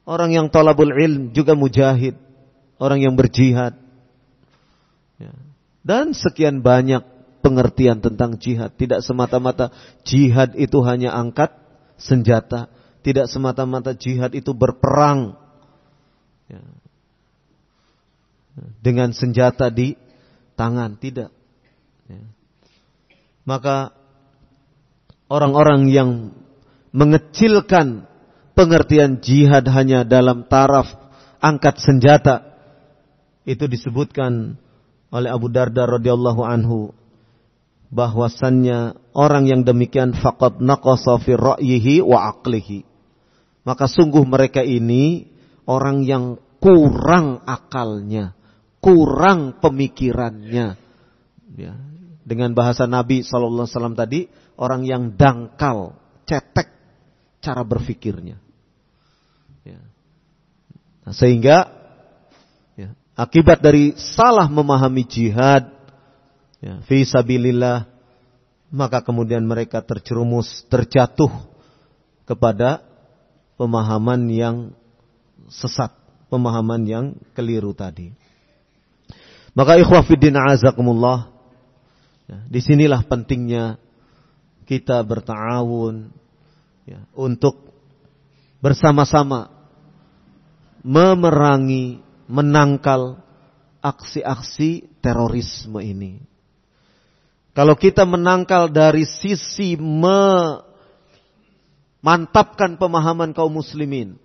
Orang 0.07 0.31
yang 0.31 0.47
talabul 0.47 0.95
ilm 0.95 1.35
juga 1.35 1.59
mujahid. 1.59 2.15
Orang 2.79 3.03
yang 3.03 3.19
berjihad. 3.19 3.75
Ya. 5.19 5.35
Dan 5.83 6.15
sekian 6.15 6.63
banyak 6.63 7.03
pengertian 7.43 7.99
tentang 7.99 8.39
jihad. 8.39 8.73
Tidak 8.79 9.03
semata-mata 9.03 9.75
jihad 10.07 10.55
itu 10.55 10.79
hanya 10.87 11.11
angkat 11.13 11.51
senjata. 11.99 12.71
Tidak 13.03 13.27
semata-mata 13.27 13.93
jihad 13.99 14.31
itu 14.33 14.55
berperang. 14.55 15.35
Ya. 16.47 16.63
Dengan 18.79 19.11
senjata 19.11 19.75
di 19.75 19.99
tangan. 20.55 21.03
Tidak. 21.03 21.31
Ya. 22.07 22.23
Maka 23.43 23.91
orang-orang 25.27 25.91
yang 25.91 26.31
mengecilkan 26.95 28.07
pengertian 28.55 29.19
jihad 29.19 29.67
hanya 29.67 30.07
dalam 30.07 30.47
taraf 30.47 30.87
angkat 31.43 31.83
senjata 31.83 32.55
itu 33.43 33.67
disebutkan 33.67 34.55
oleh 35.13 35.29
Abu 35.29 35.53
Darda 35.53 35.85
radhiyallahu 35.85 36.43
anhu 36.43 36.97
bahwasannya 37.93 38.97
orang 39.13 39.45
yang 39.47 39.63
demikian 39.63 40.17
faqad 40.17 40.65
naqasa 40.65 41.21
fi 41.21 41.37
ra'yihi 41.37 42.01
wa 42.01 42.33
aqlihi 42.33 42.89
maka 43.69 43.85
sungguh 43.85 44.25
mereka 44.25 44.65
ini 44.65 45.29
orang 45.69 46.03
yang 46.03 46.41
kurang 46.57 47.45
akalnya 47.45 48.33
kurang 48.81 49.61
pemikirannya 49.61 50.81
ya 51.53 51.75
dengan 52.23 52.55
bahasa 52.55 52.87
Nabi 52.87 53.27
Shallallahu 53.27 53.67
Alaihi 53.67 53.75
Wasallam 53.77 53.99
tadi 53.99 54.21
orang 54.57 54.87
yang 54.87 55.03
dangkal, 55.19 55.99
cetek 56.23 56.71
cara 57.43 57.67
berfikirnya. 57.67 58.39
Ya. 59.67 59.81
Nah, 61.03 61.15
sehingga 61.15 61.57
akibat 63.19 63.61
dari 63.61 63.95
salah 63.99 64.49
memahami 64.49 65.05
jihad, 65.05 65.69
ya, 66.63 66.81
visabilillah, 66.87 67.89
maka 68.73 69.05
kemudian 69.05 69.45
mereka 69.45 69.85
terjerumus, 69.85 70.65
terjatuh 70.69 71.31
kepada 72.25 72.81
pemahaman 73.61 74.29
yang 74.33 74.57
sesat, 75.53 75.93
pemahaman 76.33 76.83
yang 76.89 77.05
keliru 77.37 77.77
tadi. 77.77 78.15
Maka 79.53 79.77
ikhwah 79.77 80.01
fiddin 80.09 80.33
azakumullah 80.33 81.33
Ya, 82.33 82.39
di 82.47 82.61
sinilah 82.63 83.03
pentingnya 83.05 83.77
kita 84.65 85.03
bertawun 85.03 86.15
ya, 86.87 87.03
untuk 87.19 87.59
bersama-sama 88.63 89.51
memerangi, 90.87 91.99
menangkal 92.33 93.21
aksi-aksi 93.85 94.89
terorisme 95.05 95.85
ini. 95.85 96.25
Kalau 97.53 97.77
kita 97.77 98.09
menangkal 98.09 98.73
dari 98.73 99.05
sisi 99.05 99.77
memantapkan 99.77 100.41
pemahaman 102.81 103.37
kaum 103.37 103.53
muslimin 103.53 104.17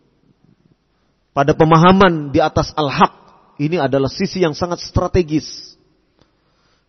pada 1.36 1.52
pemahaman 1.52 2.32
di 2.32 2.40
atas 2.40 2.72
al-haq, 2.72 3.12
ini 3.60 3.76
adalah 3.76 4.08
sisi 4.08 4.40
yang 4.40 4.56
sangat 4.56 4.80
strategis. 4.80 5.76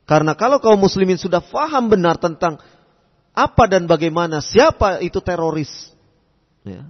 Karena 0.06 0.38
kalau 0.38 0.62
kaum 0.62 0.78
muslimin 0.78 1.18
sudah 1.18 1.42
faham 1.42 1.90
benar 1.90 2.16
tentang 2.16 2.62
apa 3.34 3.64
dan 3.68 3.84
bagaimana, 3.84 4.40
siapa 4.40 5.04
itu 5.04 5.20
teroris, 5.20 5.92
ya. 6.64 6.86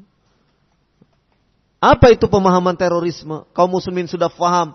Apa 1.79 2.11
itu 2.11 2.26
pemahaman 2.26 2.74
terorisme, 2.74 3.47
kaum 3.55 3.70
muslimin 3.70 4.11
sudah 4.11 4.26
faham, 4.26 4.74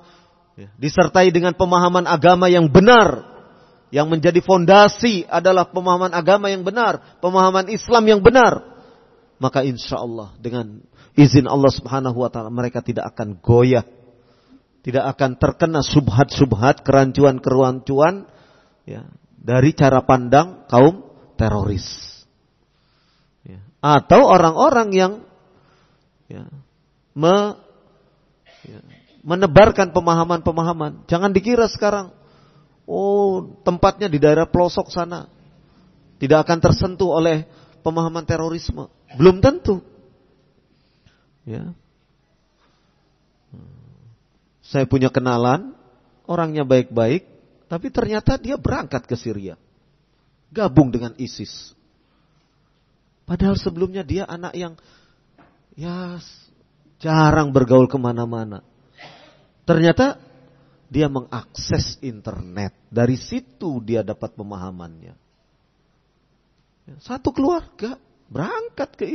ya. 0.55 0.71
disertai 0.79 1.35
dengan 1.35 1.51
pemahaman 1.51 2.07
agama 2.07 2.47
yang 2.47 2.71
benar, 2.71 3.27
yang 3.91 4.07
menjadi 4.07 4.39
fondasi 4.39 5.27
adalah 5.27 5.67
pemahaman 5.67 6.15
agama 6.15 6.47
yang 6.47 6.63
benar, 6.63 7.19
pemahaman 7.19 7.67
Islam 7.67 8.03
yang 8.07 8.21
benar. 8.23 8.71
Maka 9.37 9.67
insya 9.67 9.99
Allah 9.99 10.31
dengan 10.39 10.79
izin 11.19 11.45
Allah 11.45 11.69
subhanahu 11.69 12.23
wa 12.23 12.31
ta'ala 12.31 12.47
mereka 12.47 12.79
tidak 12.79 13.11
akan 13.11 13.37
goyah. 13.43 13.83
Tidak 14.83 14.99
akan 14.99 15.39
terkena 15.39 15.79
subhat-subhat, 15.79 16.83
kerancuan-kerancuan 16.83 18.27
ya, 18.83 19.07
dari 19.39 19.71
cara 19.71 20.03
pandang 20.03 20.67
kaum 20.67 21.07
teroris. 21.39 21.87
Ya. 23.47 23.63
Atau 23.79 24.27
orang-orang 24.27 24.91
yang 24.91 25.13
ya, 26.27 26.47
me, 27.13 27.57
ya, 28.65 28.79
menebarkan 29.23 29.93
pemahaman-pemahaman. 29.95 31.07
Jangan 31.07 31.31
dikira 31.31 31.69
sekarang 31.69 32.11
Oh, 32.83 33.55
tempatnya 33.63 34.11
di 34.11 34.19
daerah 34.19 34.43
pelosok 34.47 34.91
sana. 34.91 35.31
Tidak 36.19 36.39
akan 36.39 36.59
tersentuh 36.59 37.15
oleh 37.15 37.47
pemahaman 37.83 38.27
terorisme. 38.27 38.91
Belum 39.15 39.39
tentu. 39.39 39.79
Ya. 41.47 41.71
Saya 44.63 44.87
punya 44.87 45.11
kenalan, 45.11 45.75
orangnya 46.27 46.63
baik-baik, 46.63 47.27
tapi 47.67 47.87
ternyata 47.91 48.39
dia 48.39 48.55
berangkat 48.55 49.03
ke 49.03 49.15
Syria. 49.15 49.59
Gabung 50.51 50.91
dengan 50.91 51.15
ISIS. 51.19 51.75
Padahal 53.23 53.55
sebelumnya 53.55 54.03
dia 54.03 54.27
anak 54.27 54.53
yang 54.55 54.73
ya 55.79 56.19
jarang 57.03 57.51
bergaul 57.51 57.91
ke 57.91 57.99
mana-mana. 57.99 58.63
Ternyata 59.67 60.15
dia 60.87 61.11
mengakses 61.11 61.99
internet. 61.99 62.71
Dari 62.87 63.19
situ 63.19 63.83
dia 63.83 64.07
dapat 64.07 64.31
pemahamannya. 64.39 65.19
Satu 67.03 67.35
keluarga 67.35 67.99
berangkat 68.31 68.89
ke 68.95 69.05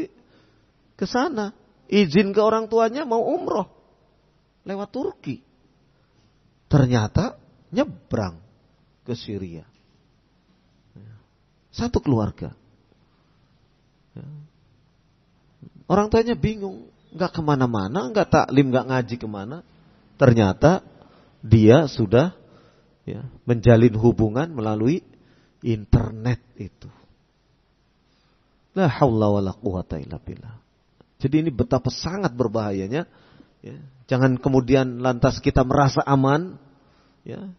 ke 0.99 1.07
sana, 1.09 1.57
izin 1.89 2.37
ke 2.37 2.41
orang 2.45 2.69
tuanya 2.69 3.09
mau 3.09 3.25
umroh 3.25 3.69
lewat 4.69 4.89
Turki. 4.93 5.41
Ternyata 6.69 7.41
nyebrang 7.73 8.37
ke 9.09 9.17
Syria. 9.17 9.65
Satu 11.73 12.03
keluarga. 12.03 12.53
Orang 15.89 16.13
tuanya 16.13 16.37
bingung, 16.37 16.91
nggak 17.13 17.31
ke 17.35 17.41
mana-mana, 17.41 18.13
nggak 18.13 18.29
taklim, 18.29 18.69
nggak 18.73 18.87
ngaji 18.89 19.17
ke 19.17 19.29
mana. 19.29 19.65
Ternyata 20.19 20.83
dia 21.41 21.87
sudah 21.87 22.35
ya, 23.07 23.25
menjalin 23.47 23.95
hubungan 23.97 24.51
melalui 24.53 25.01
internet 25.63 26.43
itu. 26.59 26.91
La 28.77 28.87
haula 28.87 29.33
wala 29.33 29.53
quwata 29.55 29.99
illa 29.99 30.21
billah. 30.23 30.55
Jadi 31.19 31.35
ini 31.43 31.51
betapa 31.51 31.91
sangat 31.91 32.31
berbahayanya. 32.35 33.03
Ya. 33.59 33.79
Jangan 34.07 34.39
kemudian 34.39 35.03
lantas 35.03 35.43
kita 35.43 35.67
merasa 35.67 35.99
aman. 36.07 36.55
Ya. 37.27 37.51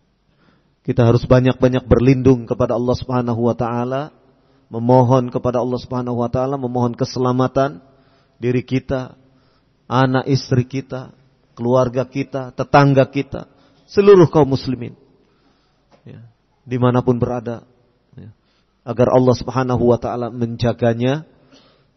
Kita 0.88 1.04
harus 1.04 1.28
banyak-banyak 1.28 1.86
berlindung 1.86 2.48
kepada 2.48 2.80
Allah 2.80 2.96
Subhanahu 2.96 3.52
wa 3.52 3.54
taala, 3.54 4.16
memohon 4.72 5.28
kepada 5.28 5.60
Allah 5.60 5.78
Subhanahu 5.78 6.24
wa 6.24 6.32
taala, 6.32 6.56
memohon 6.56 6.96
keselamatan 6.96 7.84
diri 8.40 8.64
kita, 8.64 9.20
anak 9.90 10.30
istri 10.30 10.70
kita, 10.70 11.12
keluarga 11.58 12.06
kita, 12.06 12.54
tetangga 12.54 13.10
kita 13.10 13.50
seluruh 13.90 14.30
kaum 14.30 14.54
muslimin. 14.54 14.94
Ya, 16.06 16.22
di 16.64 16.78
mana 16.78 17.02
pun 17.02 17.18
berada. 17.18 17.66
Ya, 18.14 18.30
agar 18.86 19.10
Allah 19.12 19.36
subhanahu 19.36 19.84
wa 19.90 19.98
ta'ala 19.98 20.30
menjaganya. 20.30 21.26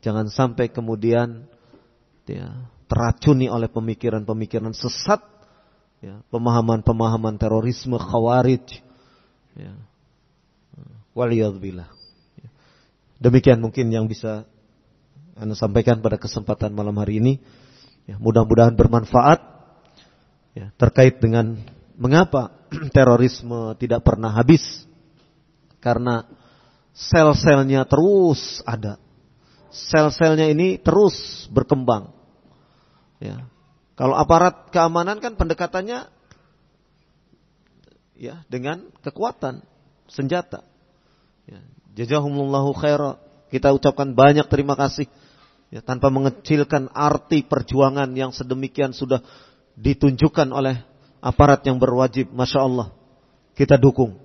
Jangan 0.03 0.33
sampai 0.33 0.67
kemudian 0.67 1.47
ya, 2.27 2.51
teracuni 2.91 3.47
oleh 3.47 3.71
pemikiran-pemikiran 3.71 4.75
sesat. 4.75 5.23
Ya, 6.03 6.19
pemahaman-pemahaman 6.35 7.39
terorisme, 7.39 7.95
khawarij. 7.95 8.83
Ya. 9.55 9.79
Waliyadzubillah. 11.15 11.87
Ya. 12.41 12.49
Demikian 13.23 13.63
mungkin 13.63 13.93
yang 13.95 14.11
bisa 14.11 14.49
Anda 15.39 15.55
sampaikan 15.55 16.03
pada 16.03 16.19
kesempatan 16.19 16.75
malam 16.75 16.99
hari 16.99 17.23
ini. 17.23 17.39
Ya, 18.07 18.19
mudah-mudahan 18.19 18.75
bermanfaat 18.75 19.41
ya, 20.59 20.75
terkait 20.75 21.23
dengan 21.23 21.59
Mengapa 22.03 22.51
terorisme 22.97 23.77
tidak 23.79 24.03
pernah 24.03 24.35
habis? 24.35 24.83
Karena 25.79 26.27
sel-selnya 26.91 27.87
terus 27.87 28.59
ada. 28.67 28.99
Sel-selnya 29.71 30.51
ini 30.51 30.83
terus 30.83 31.47
berkembang. 31.47 32.11
Ya. 33.23 33.47
Kalau 33.95 34.19
aparat 34.19 34.73
keamanan 34.75 35.23
kan 35.23 35.39
pendekatannya 35.39 36.11
ya 38.19 38.43
dengan 38.51 38.91
kekuatan 39.05 39.63
senjata. 40.11 40.67
Ya. 41.47 41.63
Jazahumullahu. 41.95 42.75
Kita 43.53 43.69
ucapkan 43.71 44.11
banyak 44.17 44.49
terima 44.51 44.75
kasih 44.75 45.07
ya, 45.73 45.81
tanpa 45.81 46.13
mengecilkan 46.13 46.93
arti 46.93 47.41
perjuangan 47.49 48.13
yang 48.13 48.31
sedemikian 48.37 48.93
sudah 48.93 49.25
ditunjukkan 49.81 50.53
oleh 50.53 50.85
aparat 51.25 51.65
yang 51.65 51.81
berwajib, 51.81 52.29
masya 52.37 52.61
Allah, 52.61 52.93
kita 53.57 53.81
dukung. 53.81 54.21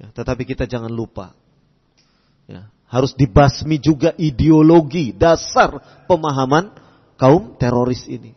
Ya, 0.00 0.08
tetapi 0.10 0.48
kita 0.48 0.64
jangan 0.64 0.90
lupa, 0.90 1.36
ya, 2.48 2.72
harus 2.88 3.12
dibasmi 3.12 3.76
juga 3.76 4.16
ideologi 4.16 5.12
dasar 5.12 6.04
pemahaman 6.08 6.72
kaum 7.20 7.54
teroris 7.60 8.08
ini. 8.08 8.34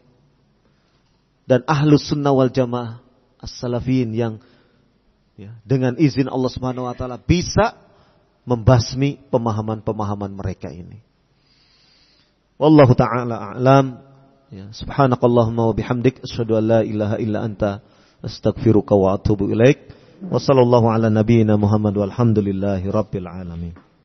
Dan 1.46 1.64
ahlus 1.66 2.12
sunnah 2.12 2.34
wal 2.36 2.52
jamaah 2.52 3.02
as-salafin 3.38 4.14
yang 4.14 4.42
ya, 5.38 5.54
dengan 5.62 5.94
izin 5.98 6.26
Allah 6.26 6.50
Subhanahu 6.50 6.90
wa 6.90 6.96
taala 6.98 7.22
bisa 7.22 7.78
membasmi 8.46 9.30
pemahaman-pemahaman 9.30 10.34
mereka 10.34 10.70
ini. 10.70 11.06
Wallahu 12.56 12.96
taala 12.96 13.52
a'lam. 13.52 14.00
Ya, 14.48 14.72
subhanakallahumma 14.72 15.68
wa 15.68 15.74
bihamdik 15.76 16.24
asyhadu 16.24 16.56
an 16.56 16.64
la 16.64 16.80
ilaha 16.88 17.20
illa 17.20 17.44
anta 17.44 17.84
astaghfiruka 18.24 18.96
wa 18.96 19.20
atubu 19.20 19.52
ilaik. 19.52 19.92
Wa 20.24 20.40
sallallahu 20.40 20.88
ala 20.88 21.12
nabiyyina 21.12 21.60
Muhammad 21.60 22.00
walhamdulillahi 22.00 22.88
rabbil 22.88 23.28
alamin. 23.28 23.76